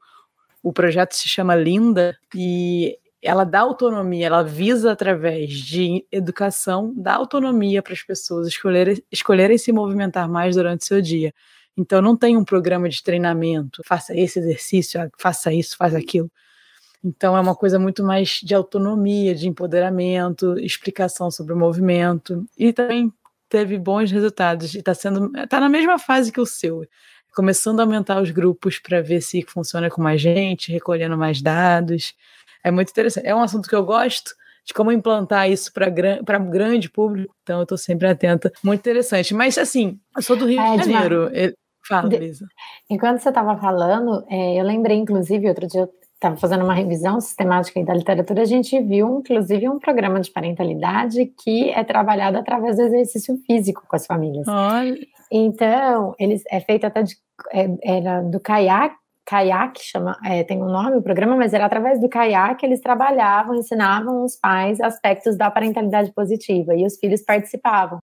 O 0.64 0.74
projeto 0.74 1.14
se 1.14 1.28
chama 1.28 1.56
Linda 1.56 2.16
e 2.36 2.98
ela 3.22 3.44
dá 3.44 3.60
autonomia, 3.62 4.28
ela 4.28 4.44
visa 4.44 4.92
através 4.92 5.52
de 5.52 6.06
educação, 6.12 6.94
dar 6.96 7.16
autonomia 7.16 7.82
para 7.82 7.94
as 7.94 8.02
pessoas 8.02 8.48
escolherem, 8.48 9.04
escolherem 9.12 9.58
se 9.58 9.72
movimentar 9.72 10.28
mais 10.30 10.56
durante 10.56 10.82
o 10.82 10.86
seu 10.86 11.02
dia. 11.02 11.34
Então 11.78 12.02
não 12.02 12.18
tem 12.18 12.36
um 12.36 12.44
programa 12.44 12.90
de 12.90 13.02
treinamento, 13.04 13.82
faça 13.86 14.16
esse 14.18 14.40
exercício, 14.40 15.02
ah, 15.02 15.10
faça 15.18 15.54
isso, 15.54 15.78
faz 15.78 15.94
aquilo. 15.96 16.32
Então 17.04 17.36
é 17.38 17.42
uma 17.42 17.56
coisa 17.56 17.80
muito 17.80 18.04
mais 18.04 18.40
de 18.44 18.54
autonomia, 18.54 19.34
de 19.36 19.48
empoderamento, 19.48 20.58
explicação 20.60 21.32
sobre 21.32 21.54
o 21.54 21.58
movimento 21.58 22.46
e 22.58 22.74
também 22.74 23.12
teve 23.50 23.78
bons 23.78 24.12
resultados 24.12 24.74
e 24.76 24.80
está 24.80 24.94
sendo 24.94 25.32
está 25.38 25.60
na 25.60 25.70
mesma 25.70 26.00
fase 26.00 26.32
que 26.32 26.40
o 26.40 26.46
seu, 26.46 26.86
começando 27.36 27.80
a 27.80 27.84
aumentar 27.84 28.22
os 28.22 28.32
grupos 28.32 28.80
para 28.80 29.02
ver 29.02 29.22
se 29.22 29.42
funciona 29.44 29.90
com 29.90 30.02
mais 30.02 30.22
gente, 30.22 30.72
recolhendo 30.72 31.18
mais 31.18 31.42
dados. 31.42 32.14
É 32.64 32.72
muito 32.72 32.90
interessante. 32.90 33.28
É 33.28 33.36
um 33.36 33.42
assunto 33.42 33.68
que 33.68 33.76
eu 33.76 33.84
gosto 33.84 34.32
de 34.66 34.74
como 34.74 34.92
implantar 34.92 35.50
isso 35.50 35.72
para 35.74 36.40
um 36.40 36.50
grande 36.50 36.90
público, 36.90 37.34
então 37.42 37.60
eu 37.60 37.64
estou 37.64 37.78
sempre 37.78 38.08
atenta. 38.08 38.52
Muito 38.64 38.80
interessante. 38.80 39.34
Mas, 39.34 39.58
assim, 39.58 40.00
eu 40.16 40.22
sou 40.22 40.36
do 40.36 40.46
Rio 40.46 40.62
é, 40.62 40.78
de 40.78 40.92
Janeiro. 40.92 41.30
Fala, 41.88 42.10
Lisa. 42.10 42.46
Enquanto 42.90 43.20
você 43.20 43.30
estava 43.30 43.58
falando, 43.58 44.24
é, 44.30 44.60
eu 44.60 44.64
lembrei, 44.64 44.98
inclusive, 44.98 45.48
outro 45.48 45.68
dia 45.68 45.82
eu 45.82 45.90
estava 46.14 46.38
fazendo 46.38 46.64
uma 46.64 46.76
revisão 46.76 47.20
sistemática 47.20 47.84
da 47.84 47.96
literatura, 47.96 48.44
a 48.44 48.46
gente 48.46 48.80
viu, 48.80 49.20
inclusive, 49.20 49.68
um 49.68 49.80
programa 49.80 50.20
de 50.20 50.30
parentalidade 50.30 51.26
que 51.44 51.72
é 51.72 51.84
trabalhado 51.84 52.38
através 52.38 52.78
do 52.78 52.84
exercício 52.84 53.36
físico 53.48 53.84
com 53.88 53.96
as 53.96 54.06
famílias. 54.06 54.48
Olha. 54.48 54.96
Então, 55.32 56.14
eles 56.20 56.44
é 56.52 56.60
feito 56.60 56.86
até 56.86 57.02
de, 57.02 57.16
é, 57.52 57.68
era 57.84 58.22
do 58.22 58.40
caiaque 58.40 59.01
caiaque, 59.26 59.82
chama, 59.84 60.18
é, 60.26 60.44
tem 60.44 60.62
um 60.62 60.68
nome 60.72 60.98
o 60.98 61.02
programa, 61.02 61.36
mas 61.36 61.54
era 61.54 61.66
através 61.66 62.00
do 62.00 62.10
caiaque 62.10 62.66
eles 62.66 62.82
trabalhavam, 62.82 63.56
ensinavam 63.56 64.24
os 64.24 64.36
pais 64.36 64.80
aspectos 64.82 65.38
da 65.38 65.50
parentalidade 65.50 66.12
positiva 66.12 66.76
e 66.76 66.86
os 66.86 66.98
filhos 66.98 67.22
participavam. 67.22 68.00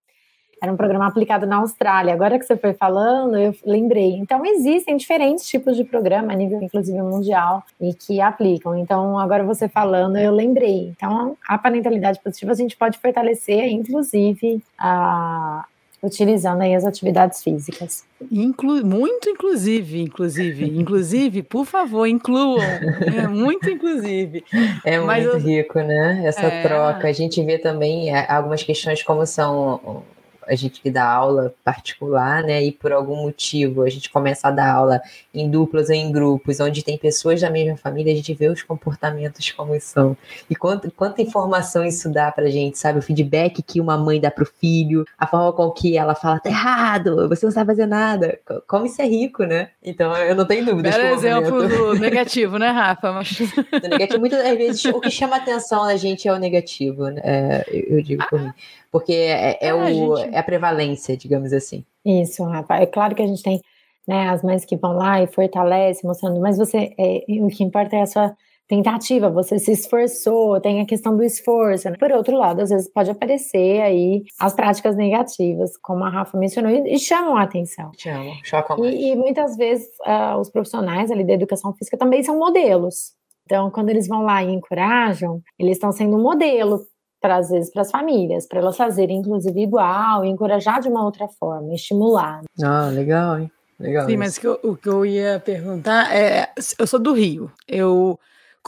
Era 0.61 0.73
um 0.73 0.77
programa 0.77 1.07
aplicado 1.07 1.47
na 1.47 1.57
Austrália. 1.57 2.13
Agora 2.13 2.39
que 2.39 2.45
você 2.45 2.57
foi 2.57 2.73
falando, 2.73 3.37
eu 3.37 3.55
lembrei. 3.65 4.15
Então, 4.17 4.45
existem 4.45 4.97
diferentes 4.97 5.47
tipos 5.47 5.77
de 5.77 5.85
programa, 5.85 6.33
a 6.33 6.37
nível 6.37 6.61
inclusive 6.61 7.01
mundial, 7.01 7.63
e 7.81 7.95
que 7.95 8.21
aplicam. 8.21 8.77
Então, 8.77 9.17
agora 9.19 9.45
você 9.45 9.69
falando, 9.69 10.17
eu 10.17 10.33
lembrei. 10.33 10.89
Então, 10.89 11.37
a 11.47 11.57
parentalidade 11.57 12.21
positiva 12.21 12.51
a 12.51 12.57
gente 12.57 12.77
pode 12.77 12.99
fortalecer, 12.99 13.69
inclusive, 13.69 14.61
a, 14.77 15.65
utilizando 16.03 16.63
aí 16.63 16.75
as 16.75 16.85
atividades 16.85 17.43
físicas. 17.43 18.05
Inclu 18.31 18.85
muito 18.85 19.29
inclusive, 19.29 20.03
inclusive, 20.03 20.65
inclusive, 20.79 21.43
por 21.43 21.65
favor, 21.65 22.07
incluam. 22.07 22.63
É 22.63 23.27
muito 23.27 23.69
inclusive. 23.69 24.45
É 24.85 24.99
Mas 24.99 25.25
muito 25.25 25.39
eu... 25.39 25.43
rico, 25.43 25.79
né? 25.81 26.23
Essa 26.25 26.47
é... 26.47 26.63
troca. 26.63 27.09
A 27.09 27.13
gente 27.13 27.43
vê 27.43 27.59
também 27.59 28.15
é, 28.15 28.31
algumas 28.31 28.63
questões 28.63 29.03
como 29.03 29.27
são 29.27 30.03
a 30.49 30.55
gente 30.55 30.81
que 30.81 30.91
dá 30.91 31.05
aula 31.05 31.55
particular, 31.65 32.43
né? 32.43 32.63
E 32.63 32.73
por 32.73 32.93
algum 32.93 33.17
motivo 33.17 33.83
a 33.83 33.91
gente 33.91 34.11
começa 34.11 34.49
a 34.49 34.51
dar 34.51 34.73
aula 34.73 35.01
em 35.33 35.49
duplas 35.49 35.89
ou 35.89 35.95
em 35.95 36.11
grupos, 36.11 36.59
onde 36.61 36.83
tem 36.83 36.97
pessoas 36.97 37.41
da 37.41 37.51
mesma 37.51 37.77
família, 37.77 38.13
a 38.13 38.17
gente 38.17 38.35
vê 38.35 38.49
os 38.49 38.63
comportamentos 38.63 39.51
como 39.53 39.79
são. 39.81 40.17
E 40.49 40.57
quanto, 40.57 40.91
quanta 40.91 41.21
informação 41.23 41.85
isso 41.85 42.11
dá 42.11 42.33
pra 42.33 42.49
gente, 42.49 42.79
sabe? 42.79 42.99
O 42.99 43.03
feedback 43.03 43.63
que 43.63 43.81
uma 43.81 43.97
mãe 43.97 44.21
dá 44.21 44.31
pro 44.31 44.47
filho, 44.47 45.05
a 45.19 45.27
forma 45.27 45.53
com 45.53 45.71
que 45.71 45.97
ela 45.97 46.15
fala, 46.15 46.41
tá 46.41 46.49
errado, 46.49 47.29
você 47.29 47.45
não 47.45 47.53
sabe 47.53 47.73
fazer 47.73 47.87
nada. 47.87 48.39
Como 48.67 48.87
isso 48.87 49.01
é 49.03 49.07
rico, 49.07 49.45
né? 49.45 49.71
Então 49.83 50.17
eu 50.17 50.35
não 50.35 50.47
tenho 50.47 50.65
dúvidas. 50.65 50.95
Era 50.95 51.13
exemplo 51.13 51.69
do 51.69 51.95
negativo, 52.01 52.59
né, 52.59 52.71
Rafa? 52.71 53.13
Mas... 53.13 53.39
Do 53.39 53.89
negativo, 53.89 54.21
muitas 54.21 54.43
vezes 54.57 54.85
o 54.87 55.01
que 55.01 55.11
chama 55.11 55.37
atenção 55.37 55.85
na 55.85 55.97
gente 55.97 56.27
é 56.27 56.33
o 56.33 56.39
negativo, 56.39 57.09
né? 57.09 57.21
É, 57.23 57.65
eu, 57.69 57.99
eu 57.99 58.03
digo 58.03 58.27
por 58.29 58.41
mim 58.41 58.53
porque 58.91 59.13
é, 59.13 59.59
é, 59.61 59.69
é 59.69 59.75
o, 59.75 60.17
gente... 60.17 60.35
é 60.35 60.39
a 60.39 60.43
prevalência, 60.43 61.17
digamos 61.17 61.53
assim. 61.53 61.85
Isso, 62.05 62.43
Rafa. 62.45 62.77
É 62.77 62.87
claro 62.87 63.15
que 63.15 63.23
a 63.23 63.27
gente 63.27 63.43
tem 63.43 63.61
né, 64.07 64.29
as 64.31 64.43
mães 64.43 64.65
que 64.65 64.77
vão 64.77 64.93
lá 64.93 65.23
e 65.23 65.27
fortalecem, 65.27 66.09
mostrando, 66.09 66.41
mas 66.41 66.57
você, 66.57 66.95
é, 66.99 67.25
o 67.43 67.49
que 67.49 67.63
importa 67.63 67.97
é 67.97 68.03
a 68.03 68.07
sua 68.07 68.35
tentativa, 68.69 69.31
você 69.31 69.59
se 69.59 69.73
esforçou, 69.73 70.61
tem 70.61 70.81
a 70.81 70.87
questão 70.87 71.17
do 71.17 71.25
esforço. 71.25 71.89
Né? 71.89 71.97
Por 71.99 72.13
outro 72.13 72.37
lado, 72.37 72.61
às 72.61 72.69
vezes 72.69 72.91
pode 72.93 73.11
aparecer 73.11 73.81
aí 73.81 74.25
as 74.39 74.55
práticas 74.55 74.95
negativas, 74.95 75.77
como 75.79 76.05
a 76.05 76.11
Rafa 76.11 76.39
mencionou, 76.39 76.71
e, 76.71 76.95
e 76.95 76.99
chamam 76.99 77.37
a 77.37 77.43
atenção. 77.43 77.91
Chamam, 77.97 78.35
chocam 78.45 78.85
e, 78.85 79.11
e, 79.11 79.17
muitas 79.17 79.57
vezes 79.57 79.89
uh, 80.07 80.39
os 80.39 80.51
profissionais 80.51 81.11
ali 81.11 81.25
da 81.25 81.33
educação 81.33 81.73
física 81.73 81.97
também 81.97 82.23
são 82.23 82.39
modelos. 82.39 83.15
Então, 83.47 83.71
quando 83.71 83.89
eles 83.89 84.07
vão 84.07 84.23
lá 84.23 84.45
e 84.45 84.53
encorajam, 84.53 85.41
eles 85.59 85.73
estão 85.73 85.91
sendo 85.91 86.17
um 86.17 86.23
modelo 86.23 86.83
para 87.21 87.37
às 87.37 87.51
vezes 87.51 87.71
para 87.71 87.83
as 87.83 87.91
famílias, 87.91 88.47
para 88.47 88.61
elas 88.61 88.77
fazerem 88.77 89.19
inclusive 89.19 89.61
igual, 89.61 90.25
encorajar 90.25 90.81
de 90.81 90.89
uma 90.89 91.05
outra 91.05 91.29
forma, 91.29 91.75
estimular. 91.75 92.43
Ah, 92.63 92.89
legal, 92.89 93.39
hein? 93.39 93.51
Legal. 93.79 94.07
Sim, 94.07 94.13
isso. 94.13 94.19
mas 94.19 94.39
que 94.39 94.47
eu, 94.47 94.59
o 94.63 94.77
que 94.77 94.89
eu 94.89 95.07
ia 95.07 95.41
perguntar 95.45 96.15
é, 96.15 96.53
eu 96.79 96.87
sou 96.87 96.99
do 96.99 97.13
Rio, 97.13 97.51
eu 97.67 98.19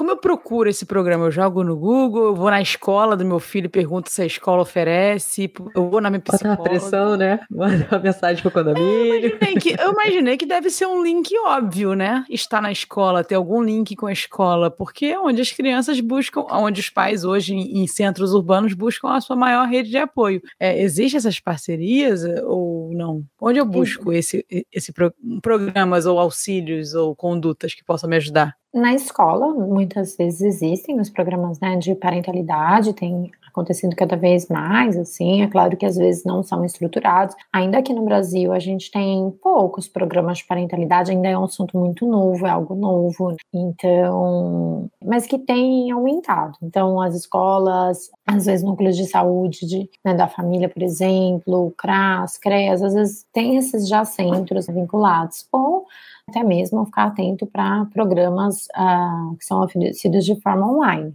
como 0.00 0.12
eu 0.12 0.16
procuro 0.16 0.66
esse 0.66 0.86
programa? 0.86 1.26
Eu 1.26 1.30
jogo 1.30 1.62
no 1.62 1.76
Google, 1.76 2.28
eu 2.28 2.34
vou 2.34 2.48
na 2.48 2.62
escola 2.62 3.14
do 3.14 3.22
meu 3.22 3.38
filho 3.38 3.68
pergunto 3.68 4.10
se 4.10 4.22
a 4.22 4.24
escola 4.24 4.62
oferece, 4.62 5.52
eu 5.74 5.90
vou 5.90 6.00
na 6.00 6.08
minha 6.08 6.22
psicóloga. 6.22 6.56
Bota 6.56 6.62
uma 6.62 6.70
pressão, 6.70 7.16
né? 7.18 7.40
Manda 7.52 7.86
uma 7.90 8.00
mensagem 8.00 8.40
pro 8.40 8.50
condomínio. 8.50 8.88
Eu 8.88 9.36
imaginei, 9.36 9.54
que, 9.56 9.76
eu 9.78 9.92
imaginei 9.92 10.36
que 10.38 10.46
deve 10.46 10.70
ser 10.70 10.86
um 10.86 11.02
link 11.02 11.30
óbvio, 11.44 11.92
né? 11.92 12.24
Estar 12.30 12.62
na 12.62 12.72
escola, 12.72 13.22
ter 13.22 13.34
algum 13.34 13.62
link 13.62 13.94
com 13.94 14.06
a 14.06 14.12
escola, 14.12 14.70
porque 14.70 15.04
é 15.04 15.20
onde 15.20 15.42
as 15.42 15.52
crianças 15.52 16.00
buscam, 16.00 16.46
onde 16.50 16.80
os 16.80 16.88
pais 16.88 17.22
hoje 17.22 17.52
em, 17.52 17.82
em 17.82 17.86
centros 17.86 18.32
urbanos 18.32 18.72
buscam 18.72 19.10
a 19.10 19.20
sua 19.20 19.36
maior 19.36 19.68
rede 19.68 19.90
de 19.90 19.98
apoio. 19.98 20.40
É, 20.58 20.82
Existem 20.82 21.18
essas 21.18 21.38
parcerias 21.38 22.24
ou 22.44 22.79
não? 23.00 23.24
Onde 23.40 23.58
eu 23.58 23.64
busco 23.64 24.12
esse, 24.12 24.46
esse 24.72 24.92
pro, 24.92 25.12
programas 25.42 26.06
ou 26.06 26.18
auxílios 26.18 26.94
ou 26.94 27.16
condutas 27.16 27.74
que 27.74 27.84
possam 27.84 28.08
me 28.08 28.16
ajudar? 28.16 28.56
Na 28.72 28.94
escola, 28.94 29.52
muitas 29.52 30.16
vezes 30.16 30.40
existem 30.42 31.00
os 31.00 31.10
programas 31.10 31.58
né, 31.58 31.76
de 31.76 31.94
parentalidade, 31.96 32.92
tem 32.92 33.30
acontecendo 33.50 33.94
cada 33.94 34.16
vez 34.16 34.48
mais, 34.48 34.96
assim, 34.96 35.42
é 35.42 35.46
claro 35.46 35.76
que 35.76 35.84
às 35.84 35.96
vezes 35.96 36.24
não 36.24 36.42
são 36.42 36.64
estruturados. 36.64 37.34
Ainda 37.52 37.78
aqui 37.78 37.92
no 37.92 38.04
Brasil, 38.04 38.52
a 38.52 38.58
gente 38.58 38.90
tem 38.90 39.30
poucos 39.42 39.88
programas 39.88 40.38
de 40.38 40.46
parentalidade, 40.46 41.10
ainda 41.10 41.28
é 41.28 41.36
um 41.36 41.44
assunto 41.44 41.76
muito 41.78 42.06
novo, 42.06 42.46
é 42.46 42.50
algo 42.50 42.74
novo, 42.74 43.36
então, 43.52 44.88
mas 45.04 45.26
que 45.26 45.38
tem 45.38 45.90
aumentado. 45.90 46.56
Então, 46.62 47.00
as 47.00 47.14
escolas, 47.14 48.10
às 48.26 48.46
vezes 48.46 48.64
núcleos 48.64 48.96
de 48.96 49.06
saúde 49.06 49.66
de, 49.66 49.90
né, 50.04 50.14
da 50.14 50.28
família, 50.28 50.68
por 50.68 50.82
exemplo, 50.82 51.72
CRAS, 51.76 52.38
CREAS, 52.38 52.82
às 52.82 52.94
vezes 52.94 53.26
tem 53.32 53.56
esses 53.56 53.88
já 53.88 54.04
centros 54.04 54.66
vinculados, 54.68 55.46
ou 55.52 55.86
até 56.28 56.44
mesmo 56.44 56.84
ficar 56.86 57.04
atento 57.04 57.46
para 57.46 57.86
programas 57.86 58.66
uh, 58.76 59.36
que 59.36 59.44
são 59.44 59.62
oferecidos 59.62 60.24
de 60.24 60.40
forma 60.40 60.70
online 60.70 61.14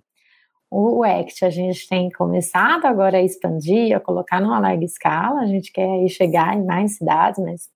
o 0.70 1.04
ACT 1.04 1.46
a 1.46 1.50
gente 1.50 1.88
tem 1.88 2.10
começado 2.10 2.86
agora 2.86 3.18
a 3.18 3.22
expandir, 3.22 3.96
a 3.96 4.00
colocar 4.00 4.42
numa 4.42 4.60
larga 4.60 4.84
escala, 4.84 5.42
a 5.42 5.46
gente 5.46 5.72
quer 5.72 5.90
aí 5.90 6.10
chegar 6.10 6.56
em 6.56 6.66
mais 6.66 6.98
cidades, 6.98 7.44
mas 7.44 7.70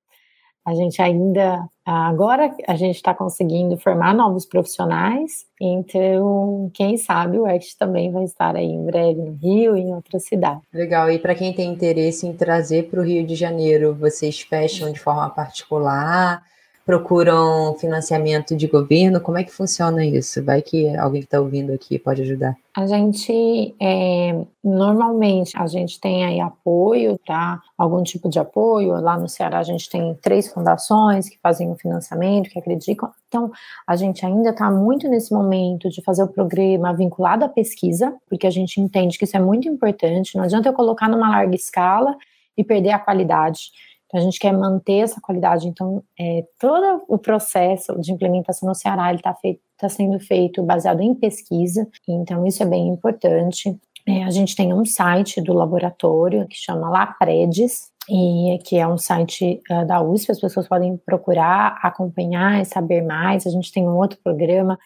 a 0.66 0.74
gente 0.76 1.02
ainda, 1.02 1.68
agora 1.86 2.54
a 2.68 2.76
gente 2.76 2.96
está 2.96 3.14
conseguindo 3.14 3.78
formar 3.78 4.14
novos 4.14 4.46
profissionais, 4.46 5.46
então 5.60 6.70
quem 6.74 6.98
sabe 6.98 7.40
o 7.40 7.46
ACT 7.46 7.78
também 7.78 8.12
vai 8.12 8.26
estar 8.26 8.56
aí 8.56 8.68
em 8.68 8.86
breve 8.86 9.20
no 9.20 9.32
Rio 9.32 9.76
e 9.76 9.82
em 9.82 9.96
outras 9.96 10.26
cidades. 10.26 10.62
Legal, 10.72 11.10
e 11.10 11.18
para 11.18 11.34
quem 11.34 11.54
tem 11.54 11.72
interesse 11.72 12.28
em 12.28 12.34
trazer 12.34 12.90
para 12.90 13.00
o 13.00 13.04
Rio 13.04 13.26
de 13.26 13.34
Janeiro, 13.36 13.96
vocês 13.96 14.42
fecham 14.42 14.92
de 14.92 15.00
forma 15.00 15.30
particular? 15.30 16.44
Procuram 16.90 17.76
financiamento 17.78 18.58
de 18.58 18.66
governo? 18.66 19.22
Como 19.22 19.38
é 19.38 19.44
que 19.44 19.52
funciona 19.52 20.04
isso? 20.04 20.44
Vai 20.44 20.60
que 20.60 20.98
alguém 20.98 21.22
que 21.22 21.28
está 21.28 21.40
ouvindo 21.40 21.72
aqui 21.72 22.00
pode 22.00 22.24
ajudar. 22.24 22.58
A 22.76 22.88
gente, 22.88 23.76
é, 23.80 24.36
normalmente, 24.64 25.56
a 25.56 25.68
gente 25.68 26.02
tem 26.02 26.26
aí 26.26 26.40
apoio, 26.40 27.20
tá? 27.28 27.62
Algum 27.78 28.02
tipo 28.02 28.28
de 28.28 28.40
apoio. 28.40 29.00
Lá 29.00 29.20
no 29.20 29.30
Ceará 29.30 29.60
a 29.60 29.64
gente 29.64 29.88
tem 29.88 30.16
três 30.16 30.52
fundações 30.52 31.30
que 31.30 31.38
fazem 31.44 31.70
o 31.70 31.76
financiamento, 31.76 32.50
que 32.50 32.58
acreditam. 32.58 33.12
Então, 33.28 33.52
a 33.86 33.96
gente 33.96 34.26
ainda 34.26 34.50
está 34.50 34.72
muito 34.72 35.08
nesse 35.08 35.32
momento 35.32 35.92
de 35.92 36.02
fazer 36.02 36.24
o 36.24 36.28
programa 36.28 36.92
vinculado 36.92 37.46
à 37.46 37.50
pesquisa, 37.50 38.16
porque 38.28 38.48
a 38.48 38.52
gente 38.52 38.82
entende 38.82 39.16
que 39.16 39.26
isso 39.26 39.38
é 39.38 39.40
muito 39.40 39.68
importante. 39.68 40.36
Não 40.36 40.44
adianta 40.44 40.68
eu 40.68 40.74
colocar 40.74 41.08
numa 41.08 41.30
larga 41.30 41.56
escala 41.56 42.18
e 42.58 42.64
perder 42.64 42.90
a 42.90 43.00
qualidade. 43.00 43.70
Então, 44.10 44.20
a 44.20 44.24
gente 44.24 44.40
quer 44.40 44.52
manter 44.52 45.04
essa 45.04 45.22
qualidade. 45.22 45.68
Então, 45.68 46.04
é, 46.20 46.44
todo 46.60 47.04
o 47.08 47.18
processo 47.18 48.00
de 48.02 48.12
implementação 48.12 48.68
no 48.68 48.74
Ceará 48.74 49.14
está 49.14 49.36
tá 49.78 49.88
sendo 49.88 50.20
feito 50.20 50.64
baseado 50.64 51.02
em 51.02 51.14
pesquisa. 51.14 51.88
Então, 52.08 52.46
isso 52.46 52.64
é 52.64 52.66
bem 52.66 52.88
importante. 52.88 53.78
É, 54.08 54.24
a 54.24 54.32
gente 54.32 54.56
tem 54.56 54.74
um 54.74 54.84
site 54.84 55.40
do 55.40 55.54
laboratório 55.54 56.48
que 56.48 56.58
chama 56.58 56.90
Lapredes, 56.90 57.92
e 58.10 58.58
que 58.66 58.76
é 58.78 58.88
um 58.88 58.98
site 58.98 59.62
uh, 59.70 59.86
da 59.86 60.02
USP, 60.02 60.32
as 60.32 60.40
pessoas 60.40 60.68
podem 60.68 60.98
procurar, 60.98 61.78
acompanhar 61.84 62.60
e 62.60 62.66
saber 62.66 63.04
mais. 63.04 63.46
A 63.46 63.52
gente 63.52 63.72
tem 63.72 63.88
um 63.88 63.96
outro 63.96 64.18
programa 64.24 64.80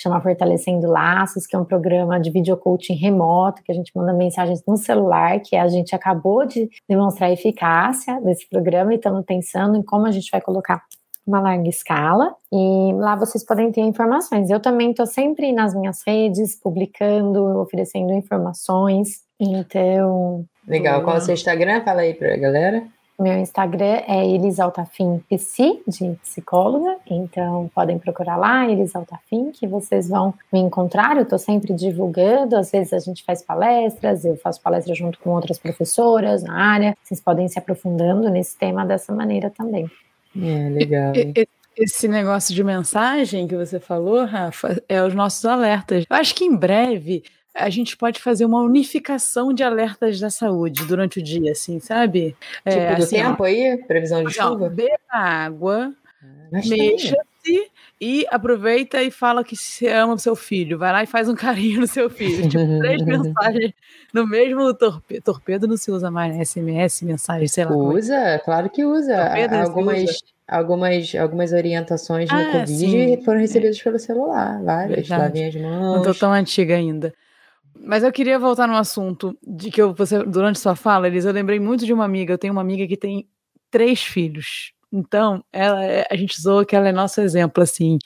que 0.00 0.02
chama 0.02 0.20
Fortalecendo 0.20 0.88
Laços, 0.88 1.46
que 1.46 1.54
é 1.54 1.58
um 1.58 1.64
programa 1.64 2.18
de 2.18 2.30
video 2.30 2.56
coaching 2.56 2.94
remoto, 2.94 3.62
que 3.62 3.70
a 3.70 3.74
gente 3.74 3.92
manda 3.94 4.14
mensagens 4.14 4.62
no 4.66 4.78
celular, 4.78 5.38
que 5.40 5.54
a 5.54 5.68
gente 5.68 5.94
acabou 5.94 6.46
de 6.46 6.70
demonstrar 6.88 7.28
a 7.28 7.32
eficácia 7.32 8.18
desse 8.22 8.48
programa 8.48 8.94
e 8.94 8.96
estamos 8.96 9.24
pensando 9.26 9.76
em 9.76 9.82
como 9.82 10.06
a 10.06 10.10
gente 10.10 10.30
vai 10.30 10.40
colocar 10.40 10.82
uma 11.26 11.38
larga 11.40 11.68
escala 11.68 12.34
e 12.50 12.92
lá 12.94 13.14
vocês 13.14 13.44
podem 13.44 13.70
ter 13.70 13.82
informações. 13.82 14.48
Eu 14.48 14.58
também 14.58 14.90
estou 14.90 15.06
sempre 15.06 15.52
nas 15.52 15.74
minhas 15.74 16.02
redes 16.06 16.58
publicando, 16.58 17.60
oferecendo 17.60 18.12
informações. 18.14 19.20
Então. 19.38 20.46
Legal. 20.66 21.02
Qual 21.02 21.16
é 21.16 21.18
o 21.18 21.22
seu 21.22 21.34
Instagram? 21.34 21.84
Fala 21.84 22.00
aí 22.00 22.14
para 22.14 22.34
a 22.34 22.38
galera. 22.38 22.82
Meu 23.20 23.38
Instagram 23.38 24.00
é 24.08 24.26
Elisaltafim 24.26 25.22
Psi, 25.28 25.82
de 25.86 26.16
psicóloga, 26.22 26.96
então 27.06 27.70
podem 27.74 27.98
procurar 27.98 28.38
lá, 28.38 28.66
Elisaltafim, 28.66 29.50
que 29.50 29.66
vocês 29.66 30.08
vão 30.08 30.32
me 30.50 30.58
encontrar. 30.58 31.18
Eu 31.18 31.24
estou 31.24 31.38
sempre 31.38 31.74
divulgando, 31.74 32.56
às 32.56 32.70
vezes 32.70 32.94
a 32.94 32.98
gente 32.98 33.22
faz 33.22 33.42
palestras, 33.42 34.24
eu 34.24 34.38
faço 34.38 34.62
palestras 34.62 34.96
junto 34.96 35.18
com 35.18 35.28
outras 35.30 35.58
professoras 35.58 36.42
na 36.42 36.54
área. 36.54 36.96
Vocês 37.04 37.20
podem 37.20 37.46
se 37.46 37.58
aprofundando 37.58 38.30
nesse 38.30 38.56
tema 38.56 38.86
dessa 38.86 39.14
maneira 39.14 39.50
também. 39.50 39.90
É, 40.34 40.70
legal. 40.70 41.12
Esse 41.76 42.08
negócio 42.08 42.54
de 42.54 42.64
mensagem 42.64 43.46
que 43.46 43.54
você 43.54 43.78
falou, 43.78 44.24
Rafa, 44.24 44.82
é 44.88 45.02
os 45.02 45.12
nossos 45.12 45.44
alertas. 45.44 46.06
Eu 46.08 46.16
acho 46.16 46.34
que 46.34 46.44
em 46.44 46.56
breve 46.56 47.22
a 47.54 47.68
gente 47.68 47.96
pode 47.96 48.20
fazer 48.20 48.44
uma 48.44 48.60
unificação 48.60 49.52
de 49.52 49.62
alertas 49.62 50.20
da 50.20 50.30
saúde 50.30 50.84
durante 50.84 51.18
o 51.18 51.22
dia, 51.22 51.52
assim, 51.52 51.80
sabe? 51.80 52.36
É, 52.64 52.70
tipo 52.70 52.82
é, 52.82 52.94
do 52.94 53.02
assim, 53.02 53.16
tempo 53.16 53.42
ó, 53.42 53.46
aí? 53.46 53.76
Previsão 53.86 54.24
de 54.24 54.32
chuva? 54.32 54.68
Beba 54.68 54.96
água, 55.10 55.92
ah, 56.22 56.26
mexa-se 56.52 57.70
e 58.00 58.26
aproveita 58.30 59.02
e 59.02 59.10
fala 59.10 59.44
que 59.44 59.56
se 59.56 59.86
ama 59.86 60.14
o 60.14 60.18
seu 60.18 60.34
filho. 60.34 60.78
Vai 60.78 60.92
lá 60.92 61.02
e 61.02 61.06
faz 61.06 61.28
um 61.28 61.34
carinho 61.34 61.80
no 61.80 61.86
seu 61.86 62.08
filho. 62.08 62.48
tipo, 62.48 62.78
três 62.78 63.02
mensagens 63.04 63.72
no 64.12 64.26
mesmo 64.26 64.72
torpedo. 64.72 65.22
Torpedo 65.22 65.66
não 65.66 65.76
se 65.76 65.90
usa 65.90 66.10
mais, 66.10 66.34
né? 66.34 66.44
SMS, 66.44 67.02
mensagem, 67.02 67.46
sei 67.46 67.64
lá. 67.64 67.72
É 67.72 67.74
usa, 67.74 68.16
é. 68.16 68.38
claro 68.38 68.70
que 68.70 68.84
usa. 68.84 69.16
algumas, 69.62 70.02
usa. 70.02 70.18
algumas, 70.48 71.14
algumas 71.14 71.52
orientações 71.52 72.30
no 72.30 72.38
ah, 72.38 72.52
Covid 72.52 73.16
sim. 73.16 73.22
foram 73.22 73.40
recebidas 73.40 73.78
é. 73.78 73.82
pelo 73.82 73.98
celular. 73.98 74.62
Várias, 74.62 75.08
lavem 75.08 75.48
as 75.48 75.54
mãos. 75.56 75.96
Não 75.96 76.02
tô 76.02 76.14
tão 76.14 76.32
antiga 76.32 76.76
ainda. 76.76 77.12
Mas 77.82 78.02
eu 78.02 78.12
queria 78.12 78.38
voltar 78.38 78.66
no 78.66 78.76
assunto 78.76 79.36
de 79.42 79.70
que 79.70 79.80
eu, 79.80 79.94
você, 79.94 80.22
durante 80.24 80.58
sua 80.58 80.76
fala, 80.76 81.06
Elisa, 81.06 81.30
eu 81.30 81.34
lembrei 81.34 81.58
muito 81.58 81.86
de 81.86 81.92
uma 81.92 82.04
amiga. 82.04 82.34
Eu 82.34 82.38
tenho 82.38 82.52
uma 82.52 82.60
amiga 82.60 82.86
que 82.86 82.96
tem 82.96 83.26
três 83.70 84.02
filhos. 84.02 84.72
Então, 84.92 85.42
ela, 85.52 85.84
é, 85.84 86.06
a 86.10 86.16
gente 86.16 86.40
zoa 86.40 86.64
que 86.64 86.76
ela 86.76 86.88
é 86.88 86.92
nosso 86.92 87.20
exemplo, 87.20 87.62
assim. 87.62 87.98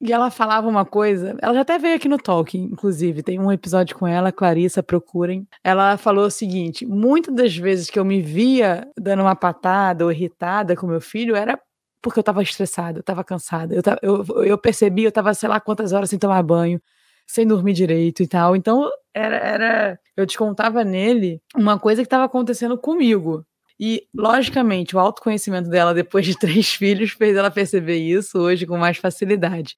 E 0.00 0.12
ela 0.12 0.30
falava 0.30 0.68
uma 0.68 0.84
coisa, 0.84 1.36
ela 1.40 1.54
já 1.54 1.60
até 1.60 1.78
veio 1.78 1.96
aqui 1.96 2.08
no 2.08 2.18
Talk, 2.18 2.58
inclusive, 2.58 3.22
tem 3.22 3.38
um 3.38 3.50
episódio 3.50 3.96
com 3.96 4.06
ela, 4.06 4.32
Clarissa, 4.32 4.82
procurem. 4.82 5.46
Ela 5.62 5.96
falou 5.96 6.26
o 6.26 6.30
seguinte: 6.30 6.84
muitas 6.84 7.34
das 7.34 7.56
vezes 7.56 7.88
que 7.88 7.98
eu 7.98 8.04
me 8.04 8.20
via 8.20 8.86
dando 8.98 9.20
uma 9.22 9.36
patada 9.36 10.04
ou 10.04 10.12
irritada 10.12 10.76
com 10.76 10.86
meu 10.86 11.00
filho 11.00 11.36
era 11.36 11.58
porque 12.02 12.18
eu 12.18 12.22
estava 12.22 12.42
estressada, 12.42 12.98
eu 12.98 13.00
estava 13.00 13.24
cansada. 13.24 13.74
Eu, 13.74 13.82
eu, 14.02 14.44
eu 14.44 14.58
percebi, 14.58 15.04
eu 15.04 15.08
estava 15.08 15.32
sei 15.32 15.48
lá 15.48 15.58
quantas 15.60 15.92
horas 15.92 16.10
sem 16.10 16.18
tomar 16.18 16.42
banho 16.42 16.80
sem 17.26 17.46
dormir 17.46 17.72
direito 17.72 18.22
e 18.22 18.26
tal. 18.26 18.54
Então, 18.54 18.88
era, 19.12 19.36
era 19.36 20.00
eu 20.16 20.26
descontava 20.26 20.84
nele 20.84 21.40
uma 21.56 21.78
coisa 21.78 22.02
que 22.02 22.06
estava 22.06 22.24
acontecendo 22.24 22.76
comigo. 22.78 23.44
E, 23.78 24.06
logicamente, 24.14 24.94
o 24.94 25.00
autoconhecimento 25.00 25.68
dela 25.68 25.92
depois 25.92 26.24
de 26.26 26.36
três 26.38 26.74
filhos 26.74 27.10
fez 27.12 27.36
ela 27.36 27.50
perceber 27.50 27.96
isso 27.96 28.38
hoje 28.38 28.66
com 28.66 28.78
mais 28.78 28.96
facilidade. 28.98 29.76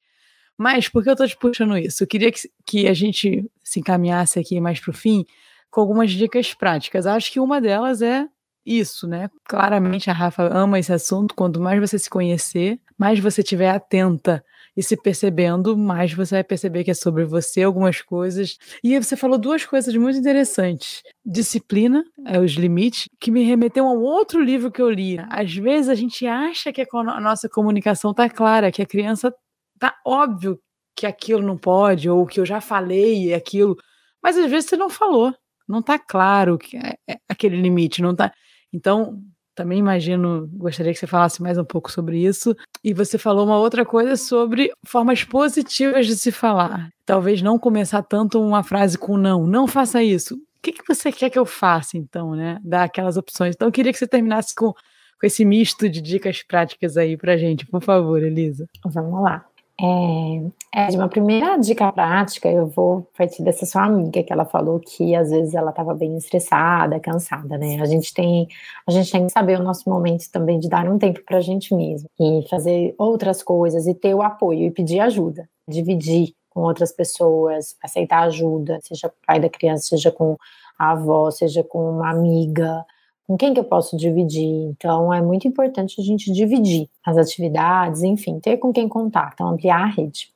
Mas 0.59 0.89
por 0.89 1.03
que 1.03 1.11
eu 1.11 1.13
estou 1.13 1.29
te 1.29 1.37
puxando 1.37 1.77
isso? 1.77 2.03
Eu 2.03 2.07
queria 2.07 2.33
que, 2.33 2.41
que 2.67 2.89
a 2.89 2.95
gente 2.95 3.51
se 3.63 3.81
encaminhasse 3.81 4.39
aqui 4.39 4.61
mais 4.61 4.81
para 4.81 4.91
o 4.91 4.95
fim 4.95 5.25
com 5.71 5.81
algumas 5.81 6.11
dicas 6.11 6.55
práticas. 6.55 7.07
Acho 7.07 7.31
que 7.31 7.41
uma 7.41 7.61
delas 7.61 8.01
é 8.01 8.27
isso, 8.65 9.07
né? 9.07 9.31
Claramente 9.45 10.11
a 10.11 10.15
Rafa 10.15 10.45
ama 10.45 10.79
esse 10.79 10.93
assunto. 10.93 11.35
Quanto 11.35 11.61
mais 11.61 11.79
você 11.79 11.99
se 11.99 12.09
conhecer, 12.09 12.81
mais 12.99 13.19
você 13.21 13.43
estiver 13.43 13.71
atenta 13.71 14.43
e 14.77 14.83
se 14.83 14.97
percebendo, 14.97 15.77
mais 15.77 16.13
você 16.13 16.37
vai 16.37 16.45
perceber 16.45 16.85
que 16.85 16.91
é 16.91 16.95
sobre 16.95 17.25
você 17.25 17.63
algumas 17.63 18.03
coisas. 18.03 18.59
E 18.85 18.99
você 18.99 19.17
falou 19.17 19.39
duas 19.39 19.65
coisas 19.65 19.95
muito 19.97 20.19
interessantes. 20.19 21.03
Disciplina, 21.25 22.05
é 22.27 22.39
os 22.39 22.53
limites, 22.53 23.09
que 23.19 23.31
me 23.31 23.43
remeteu 23.43 23.87
a 23.87 23.93
um 23.93 24.03
outro 24.03 24.43
livro 24.43 24.71
que 24.71 24.83
eu 24.83 24.91
li. 24.91 25.17
Às 25.31 25.55
vezes 25.55 25.89
a 25.89 25.95
gente 25.95 26.27
acha 26.27 26.73
que 26.73 26.83
a 26.83 27.21
nossa 27.21 27.49
comunicação 27.49 28.13
tá 28.13 28.29
clara, 28.29 28.71
que 28.71 28.83
a 28.83 28.87
criança 28.87 29.35
tá 29.79 29.95
óbvio 30.05 30.61
que 30.95 31.07
aquilo 31.07 31.43
não 31.43 31.59
pode, 31.59 32.09
ou 32.09 32.27
que 32.27 32.41
eu 32.41 32.47
já 32.47 32.61
falei 32.61 33.35
aquilo, 33.35 33.77
mas 34.23 34.37
às 34.37 34.51
vezes 34.51 34.71
você 34.71 34.77
não 34.77 34.89
falou, 34.89 35.35
não 35.69 35.83
tá 35.83 35.99
claro 35.99 36.57
que 36.57 36.77
é, 36.77 36.97
é 37.07 37.17
aquele 37.29 37.61
limite, 37.61 38.01
não 38.01 38.17
tá. 38.17 38.33
Então, 38.73 39.23
também 39.57 39.79
imagino, 39.79 40.47
gostaria 40.53 40.93
que 40.93 40.99
você 40.99 41.07
falasse 41.07 41.43
mais 41.43 41.57
um 41.57 41.65
pouco 41.65 41.91
sobre 41.91 42.19
isso. 42.19 42.55
E 42.85 42.93
você 42.93 43.17
falou 43.17 43.47
uma 43.47 43.59
outra 43.59 43.87
coisa 43.87 44.15
sobre 44.15 44.71
formas 44.87 45.25
positivas 45.25 46.07
de 46.07 46.15
se 46.15 46.31
falar. 46.31 46.91
Talvez 47.07 47.41
não 47.41 47.59
começar 47.59 48.03
tanto 48.03 48.41
uma 48.41 48.63
frase 48.63 48.99
com 48.99 49.17
não, 49.17 49.47
não 49.47 49.67
faça 49.67 50.03
isso. 50.03 50.35
O 50.35 50.63
que, 50.63 50.73
que 50.73 50.87
você 50.87 51.11
quer 51.11 51.31
que 51.31 51.39
eu 51.39 51.47
faça, 51.47 51.97
então, 51.97 52.35
né? 52.35 52.59
Dar 52.63 52.85
aquelas 52.85 53.17
opções. 53.17 53.55
Então, 53.55 53.69
eu 53.69 53.73
queria 53.73 53.93
que 53.93 53.99
você 53.99 54.07
terminasse 54.07 54.55
com, 54.55 54.73
com 54.73 55.27
esse 55.27 55.43
misto 55.43 55.89
de 55.89 56.03
dicas 56.03 56.43
práticas 56.43 56.99
aí 56.99 57.17
pra 57.17 57.39
gente, 57.39 57.67
por 57.67 57.83
favor, 57.83 58.23
Elisa. 58.23 58.67
Vamos 58.85 59.23
lá. 59.23 59.47
É, 59.79 60.89
de 60.89 60.97
uma 60.97 61.09
primeira 61.09 61.59
dica 61.59 61.93
prática, 61.93 62.51
eu 62.51 62.67
vou 62.67 63.07
partir 63.17 63.43
dessa 63.43 63.67
sua 63.67 63.85
amiga, 63.85 64.23
que 64.23 64.33
ela 64.33 64.47
falou 64.47 64.81
que 64.81 65.15
às 65.15 65.31
vezes 65.31 65.55
ela 65.55 65.71
estava 65.71 65.93
bem 65.95 66.17
estressada, 66.17 66.99
cansada, 66.99 67.59
né? 67.59 67.79
A 67.81 67.85
gente 67.85 68.13
tem, 68.15 68.49
a 68.87 68.91
gente 68.91 69.13
tem 69.13 69.27
que 69.27 69.33
saber 69.33 69.61
o 69.61 69.63
nosso 69.63 69.89
momento 69.89 70.31
também 70.33 70.59
de 70.59 70.69
dar 70.69 70.89
um 70.89 70.99
tempo 70.99 71.23
para 71.27 71.39
a 71.39 71.41
gente 71.43 71.75
mesmo 71.75 72.09
e 72.19 72.47
fazer 72.49 72.95
outras 72.97 73.43
coisas 73.43 73.87
e 73.87 73.95
ter 73.95 74.15
o 74.15 74.23
apoio 74.23 74.65
e 74.67 74.71
pedir 74.71 75.01
ajuda. 75.01 75.49
dividir 75.69 76.35
com 76.51 76.63
outras 76.63 76.91
pessoas, 76.91 77.77
aceitar 77.83 78.23
ajuda, 78.23 78.79
seja 78.83 79.13
pai 79.27 79.39
da 79.39 79.51
criança, 79.51 79.89
seja 79.89 80.11
com 80.11 80.39
a 80.79 80.93
avó, 80.93 81.31
seja 81.31 81.63
com 81.63 81.91
uma 81.91 82.11
amiga, 82.11 82.83
com 83.27 83.37
quem 83.37 83.53
que 83.53 83.61
eu 83.61 83.65
posso 83.65 83.97
dividir? 83.97 84.45
Então, 84.45 85.13
é 85.13 85.21
muito 85.21 85.49
importante 85.49 86.01
a 86.01 86.05
gente 86.05 86.33
dividir 86.33 86.89
as 87.05 87.17
atividades, 87.17 88.03
enfim, 88.03 88.39
ter 88.39 88.57
com 88.59 88.73
quem 88.73 88.89
contar, 88.89 89.31
então 89.35 89.49
ampliar 89.49 89.83
a 89.83 89.87
rede. 89.87 90.29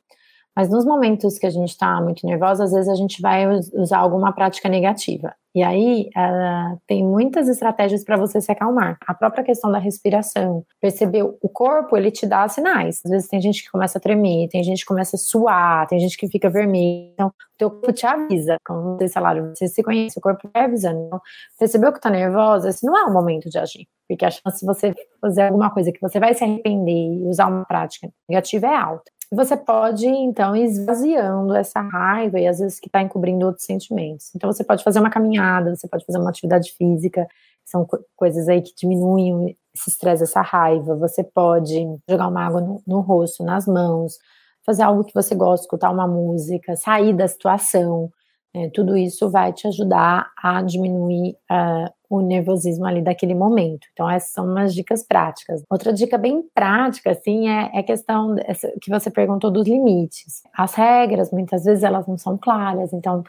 Mas 0.54 0.68
nos 0.68 0.84
momentos 0.84 1.38
que 1.38 1.46
a 1.46 1.50
gente 1.50 1.68
está 1.70 2.00
muito 2.00 2.26
nervosa, 2.26 2.64
às 2.64 2.72
vezes 2.72 2.88
a 2.88 2.94
gente 2.94 3.22
vai 3.22 3.46
usar 3.74 3.98
alguma 3.98 4.32
prática 4.32 4.68
negativa. 4.68 5.34
E 5.54 5.62
aí 5.62 6.08
uh, 6.16 6.80
tem 6.86 7.04
muitas 7.04 7.48
estratégias 7.48 8.04
para 8.04 8.16
você 8.16 8.40
se 8.40 8.52
acalmar. 8.52 8.96
A 9.06 9.12
própria 9.12 9.42
questão 9.42 9.70
da 9.70 9.78
respiração, 9.78 10.64
perceber 10.80 11.22
o 11.24 11.48
corpo, 11.48 11.96
ele 11.96 12.10
te 12.10 12.24
dá 12.24 12.48
sinais. 12.48 13.00
Às 13.04 13.10
vezes 13.10 13.28
tem 13.28 13.40
gente 13.40 13.64
que 13.64 13.70
começa 13.70 13.98
a 13.98 14.00
tremer, 14.00 14.48
tem 14.48 14.62
gente 14.62 14.80
que 14.80 14.86
começa 14.86 15.16
a 15.16 15.18
suar, 15.18 15.88
tem 15.88 15.98
gente 15.98 16.16
que 16.16 16.28
fica 16.28 16.48
vermelho. 16.48 17.10
Então, 17.12 17.28
o 17.28 17.32
teu 17.58 17.70
corpo 17.70 17.92
te 17.92 18.06
avisa. 18.06 18.56
Como 18.64 18.96
vocês 18.96 19.12
falaram, 19.12 19.52
você 19.54 19.66
se 19.66 19.82
conhece, 19.82 20.18
o 20.18 20.22
corpo 20.22 20.48
vai 20.54 20.64
avisando. 20.64 21.04
Então, 21.06 21.20
percebeu 21.58 21.90
que 21.90 21.98
está 21.98 22.10
nervosa, 22.10 22.68
esse 22.68 22.86
não 22.86 22.96
é 22.96 23.04
o 23.04 23.12
momento 23.12 23.50
de 23.50 23.58
agir. 23.58 23.88
Porque 24.08 24.24
a 24.24 24.30
chance 24.30 24.60
de 24.60 24.66
você 24.66 24.94
fazer 25.20 25.42
alguma 25.42 25.70
coisa 25.70 25.92
que 25.92 26.00
você 26.00 26.20
vai 26.20 26.34
se 26.34 26.44
arrepender 26.44 26.92
e 26.92 27.26
usar 27.26 27.46
uma 27.46 27.64
prática 27.64 28.08
negativa 28.28 28.66
é 28.66 28.76
alta. 28.76 29.10
Você 29.32 29.56
pode, 29.56 30.08
então, 30.08 30.56
esvaziando 30.56 31.54
essa 31.54 31.80
raiva 31.80 32.40
e 32.40 32.48
às 32.48 32.58
vezes 32.58 32.80
que 32.80 32.88
está 32.88 33.00
encobrindo 33.00 33.46
outros 33.46 33.64
sentimentos. 33.64 34.32
Então, 34.34 34.52
você 34.52 34.64
pode 34.64 34.82
fazer 34.82 34.98
uma 34.98 35.10
caminhada, 35.10 35.74
você 35.74 35.86
pode 35.86 36.04
fazer 36.04 36.18
uma 36.18 36.30
atividade 36.30 36.72
física, 36.72 37.28
são 37.64 37.84
co 37.84 37.98
coisas 38.16 38.48
aí 38.48 38.60
que 38.60 38.74
diminuem 38.76 39.56
esse 39.72 39.90
estresse, 39.90 40.24
essa 40.24 40.40
raiva. 40.40 40.96
Você 40.96 41.22
pode 41.22 41.76
jogar 42.08 42.26
uma 42.26 42.44
água 42.44 42.60
no, 42.60 42.82
no 42.84 43.00
rosto, 43.00 43.44
nas 43.44 43.66
mãos, 43.66 44.18
fazer 44.66 44.82
algo 44.82 45.04
que 45.04 45.14
você 45.14 45.34
gosta, 45.34 45.64
escutar 45.64 45.90
uma 45.90 46.08
música, 46.08 46.74
sair 46.74 47.14
da 47.14 47.28
situação. 47.28 48.10
É, 48.52 48.68
tudo 48.70 48.96
isso 48.96 49.30
vai 49.30 49.52
te 49.52 49.68
ajudar 49.68 50.28
a 50.42 50.60
diminuir 50.62 51.36
uh, 51.50 51.99
o 52.10 52.20
nervosismo 52.20 52.84
ali 52.84 53.00
daquele 53.00 53.34
momento. 53.34 53.86
Então, 53.92 54.10
essas 54.10 54.30
são 54.32 54.44
umas 54.44 54.74
dicas 54.74 55.04
práticas. 55.04 55.62
Outra 55.70 55.92
dica 55.92 56.18
bem 56.18 56.42
prática, 56.52 57.12
assim, 57.12 57.48
é, 57.48 57.70
é 57.72 57.78
a 57.78 57.82
questão 57.84 58.34
que 58.82 58.90
você 58.90 59.10
perguntou 59.10 59.50
dos 59.50 59.66
limites. 59.66 60.42
As 60.52 60.74
regras, 60.74 61.30
muitas 61.30 61.64
vezes, 61.64 61.84
elas 61.84 62.08
não 62.08 62.18
são 62.18 62.36
claras. 62.36 62.92
Então, 62.92 63.22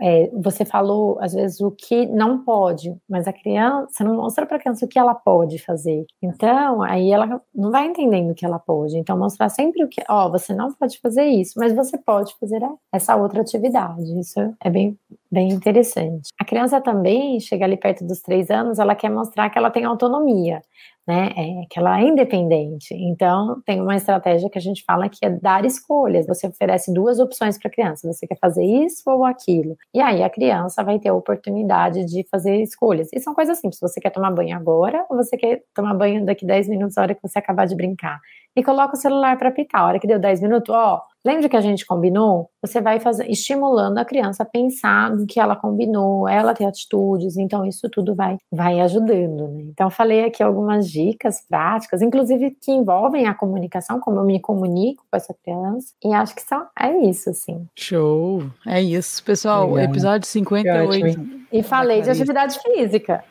é, 0.00 0.30
você 0.32 0.64
falou, 0.64 1.18
às 1.20 1.32
vezes, 1.32 1.60
o 1.60 1.70
que 1.70 2.06
não 2.06 2.44
pode, 2.44 2.96
mas 3.08 3.26
a 3.26 3.32
criança, 3.32 3.88
você 3.90 4.04
não 4.04 4.16
mostra 4.16 4.46
para 4.46 4.56
a 4.56 4.60
criança 4.60 4.84
o 4.84 4.88
que 4.88 4.98
ela 4.98 5.14
pode 5.14 5.58
fazer. 5.58 6.06
Então, 6.22 6.82
aí 6.82 7.10
ela 7.10 7.40
não 7.54 7.70
vai 7.70 7.86
entendendo 7.86 8.30
o 8.30 8.34
que 8.34 8.44
ela 8.44 8.58
pode. 8.58 8.96
Então, 8.96 9.18
mostrar 9.18 9.48
sempre 9.48 9.82
o 9.82 9.88
que, 9.88 10.02
ó, 10.08 10.30
você 10.30 10.54
não 10.54 10.72
pode 10.72 11.00
fazer 11.00 11.24
isso, 11.26 11.54
mas 11.56 11.74
você 11.74 11.98
pode 11.98 12.34
fazer 12.38 12.60
essa 12.92 13.16
outra 13.16 13.40
atividade. 13.40 14.18
Isso 14.18 14.38
é 14.62 14.70
bem, 14.70 14.96
bem 15.30 15.48
interessante. 15.48 16.28
A 16.40 16.44
criança 16.44 16.80
também 16.80 17.40
chega 17.40 17.64
ali 17.64 17.76
perto 17.76 18.04
dos 18.04 18.20
três 18.20 18.50
anos, 18.50 18.78
ela 18.78 18.94
quer 18.94 19.10
mostrar 19.10 19.50
que 19.50 19.58
ela 19.58 19.70
tem 19.70 19.84
autonomia 19.84 20.62
né? 21.08 21.30
É, 21.34 21.66
que 21.70 21.78
ela 21.78 21.98
é 21.98 22.04
independente. 22.04 22.92
Então, 22.92 23.62
tem 23.64 23.80
uma 23.80 23.96
estratégia 23.96 24.50
que 24.50 24.58
a 24.58 24.60
gente 24.60 24.84
fala 24.84 25.08
que 25.08 25.24
é 25.24 25.30
dar 25.30 25.64
escolhas. 25.64 26.26
Você 26.26 26.46
oferece 26.46 26.92
duas 26.92 27.18
opções 27.18 27.58
para 27.58 27.68
a 27.68 27.72
criança: 27.72 28.06
você 28.06 28.26
quer 28.26 28.36
fazer 28.38 28.62
isso 28.62 29.10
ou 29.10 29.24
aquilo. 29.24 29.74
E 29.94 30.02
aí 30.02 30.22
a 30.22 30.28
criança 30.28 30.84
vai 30.84 30.98
ter 30.98 31.08
a 31.08 31.14
oportunidade 31.14 32.04
de 32.04 32.26
fazer 32.30 32.60
escolhas. 32.60 33.08
E 33.14 33.20
são 33.20 33.34
coisas 33.34 33.58
simples: 33.58 33.80
você 33.80 33.98
quer 33.98 34.10
tomar 34.10 34.30
banho 34.32 34.54
agora 34.54 35.06
ou 35.08 35.16
você 35.16 35.34
quer 35.38 35.62
tomar 35.74 35.94
banho 35.94 36.26
daqui 36.26 36.44
10 36.44 36.68
minutos, 36.68 36.98
a 36.98 37.02
hora 37.02 37.14
que 37.14 37.22
você 37.22 37.38
acabar 37.38 37.66
de 37.66 37.74
brincar? 37.74 38.20
E 38.54 38.62
coloca 38.62 38.94
o 38.94 39.00
celular 39.00 39.38
para 39.38 39.50
pitar. 39.50 39.80
A 39.80 39.86
hora 39.86 39.98
que 39.98 40.06
deu 40.06 40.18
10 40.18 40.42
minutos, 40.42 40.74
ó, 40.74 41.00
Lembra 41.28 41.46
que 41.46 41.56
a 41.58 41.60
gente 41.60 41.84
combinou? 41.84 42.48
Você 42.62 42.80
vai 42.80 42.98
fazer, 42.98 43.30
estimulando 43.30 43.98
a 43.98 44.04
criança 44.04 44.44
a 44.44 44.46
pensar 44.46 45.10
no 45.10 45.26
que 45.26 45.38
ela 45.38 45.54
combinou, 45.54 46.26
ela 46.26 46.54
ter 46.54 46.64
atitudes, 46.64 47.36
então 47.36 47.66
isso 47.66 47.86
tudo 47.90 48.14
vai, 48.14 48.38
vai 48.50 48.80
ajudando. 48.80 49.46
Né? 49.48 49.64
Então, 49.68 49.90
falei 49.90 50.24
aqui 50.24 50.42
algumas 50.42 50.90
dicas 50.90 51.42
práticas, 51.46 52.00
inclusive 52.00 52.56
que 52.58 52.72
envolvem 52.72 53.26
a 53.26 53.34
comunicação, 53.34 54.00
como 54.00 54.20
eu 54.20 54.24
me 54.24 54.40
comunico 54.40 55.04
com 55.10 55.16
essa 55.18 55.34
criança, 55.44 55.88
e 56.02 56.14
acho 56.14 56.34
que 56.34 56.40
só 56.40 56.66
é 56.80 56.96
isso, 57.06 57.28
assim. 57.28 57.66
Show! 57.76 58.44
É 58.66 58.80
isso, 58.80 59.22
pessoal. 59.22 59.72
Legal. 59.72 59.90
Episódio 59.90 60.26
58. 60.26 61.38
E 61.52 61.62
falei 61.62 62.00
de 62.00 62.08
atividade 62.08 62.58
física. 62.58 63.22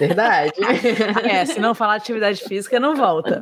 Verdade. 0.00 0.52
é, 1.30 1.44
se 1.44 1.60
não 1.60 1.76
falar 1.76 1.98
de 1.98 2.02
atividade 2.02 2.42
física, 2.42 2.80
não 2.80 2.96
volta. 2.96 3.40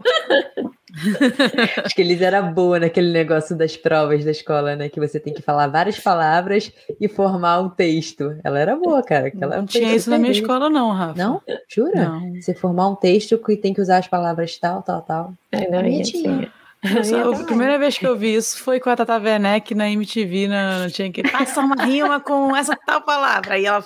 Acho 1.84 1.94
que 1.94 2.02
eles 2.02 2.20
era 2.20 2.42
boa 2.42 2.78
naquele 2.78 3.10
negócio 3.10 3.56
das 3.56 3.76
provas 3.76 4.24
da 4.24 4.30
escola, 4.30 4.76
né? 4.76 4.88
Que 4.88 5.00
você 5.00 5.18
tem 5.18 5.32
que 5.32 5.42
falar 5.42 5.66
várias 5.68 5.98
palavras 5.98 6.70
e 7.00 7.08
formar 7.08 7.60
um 7.60 7.68
texto. 7.68 8.36
Ela 8.44 8.58
era 8.58 8.76
boa, 8.76 9.02
cara. 9.02 9.28
Aquela 9.28 9.56
não 9.56 9.66
tinha 9.66 9.94
isso 9.94 10.10
na 10.10 10.18
minha 10.18 10.32
escola, 10.32 10.68
não, 10.68 10.90
Rafa. 10.92 11.18
Não? 11.18 11.42
Jura? 11.68 12.08
Não. 12.08 12.40
Você 12.40 12.54
formar 12.54 12.88
um 12.88 12.94
texto 12.94 13.38
que 13.38 13.56
tem 13.56 13.72
que 13.72 13.80
usar 13.80 13.98
as 13.98 14.08
palavras 14.08 14.56
tal, 14.58 14.82
tal, 14.82 15.02
tal. 15.02 15.32
É, 15.50 15.70
não, 15.70 15.82
não 15.82 16.02
tinha. 16.02 16.52
a 16.82 17.44
primeira 17.44 17.78
vez 17.78 17.96
que 17.96 18.06
eu 18.06 18.16
vi 18.16 18.34
isso 18.34 18.58
foi 18.58 18.80
com 18.80 18.90
a 18.90 18.96
Tata 18.96 19.16
Werneck 19.16 19.72
na 19.72 19.88
MTV, 19.88 20.48
na, 20.48 20.90
tinha 20.90 21.12
que 21.12 21.22
passar 21.22 21.64
uma 21.64 21.84
rima 21.84 22.20
com 22.20 22.54
essa 22.56 22.76
tal 22.76 23.00
palavra. 23.02 23.54
Aí 23.54 23.64
ela 23.64 23.84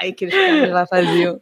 aí 0.00 0.10
aqueles 0.10 0.34
caras 0.34 0.70
lá 0.70 0.86
faziam. 0.86 1.40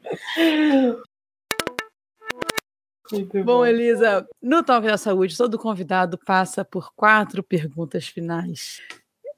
Muito 3.13 3.39
bom, 3.39 3.45
bom, 3.45 3.67
Elisa, 3.67 4.27
no 4.43 4.63
Toque 4.63 4.87
da 4.87 4.97
Saúde, 4.97 5.37
todo 5.37 5.59
convidado 5.59 6.19
passa 6.19 6.65
por 6.65 6.93
quatro 6.95 7.43
perguntas 7.43 8.07
finais. 8.07 8.81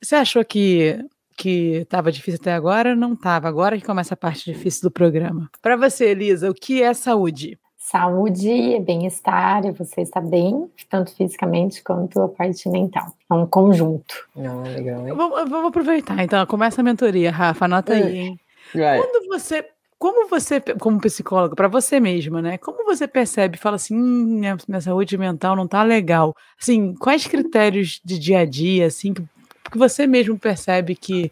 Você 0.03 0.17
achou 0.17 0.45
que 0.45 0.99
que 1.37 1.77
estava 1.79 2.13
difícil 2.13 2.39
até 2.41 2.53
agora? 2.53 2.95
Não 2.95 3.15
estava. 3.15 3.49
Agora 3.49 3.77
que 3.79 3.85
começa 3.85 4.15
a 4.15 4.17
parte 4.17 4.53
difícil 4.53 4.83
do 4.83 4.91
programa. 4.91 5.51
Para 5.61 5.77
você, 5.77 6.11
Elisa, 6.11 6.51
o 6.51 6.55
que 6.55 6.83
é 6.83 6.93
saúde? 6.95 7.59
Saúde 7.79 8.75
é 8.75 8.81
bem-estar 8.81 9.67
e 9.67 9.73
você 9.73 10.03
está 10.03 10.21
bem, 10.21 10.71
tanto 10.89 11.15
fisicamente 11.17 11.83
quanto 11.83 12.21
a 12.23 12.29
parte 12.29 12.69
mental. 12.69 13.13
É 13.29 13.35
um 13.35 13.45
conjunto. 13.45 14.29
É 14.37 14.69
legal, 14.69 15.07
hein? 15.07 15.15
Vamos, 15.15 15.67
aproveitar, 15.67 16.23
então. 16.23 16.47
Começa 16.47 16.81
a 16.81 16.85
mentoria, 16.85 17.33
Rafa, 17.33 17.65
anota 17.65 17.93
aí, 17.95 18.19
hein? 18.19 18.41
Quando 18.73 19.27
você 19.29 19.67
como 20.03 20.29
você, 20.29 20.61
como 20.81 21.01
psicólogo, 21.01 21.55
para 21.55 21.69
você 21.69 22.01
mesma, 22.01 22.43
né? 22.43 22.59
Como 22.59 22.85
você 22.85 23.07
percebe, 23.07 23.57
fala 23.57 23.77
assim, 23.77 23.97
hum, 23.97 24.41
minha, 24.41 24.59
minha, 24.67 24.81
saúde 24.81 25.17
mental 25.17 25.55
não 25.55 25.69
tá 25.69 25.85
legal. 25.85 26.35
Assim, 26.61 26.93
quais 26.97 27.25
critérios 27.25 28.01
de 28.05 28.19
dia 28.19 28.41
a 28.41 28.45
dia, 28.45 28.87
assim, 28.87 29.15
que, 29.15 29.23
que 29.71 29.79
você 29.79 30.05
mesmo 30.05 30.37
percebe 30.37 30.97
que 30.97 31.31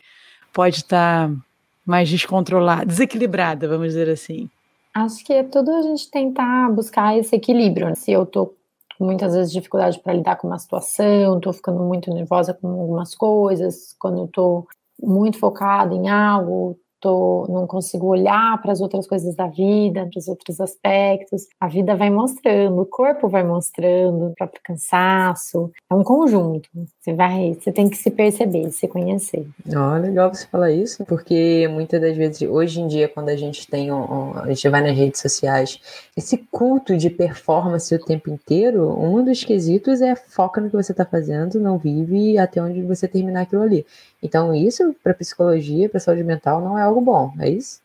pode 0.53 0.77
estar 0.77 1.29
tá 1.29 1.35
mais 1.85 2.09
descontrolada, 2.09 2.87
desequilibrada, 2.87 3.66
vamos 3.66 3.89
dizer 3.89 4.09
assim? 4.09 4.49
Acho 4.95 5.25
que 5.25 5.33
é 5.33 5.43
tudo 5.43 5.75
a 5.75 5.83
gente 5.83 6.09
tentar 6.09 6.71
buscar 6.71 7.18
esse 7.18 7.35
equilíbrio. 7.35 7.89
Né? 7.89 7.97
Se 7.97 8.12
eu 8.12 8.25
tô 8.25 8.55
muitas 9.01 9.35
vezes 9.35 9.51
dificuldade 9.51 9.99
para 9.99 10.14
lidar 10.14 10.37
com 10.37 10.47
uma 10.47 10.61
situação, 10.61 11.41
tô 11.41 11.53
ficando 11.53 11.81
muito 11.81 12.09
nervosa 12.14 12.55
com 12.55 12.68
algumas 12.68 13.16
coisas, 13.16 13.97
quando 13.99 14.21
eu 14.21 14.29
tô 14.29 14.68
muito 15.03 15.41
focada 15.41 15.93
em 15.93 16.09
algo, 16.09 16.79
tô, 17.01 17.46
não 17.48 17.66
consigo 17.66 18.07
olhar 18.07 18.61
para 18.61 18.72
as 18.72 18.80
outras 18.80 19.07
coisas 19.07 19.34
da 19.34 19.46
vida, 19.46 20.07
para 20.07 20.18
os 20.18 20.28
outros 20.28 20.61
aspectos. 20.61 21.46
A 21.59 21.66
vida 21.66 21.96
vai 21.96 22.11
mostrando, 22.11 22.80
o 22.80 22.86
corpo 22.86 23.28
vai 23.28 23.42
mostrando, 23.42 24.26
o 24.26 24.34
próprio 24.34 24.61
cansaço. 24.62 25.70
É 25.90 25.94
um 25.94 26.05
conjunto. 26.05 26.68
Você 27.01 27.14
vai, 27.14 27.55
você 27.55 27.72
tem 27.72 27.88
que 27.88 27.96
se 27.96 28.11
perceber, 28.11 28.70
se 28.70 28.86
conhecer. 28.86 29.46
Oh, 29.66 29.98
legal 29.98 30.32
você 30.32 30.46
falar 30.46 30.70
isso, 30.70 31.05
porque 31.07 31.66
muitas 31.68 32.01
das 32.01 32.16
vezes, 32.16 32.42
hoje 32.42 32.80
em 32.80 32.86
dia, 32.86 33.09
quando 33.09 33.30
a 33.30 33.36
gente 33.36 33.66
tem, 33.66 33.90
um, 33.90 34.36
a 34.36 34.46
gente 34.48 34.68
vai 34.68 34.82
nas 34.82 34.96
redes 34.96 35.20
sociais, 35.20 35.80
esse 36.16 36.36
culto 36.51 36.96
de 36.96 37.09
performance 37.09 37.94
o 37.94 38.05
tempo 38.05 38.30
inteiro, 38.30 38.88
um 39.01 39.24
dos 39.24 39.42
quesitos 39.42 40.01
é 40.03 40.14
foca 40.14 40.61
no 40.61 40.68
que 40.68 40.76
você 40.76 40.92
está 40.92 41.05
fazendo, 41.05 41.59
não 41.59 41.78
vive 41.78 42.36
até 42.38 42.62
onde 42.62 42.82
você 42.82 43.09
terminar 43.09 43.42
aquilo 43.42 43.62
ali. 43.62 43.86
Então, 44.23 44.55
isso 44.55 44.95
para 45.03 45.14
psicologia, 45.14 45.89
para 45.89 46.01
saúde 46.01 46.23
mental, 46.23 46.61
não 46.61 46.79
é 46.79 46.83
algo 46.83 47.01
bom, 47.01 47.33
é 47.39 47.49
isso? 47.49 47.81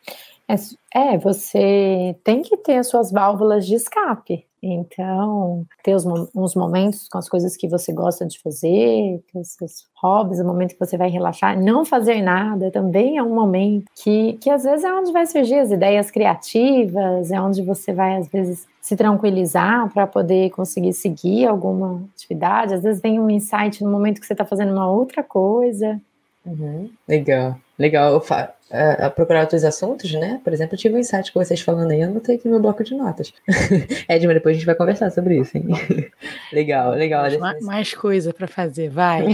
É, 0.48 1.14
é, 1.14 1.18
você 1.18 2.16
tem 2.22 2.42
que 2.42 2.56
ter 2.58 2.76
as 2.76 2.88
suas 2.88 3.10
válvulas 3.10 3.66
de 3.66 3.74
escape. 3.74 4.44
Então, 4.62 5.64
ter 5.82 5.94
os, 5.94 6.04
uns 6.34 6.54
momentos 6.54 7.08
com 7.08 7.18
as 7.18 7.28
coisas 7.28 7.56
que 7.56 7.68
você 7.68 7.92
gosta 7.92 8.26
de 8.26 8.40
fazer, 8.40 9.22
ter 9.32 9.38
os 9.38 9.48
seus 9.48 9.86
hobbies, 9.96 10.40
o 10.40 10.44
momento 10.44 10.72
que 10.72 10.80
você 10.80 10.96
vai 10.96 11.08
relaxar, 11.08 11.60
não 11.60 11.84
fazer 11.84 12.22
nada 12.22 12.70
também 12.70 13.16
é 13.16 13.22
um 13.22 13.34
momento 13.34 13.84
que, 13.94 14.34
que 14.34 14.50
às 14.50 14.64
vezes 14.64 14.84
é 14.84 14.92
onde 14.92 15.12
vai 15.12 15.26
surgir 15.26 15.58
as 15.58 15.70
ideias 15.70 16.10
criativas, 16.10 17.30
é 17.30 17.40
onde 17.40 17.62
você 17.62 17.92
vai, 17.92 18.16
às 18.16 18.28
vezes, 18.28 18.66
se 18.80 18.96
tranquilizar 18.96 19.92
para 19.92 20.06
poder 20.06 20.50
conseguir 20.50 20.92
seguir 20.92 21.46
alguma 21.46 22.04
atividade. 22.14 22.74
Às 22.74 22.82
vezes 22.82 23.00
vem 23.00 23.20
um 23.20 23.30
insight 23.30 23.84
no 23.84 23.90
momento 23.90 24.20
que 24.20 24.26
você 24.26 24.32
está 24.32 24.44
fazendo 24.44 24.72
uma 24.72 24.90
outra 24.90 25.22
coisa. 25.22 26.00
Uhum. 26.46 26.88
Legal, 27.08 27.58
legal. 27.76 28.24
a, 28.70 29.06
a, 29.06 29.10
procurar 29.10 29.40
outros 29.40 29.64
assuntos, 29.64 30.12
né? 30.12 30.40
Por 30.44 30.52
exemplo, 30.52 30.74
eu 30.74 30.78
tive 30.78 30.94
um 30.94 30.98
insight 30.98 31.32
com 31.32 31.42
vocês 31.42 31.60
falando 31.60 31.90
aí, 31.90 32.00
eu 32.00 32.08
anotei 32.08 32.36
aqui 32.36 32.46
no 32.46 32.52
meu 32.52 32.60
bloco 32.60 32.84
de 32.84 32.94
notas. 32.94 33.32
Edma, 34.08 34.32
depois 34.32 34.54
a 34.54 34.58
gente 34.58 34.66
vai 34.66 34.76
conversar 34.76 35.10
sobre 35.10 35.40
isso, 35.40 35.58
hein? 35.58 35.66
legal, 36.52 36.92
legal. 36.92 37.28
Mais, 37.40 37.64
mais 37.64 37.94
coisa 37.94 38.32
para 38.32 38.46
fazer, 38.46 38.88
vai. 38.88 39.26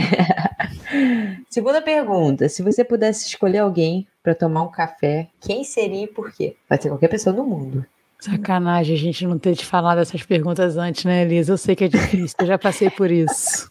Segunda 1.50 1.82
pergunta: 1.82 2.48
se 2.48 2.62
você 2.62 2.82
pudesse 2.82 3.26
escolher 3.26 3.58
alguém 3.58 4.06
para 4.22 4.34
tomar 4.34 4.62
um 4.62 4.70
café, 4.70 5.28
quem 5.40 5.62
seria 5.64 6.04
e 6.04 6.08
por 6.08 6.32
quê? 6.32 6.56
Pode 6.66 6.82
ser 6.82 6.88
qualquer 6.88 7.08
pessoa 7.08 7.34
do 7.34 7.44
mundo. 7.44 7.84
Sacanagem 8.22 8.94
a 8.94 8.98
gente 8.98 9.26
não 9.26 9.36
ter 9.36 9.56
te 9.56 9.66
falado 9.66 9.98
essas 9.98 10.22
perguntas 10.22 10.76
antes, 10.76 11.04
né, 11.04 11.22
Elisa? 11.22 11.54
Eu 11.54 11.58
sei 11.58 11.74
que 11.74 11.82
é 11.82 11.88
difícil, 11.88 12.36
eu 12.38 12.46
já 12.46 12.56
passei 12.56 12.88
por 12.88 13.10
isso. 13.10 13.68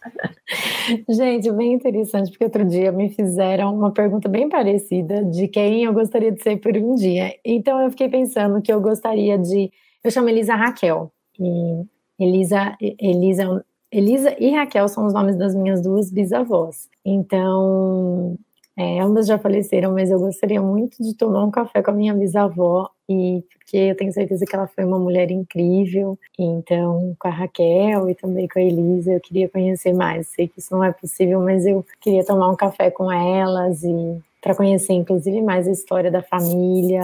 Gente, 1.08 1.50
bem 1.52 1.72
interessante, 1.72 2.30
porque 2.30 2.44
outro 2.44 2.62
dia 2.62 2.92
me 2.92 3.08
fizeram 3.08 3.74
uma 3.74 3.90
pergunta 3.90 4.28
bem 4.28 4.50
parecida 4.50 5.24
de 5.24 5.48
quem 5.48 5.84
eu 5.84 5.94
gostaria 5.94 6.30
de 6.30 6.42
ser 6.42 6.58
por 6.58 6.76
um 6.76 6.94
dia. 6.94 7.34
Então 7.42 7.80
eu 7.80 7.90
fiquei 7.90 8.10
pensando 8.10 8.60
que 8.60 8.70
eu 8.70 8.78
gostaria 8.78 9.38
de. 9.38 9.70
Eu 10.04 10.10
chamo 10.10 10.28
Elisa 10.28 10.54
Raquel. 10.54 11.10
E 11.40 11.86
Elisa, 12.22 12.76
Elisa, 13.00 13.64
Elisa 13.90 14.36
e 14.38 14.50
Raquel 14.50 14.86
são 14.86 15.06
os 15.06 15.14
nomes 15.14 15.36
das 15.36 15.54
minhas 15.54 15.80
duas 15.80 16.12
bisavós. 16.12 16.90
Então, 17.02 18.36
é, 18.76 19.00
ambas 19.00 19.26
já 19.26 19.38
faleceram, 19.38 19.92
mas 19.94 20.10
eu 20.10 20.18
gostaria 20.18 20.60
muito 20.60 21.02
de 21.02 21.14
tomar 21.14 21.42
um 21.42 21.50
café 21.50 21.82
com 21.82 21.90
a 21.90 21.94
minha 21.94 22.12
bisavó 22.12 22.90
e 23.12 23.42
porque 23.72 23.76
eu 23.76 23.96
tenho 23.96 24.12
certeza 24.12 24.44
que 24.44 24.54
ela 24.54 24.66
foi 24.66 24.84
uma 24.84 24.98
mulher 24.98 25.30
incrível. 25.30 26.18
Então, 26.38 27.16
com 27.18 27.28
a 27.28 27.30
Raquel 27.30 28.10
e 28.10 28.14
também 28.14 28.46
com 28.46 28.58
a 28.58 28.62
Elisa, 28.62 29.12
eu 29.12 29.20
queria 29.20 29.48
conhecer 29.48 29.94
mais. 29.94 30.28
Sei 30.28 30.46
que 30.46 30.58
isso 30.58 30.74
não 30.74 30.84
é 30.84 30.92
possível, 30.92 31.40
mas 31.40 31.64
eu 31.64 31.84
queria 32.00 32.24
tomar 32.24 32.50
um 32.50 32.56
café 32.56 32.90
com 32.90 33.10
elas 33.10 33.82
e 33.82 34.18
para 34.42 34.54
conhecer, 34.54 34.92
inclusive, 34.92 35.40
mais 35.40 35.66
a 35.68 35.70
história 35.70 36.10
da 36.10 36.22
família, 36.22 37.02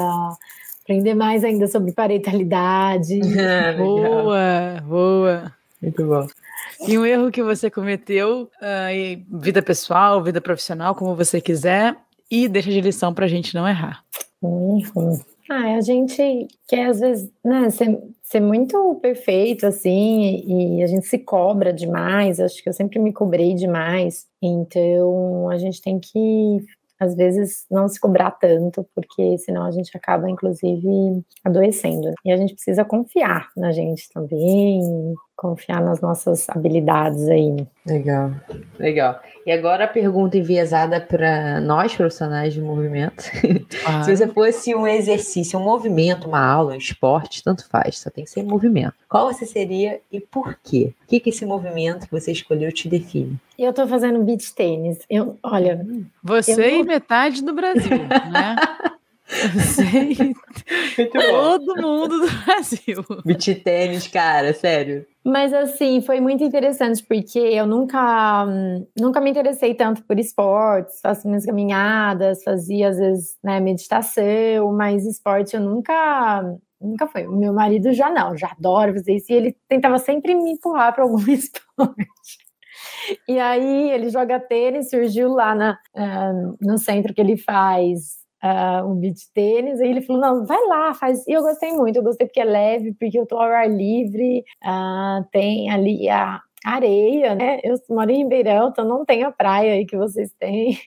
aprender 0.83 1.15
mais 1.15 1.45
ainda 1.45 1.67
sobre 1.67 1.93
parentalidade. 1.93 3.19
boa, 3.79 4.83
boa. 4.85 5.53
Muito 5.81 6.05
bom. 6.05 6.27
E 6.87 6.99
um 6.99 7.07
erro 7.07 7.31
que 7.31 7.43
você 7.43 7.71
cometeu 7.71 8.51
uh, 8.61 8.91
em 8.91 9.27
vida 9.31 9.63
pessoal, 9.63 10.23
vida 10.23 10.41
profissional, 10.41 10.95
como 10.95 11.15
você 11.15 11.41
quiser, 11.41 11.97
e 12.31 12.49
deixa 12.49 12.71
de 12.71 12.81
lição 12.81 13.15
para 13.15 13.25
a 13.25 13.29
gente 13.29 13.55
não 13.55 13.67
errar. 13.67 14.05
Uhum. 14.43 15.19
Ah, 15.51 15.77
a 15.77 15.81
gente 15.81 16.47
quer 16.69 16.87
às 16.87 17.01
vezes 17.01 17.33
né, 17.43 17.71
ser, 17.71 17.99
ser 18.23 18.41
muito 18.41 18.97
perfeito 18.97 19.67
assim 19.67 20.43
e 20.47 20.83
a 20.83 20.87
gente 20.87 21.07
se 21.07 21.19
cobra 21.19 21.73
demais. 21.73 22.39
Acho 22.39 22.63
que 22.63 22.69
eu 22.69 22.73
sempre 22.73 22.99
me 22.99 23.13
cobrei 23.13 23.55
demais. 23.55 24.27
Então 24.43 25.49
a 25.49 25.57
gente 25.57 25.81
tem 25.81 25.99
que 25.99 26.59
às 27.01 27.15
vezes 27.15 27.65
não 27.71 27.89
se 27.89 28.01
cobrar 28.01 28.33
tanto, 28.33 28.85
porque 28.95 29.39
senão 29.39 29.65
a 29.65 29.71
gente 29.71 29.97
acaba, 29.97 30.29
inclusive, 30.29 31.25
adoecendo. 31.45 32.13
E 32.25 32.33
a 32.33 32.37
gente 32.37 32.55
precisa 32.55 32.85
confiar 32.85 33.49
na 33.57 33.71
gente 33.71 34.09
também, 34.13 34.81
confiar 35.39 35.81
nas 35.81 36.01
nossas 36.01 36.51
habilidades 36.51 37.29
aí. 37.29 37.65
Legal, 37.87 38.33
legal. 38.77 39.21
E 39.47 39.53
agora 39.53 39.85
a 39.85 39.89
pergunta 39.89 40.37
enviesada 40.37 41.01
para 41.01 41.61
nós, 41.61 41.95
profissionais 41.95 42.53
de 42.53 42.61
movimento. 42.61 43.23
Ah. 43.87 44.03
Se 44.05 44.17
você 44.17 44.27
fosse 44.27 44.75
um 44.75 44.85
exercício, 44.85 45.57
um 45.57 45.63
movimento, 45.63 46.27
uma 46.27 46.45
aula, 46.45 46.75
um 46.75 46.77
esporte, 46.77 47.43
tanto 47.45 47.69
faz, 47.69 47.99
só 47.99 48.11
tem 48.11 48.25
que 48.25 48.31
ser 48.31 48.43
movimento. 48.43 48.95
Qual 49.09 49.33
você 49.33 49.47
seria 49.47 50.01
e 50.11 50.21
por 50.21 50.59
quê? 50.63 50.93
O 51.05 51.07
que, 51.07 51.21
que 51.21 51.31
esse 51.31 51.47
movimento 51.47 52.07
que 52.07 52.13
você 52.13 52.33
escolheu 52.33 52.73
te 52.73 52.89
define? 52.89 53.39
Eu 53.57 53.73
tô 53.73 53.87
fazendo 53.87 54.23
beach 54.25 54.53
tênis. 54.53 54.99
Eu, 55.09 55.39
olha. 55.41 55.87
Você 56.23 56.53
eu... 56.53 56.81
e 56.81 56.83
metade 56.83 57.45
do 57.45 57.55
Brasil, 57.55 57.97
né? 58.31 58.57
Sei. 59.29 60.17
Todo 61.13 61.77
mundo 61.77 62.21
do 62.21 62.45
Brasil. 62.45 63.05
Beach 63.25 63.55
tênis, 63.57 64.09
cara, 64.09 64.55
sério. 64.55 65.07
Mas 65.25 65.53
assim, 65.53 66.01
foi 66.01 66.21
muito 66.21 66.43
interessante 66.43 67.05
porque 67.05 67.39
eu 67.39 67.67
nunca, 67.67 68.47
nunca 68.99 69.21
me 69.21 69.31
interessei 69.31 69.75
tanto 69.75 70.03
por 70.05 70.19
esportes, 70.19 71.01
faço 71.03 71.29
minhas 71.29 71.45
caminhadas, 71.45 72.43
fazia 72.43 72.89
às 72.89 72.97
vezes 72.97 73.37
né, 73.45 73.61
meditação, 73.61 74.73
mas 74.73 75.05
esporte 75.05 75.55
eu 75.55 75.61
nunca, 75.61 76.43
nunca 76.81 77.07
foi. 77.07 77.27
O 77.27 77.37
meu 77.37 77.53
marido 77.53 77.93
já 77.93 78.11
não, 78.11 78.37
já 78.37 78.49
adora 78.59 78.95
fazer 78.95 79.17
isso, 79.17 79.31
e 79.31 79.37
ele 79.37 79.57
tentava 79.69 79.99
sempre 79.99 80.35
me 80.35 80.53
empurrar 80.53 80.95
para 80.95 81.05
algum 81.05 81.21
esporte. 81.29 82.39
E 83.29 83.39
aí 83.39 83.91
ele 83.91 84.09
joga 84.09 84.41
tênis, 84.41 84.89
surgiu 84.89 85.29
lá 85.29 85.55
na, 85.55 85.79
uh, 85.95 86.57
no 86.61 86.79
centro 86.79 87.13
que 87.13 87.21
ele 87.21 87.37
faz 87.37 88.19
uh, 88.43 88.87
um 88.87 88.97
beat 88.97 89.19
tênis, 89.35 89.81
aí 89.81 89.91
ele 89.91 90.01
falou, 90.01 90.23
não, 90.23 90.47
vai 90.47 90.63
lá, 90.67 90.95
faz, 90.95 91.27
e 91.27 91.33
eu 91.33 91.43
gostei 91.43 91.73
muito, 91.73 91.97
eu 91.97 92.03
gostei 92.03 92.27
porque 92.27 92.41
é 92.41 92.45
leve, 92.45 92.95
porque 92.95 93.19
eu 93.19 93.27
tô 93.27 93.37
ao 93.37 93.51
ar 93.51 93.69
livre, 93.69 94.45
uh, 94.65 95.25
tem 95.31 95.71
ali 95.71 96.09
a 96.09 96.41
areia, 96.65 97.35
né, 97.35 97.61
eu 97.63 97.75
moro 97.89 98.11
em 98.11 98.23
Ribeirão, 98.23 98.69
então 98.69 98.85
não 98.85 99.05
tem 99.05 99.25
a 99.25 99.31
praia 99.31 99.75
aí 99.75 99.87
que 99.87 99.97
vocês 99.97 100.33
têm, 100.39 100.79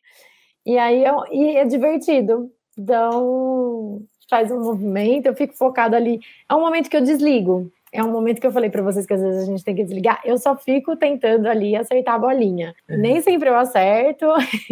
e 0.65 0.77
aí 0.77 1.03
eu, 1.03 1.23
e 1.31 1.57
é 1.57 1.65
divertido, 1.65 2.51
então 2.77 4.01
faz 4.29 4.49
um 4.49 4.61
movimento, 4.61 5.25
eu 5.25 5.35
fico 5.35 5.55
focado 5.55 5.95
ali, 5.95 6.19
é 6.49 6.55
um 6.55 6.61
momento 6.61 6.89
que 6.89 6.95
eu 6.95 7.01
desligo, 7.01 7.71
é 7.91 8.01
um 8.01 8.11
momento 8.11 8.39
que 8.39 8.47
eu 8.47 8.51
falei 8.51 8.69
para 8.69 8.81
vocês 8.81 9.05
que 9.05 9.13
às 9.13 9.21
vezes 9.21 9.43
a 9.43 9.45
gente 9.45 9.63
tem 9.63 9.75
que 9.75 9.83
desligar. 9.83 10.21
Eu 10.23 10.37
só 10.37 10.55
fico 10.55 10.95
tentando 10.95 11.47
ali 11.47 11.75
acertar 11.75 12.15
a 12.15 12.19
bolinha. 12.19 12.73
Uhum. 12.89 12.97
Nem 12.97 13.21
sempre 13.21 13.49
eu 13.49 13.55
acerto. 13.55 14.27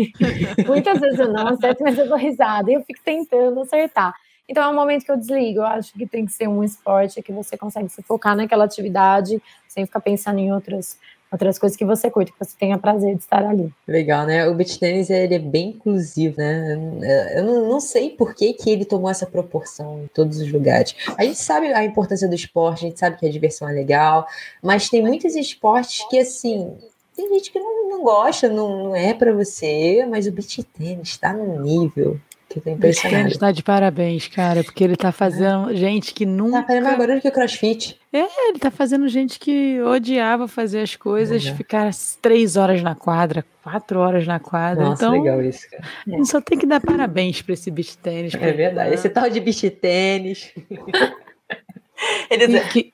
Muitas 0.65 0.99
vezes 0.99 1.19
eu 1.19 1.31
não 1.31 1.47
acerto, 1.47 1.83
mas 1.83 1.97
eu 1.97 2.07
dou 2.07 2.17
risada. 2.17 2.71
E 2.71 2.75
eu 2.75 2.81
fico 2.81 3.01
tentando 3.03 3.59
acertar. 3.61 4.13
Então 4.47 4.63
é 4.63 4.67
um 4.69 4.73
momento 4.73 5.03
que 5.03 5.11
eu 5.11 5.17
desligo. 5.17 5.59
Eu 5.59 5.65
acho 5.65 5.93
que 5.93 6.07
tem 6.07 6.25
que 6.25 6.31
ser 6.31 6.47
um 6.47 6.63
esporte 6.63 7.21
que 7.21 7.33
você 7.33 7.57
consegue 7.57 7.89
se 7.89 8.01
focar 8.03 8.35
naquela 8.37 8.63
atividade 8.63 9.41
sem 9.67 9.85
ficar 9.85 9.99
pensando 9.99 10.39
em 10.39 10.53
outras 10.53 10.97
outras 11.31 11.59
coisas 11.59 11.77
que 11.77 11.85
você 11.85 12.09
curte, 12.09 12.31
que 12.31 12.39
você 12.39 12.55
tenha 12.59 12.77
prazer 12.77 13.15
de 13.15 13.21
estar 13.21 13.45
ali. 13.45 13.71
Legal, 13.87 14.25
né? 14.25 14.47
O 14.47 14.55
beach 14.55 14.79
tennis 14.79 15.09
ele 15.09 15.35
é 15.35 15.39
bem 15.39 15.69
inclusivo, 15.69 16.35
né? 16.37 16.77
Eu 17.35 17.43
não, 17.43 17.69
não 17.69 17.79
sei 17.79 18.09
por 18.09 18.33
que, 18.33 18.53
que 18.53 18.69
ele 18.69 18.85
tomou 18.85 19.09
essa 19.09 19.25
proporção 19.25 20.03
em 20.03 20.07
todos 20.07 20.39
os 20.39 20.51
lugares. 20.51 20.95
A 21.17 21.23
gente 21.23 21.39
sabe 21.39 21.67
a 21.67 21.83
importância 21.83 22.27
do 22.27 22.35
esporte, 22.35 22.85
a 22.85 22.89
gente 22.89 22.99
sabe 22.99 23.17
que 23.17 23.25
a 23.25 23.31
diversão 23.31 23.69
é 23.69 23.73
legal, 23.73 24.27
mas 24.61 24.89
tem 24.89 25.01
muitos 25.01 25.35
esportes 25.35 26.07
que, 26.09 26.19
assim, 26.19 26.73
tem 27.15 27.27
gente 27.33 27.51
que 27.51 27.59
não, 27.59 27.89
não 27.89 28.03
gosta, 28.03 28.47
não, 28.47 28.85
não 28.85 28.95
é 28.95 29.13
para 29.13 29.33
você, 29.33 30.05
mas 30.09 30.25
o 30.25 30.31
beach 30.31 30.63
tennis 30.63 31.09
está 31.09 31.33
num 31.33 31.59
nível 31.59 32.19
que 32.49 32.59
tá 32.59 32.71
impressionado. 32.71 33.23
Ele 33.23 33.29
está 33.29 33.51
de 33.51 33.63
parabéns, 33.63 34.27
cara, 34.27 34.63
porque 34.63 34.83
ele 34.83 34.95
tá 34.95 35.11
fazendo 35.11 35.73
gente 35.75 36.13
que 36.13 36.25
nunca. 36.25 36.61
Tá 36.61 36.67
fazendo 36.67 36.83
mais 36.83 36.97
barulho 36.97 37.21
que 37.21 37.27
o 37.27 37.31
crossfit. 37.31 37.99
É, 38.11 38.49
ele 38.49 38.57
tá 38.57 38.71
fazendo 38.71 39.07
gente 39.07 39.39
que 39.39 39.79
odiava 39.81 40.47
fazer 40.47 40.81
as 40.81 40.95
coisas, 40.95 41.45
é. 41.45 41.53
ficar 41.53 41.91
três 42.21 42.57
horas 42.57 42.81
na 42.81 42.95
quadra, 42.95 43.45
quatro 43.63 43.99
horas 43.99 44.25
na 44.25 44.39
quadra. 44.39 44.83
Nossa, 44.83 45.05
então, 45.05 45.21
legal 45.21 45.43
isso, 45.43 45.69
cara. 45.69 45.83
A 46.07 46.09
gente 46.09 46.27
só 46.27 46.41
tem 46.41 46.57
que 46.57 46.65
dar 46.65 46.81
parabéns 46.81 47.41
pra 47.41 47.53
esse 47.53 47.69
beach 47.69 47.97
tênis. 47.99 48.33
É 48.33 48.51
verdade, 48.51 48.95
esse 48.95 49.09
tal 49.09 49.29
de 49.29 49.39
beach 49.39 49.69
tênis. 49.69 50.51
ele... 52.31 52.59
Que, 52.61 52.93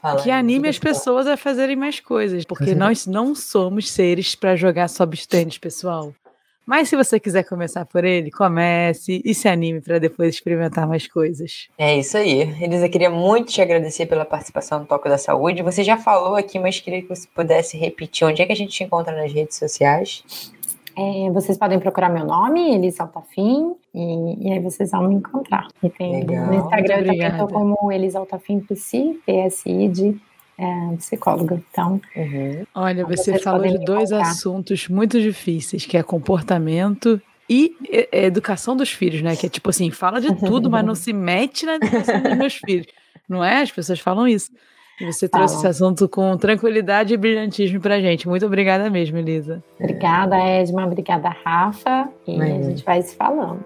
Fala, 0.00 0.22
que 0.22 0.30
anime 0.30 0.68
as 0.68 0.78
pessoas 0.78 1.26
a 1.26 1.36
fazerem 1.36 1.76
mais 1.76 2.00
coisas, 2.00 2.44
porque 2.44 2.74
nós 2.74 3.06
não 3.06 3.34
somos 3.34 3.90
seres 3.90 4.34
para 4.34 4.56
jogar 4.56 4.88
só 4.88 5.04
beach 5.04 5.28
tênis, 5.28 5.58
pessoal. 5.58 6.14
Mas 6.66 6.88
se 6.88 6.96
você 6.96 7.20
quiser 7.20 7.44
começar 7.44 7.84
por 7.84 8.04
ele, 8.04 8.30
comece 8.30 9.22
e 9.24 9.32
se 9.32 9.48
anime 9.48 9.80
para 9.80 10.00
depois 10.00 10.34
experimentar 10.34 10.86
mais 10.86 11.06
coisas. 11.06 11.68
É 11.78 11.96
isso 11.96 12.16
aí. 12.16 12.40
Elisa, 12.60 12.88
queria 12.88 13.08
muito 13.08 13.52
te 13.52 13.62
agradecer 13.62 14.06
pela 14.06 14.24
participação 14.24 14.80
no 14.80 14.86
Toque 14.86 15.08
da 15.08 15.16
Saúde. 15.16 15.62
Você 15.62 15.84
já 15.84 15.96
falou 15.96 16.34
aqui, 16.34 16.58
mas 16.58 16.80
queria 16.80 17.00
que 17.00 17.08
você 17.08 17.28
pudesse 17.32 17.76
repetir 17.76 18.26
onde 18.26 18.42
é 18.42 18.46
que 18.46 18.52
a 18.52 18.56
gente 18.56 18.72
te 18.72 18.82
encontra 18.82 19.14
nas 19.14 19.32
redes 19.32 19.56
sociais. 19.56 20.52
É, 20.98 21.30
vocês 21.30 21.58
podem 21.58 21.78
procurar 21.78 22.08
meu 22.08 22.24
nome, 22.24 22.74
Elisa 22.74 23.02
Altafim, 23.02 23.76
e, 23.94 24.48
e, 24.48 24.52
aí 24.52 24.58
vocês 24.58 24.90
vão 24.90 25.06
me 25.06 25.14
encontrar. 25.16 25.68
E 25.82 25.90
tem 25.90 26.20
Legal. 26.20 26.46
no 26.46 26.54
Instagram 26.54 26.96
eu 26.96 27.06
também 27.06 27.28
estou 27.28 27.48
como 27.48 27.92
Elisa 27.92 28.18
Altafim 28.18 28.60
PSI 28.60 29.88
de 29.88 30.18
é, 30.58 30.96
psicóloga. 30.96 31.62
Então, 31.70 32.00
uhum. 32.14 32.66
olha, 32.74 33.04
você 33.04 33.38
falou 33.38 33.66
de 33.66 33.84
dois 33.84 34.12
assuntos 34.12 34.88
muito 34.88 35.20
difíceis, 35.20 35.84
que 35.84 35.96
é 35.96 36.02
comportamento 36.02 37.20
e 37.48 37.76
educação 38.10 38.76
dos 38.76 38.90
filhos, 38.90 39.22
né? 39.22 39.36
Que 39.36 39.46
é 39.46 39.48
tipo 39.48 39.70
assim, 39.70 39.90
fala 39.90 40.20
de 40.20 40.34
tudo, 40.44 40.70
mas 40.70 40.84
não 40.84 40.94
se 40.94 41.12
mete 41.12 41.66
na 41.66 41.76
educação 41.76 42.20
dos 42.22 42.36
meus 42.36 42.54
filhos. 42.54 42.86
Não 43.28 43.44
é? 43.44 43.62
As 43.62 43.70
pessoas 43.70 44.00
falam 44.00 44.26
isso. 44.26 44.50
E 45.00 45.04
você 45.04 45.28
trouxe 45.28 45.56
esse 45.56 45.66
assunto 45.66 46.08
com 46.08 46.36
tranquilidade 46.38 47.12
e 47.12 47.16
brilhantismo 47.18 47.80
pra 47.80 48.00
gente. 48.00 48.26
Muito 48.26 48.46
obrigada 48.46 48.88
mesmo, 48.88 49.18
Elisa. 49.18 49.62
Obrigada, 49.78 50.36
Edma. 50.36 50.86
Obrigada, 50.86 51.28
Rafa. 51.28 52.08
E 52.26 52.40
a 52.40 52.62
gente 52.62 52.82
vai 52.82 53.02
se 53.02 53.14
falando. 53.14 53.62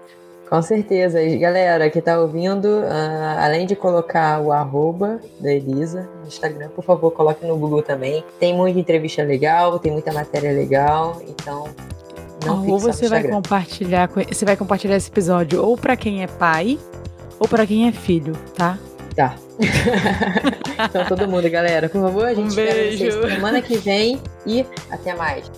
Com 0.51 0.61
certeza. 0.61 1.23
E, 1.23 1.37
galera 1.37 1.89
que 1.89 1.99
está 1.99 2.19
ouvindo, 2.19 2.65
uh, 2.65 3.39
além 3.39 3.65
de 3.65 3.73
colocar 3.73 4.41
o 4.41 4.51
arroba 4.51 5.21
da 5.39 5.49
Elisa 5.49 6.09
no 6.19 6.27
Instagram, 6.27 6.67
por 6.75 6.83
favor, 6.83 7.09
coloque 7.11 7.45
no 7.45 7.55
Google 7.55 7.81
também. 7.81 8.21
Tem 8.37 8.53
muita 8.53 8.77
entrevista 8.77 9.23
legal, 9.23 9.79
tem 9.79 9.93
muita 9.93 10.11
matéria 10.11 10.51
legal, 10.51 11.21
então 11.25 11.69
Não 12.45 12.67
ou 12.67 12.77
você 12.77 13.07
vai 13.07 13.23
compartilhar, 13.23 14.09
você 14.09 14.43
vai 14.43 14.57
compartilhar 14.57 14.97
esse 14.97 15.09
episódio 15.09 15.63
ou 15.63 15.77
para 15.77 15.95
quem 15.95 16.21
é 16.21 16.27
pai 16.27 16.77
ou 17.39 17.47
para 17.47 17.65
quem 17.65 17.87
é 17.87 17.93
filho, 17.93 18.33
tá? 18.53 18.77
Tá. 19.15 19.35
então 20.83 21.05
todo 21.05 21.29
mundo, 21.29 21.49
galera, 21.49 21.87
por 21.87 22.01
favor, 22.01 22.25
a 22.25 22.33
gente 22.33 22.51
um 22.51 22.55
beijo. 22.55 23.21
semana 23.21 23.61
que 23.61 23.77
vem 23.77 24.19
e 24.45 24.65
até 24.89 25.15
mais. 25.15 25.49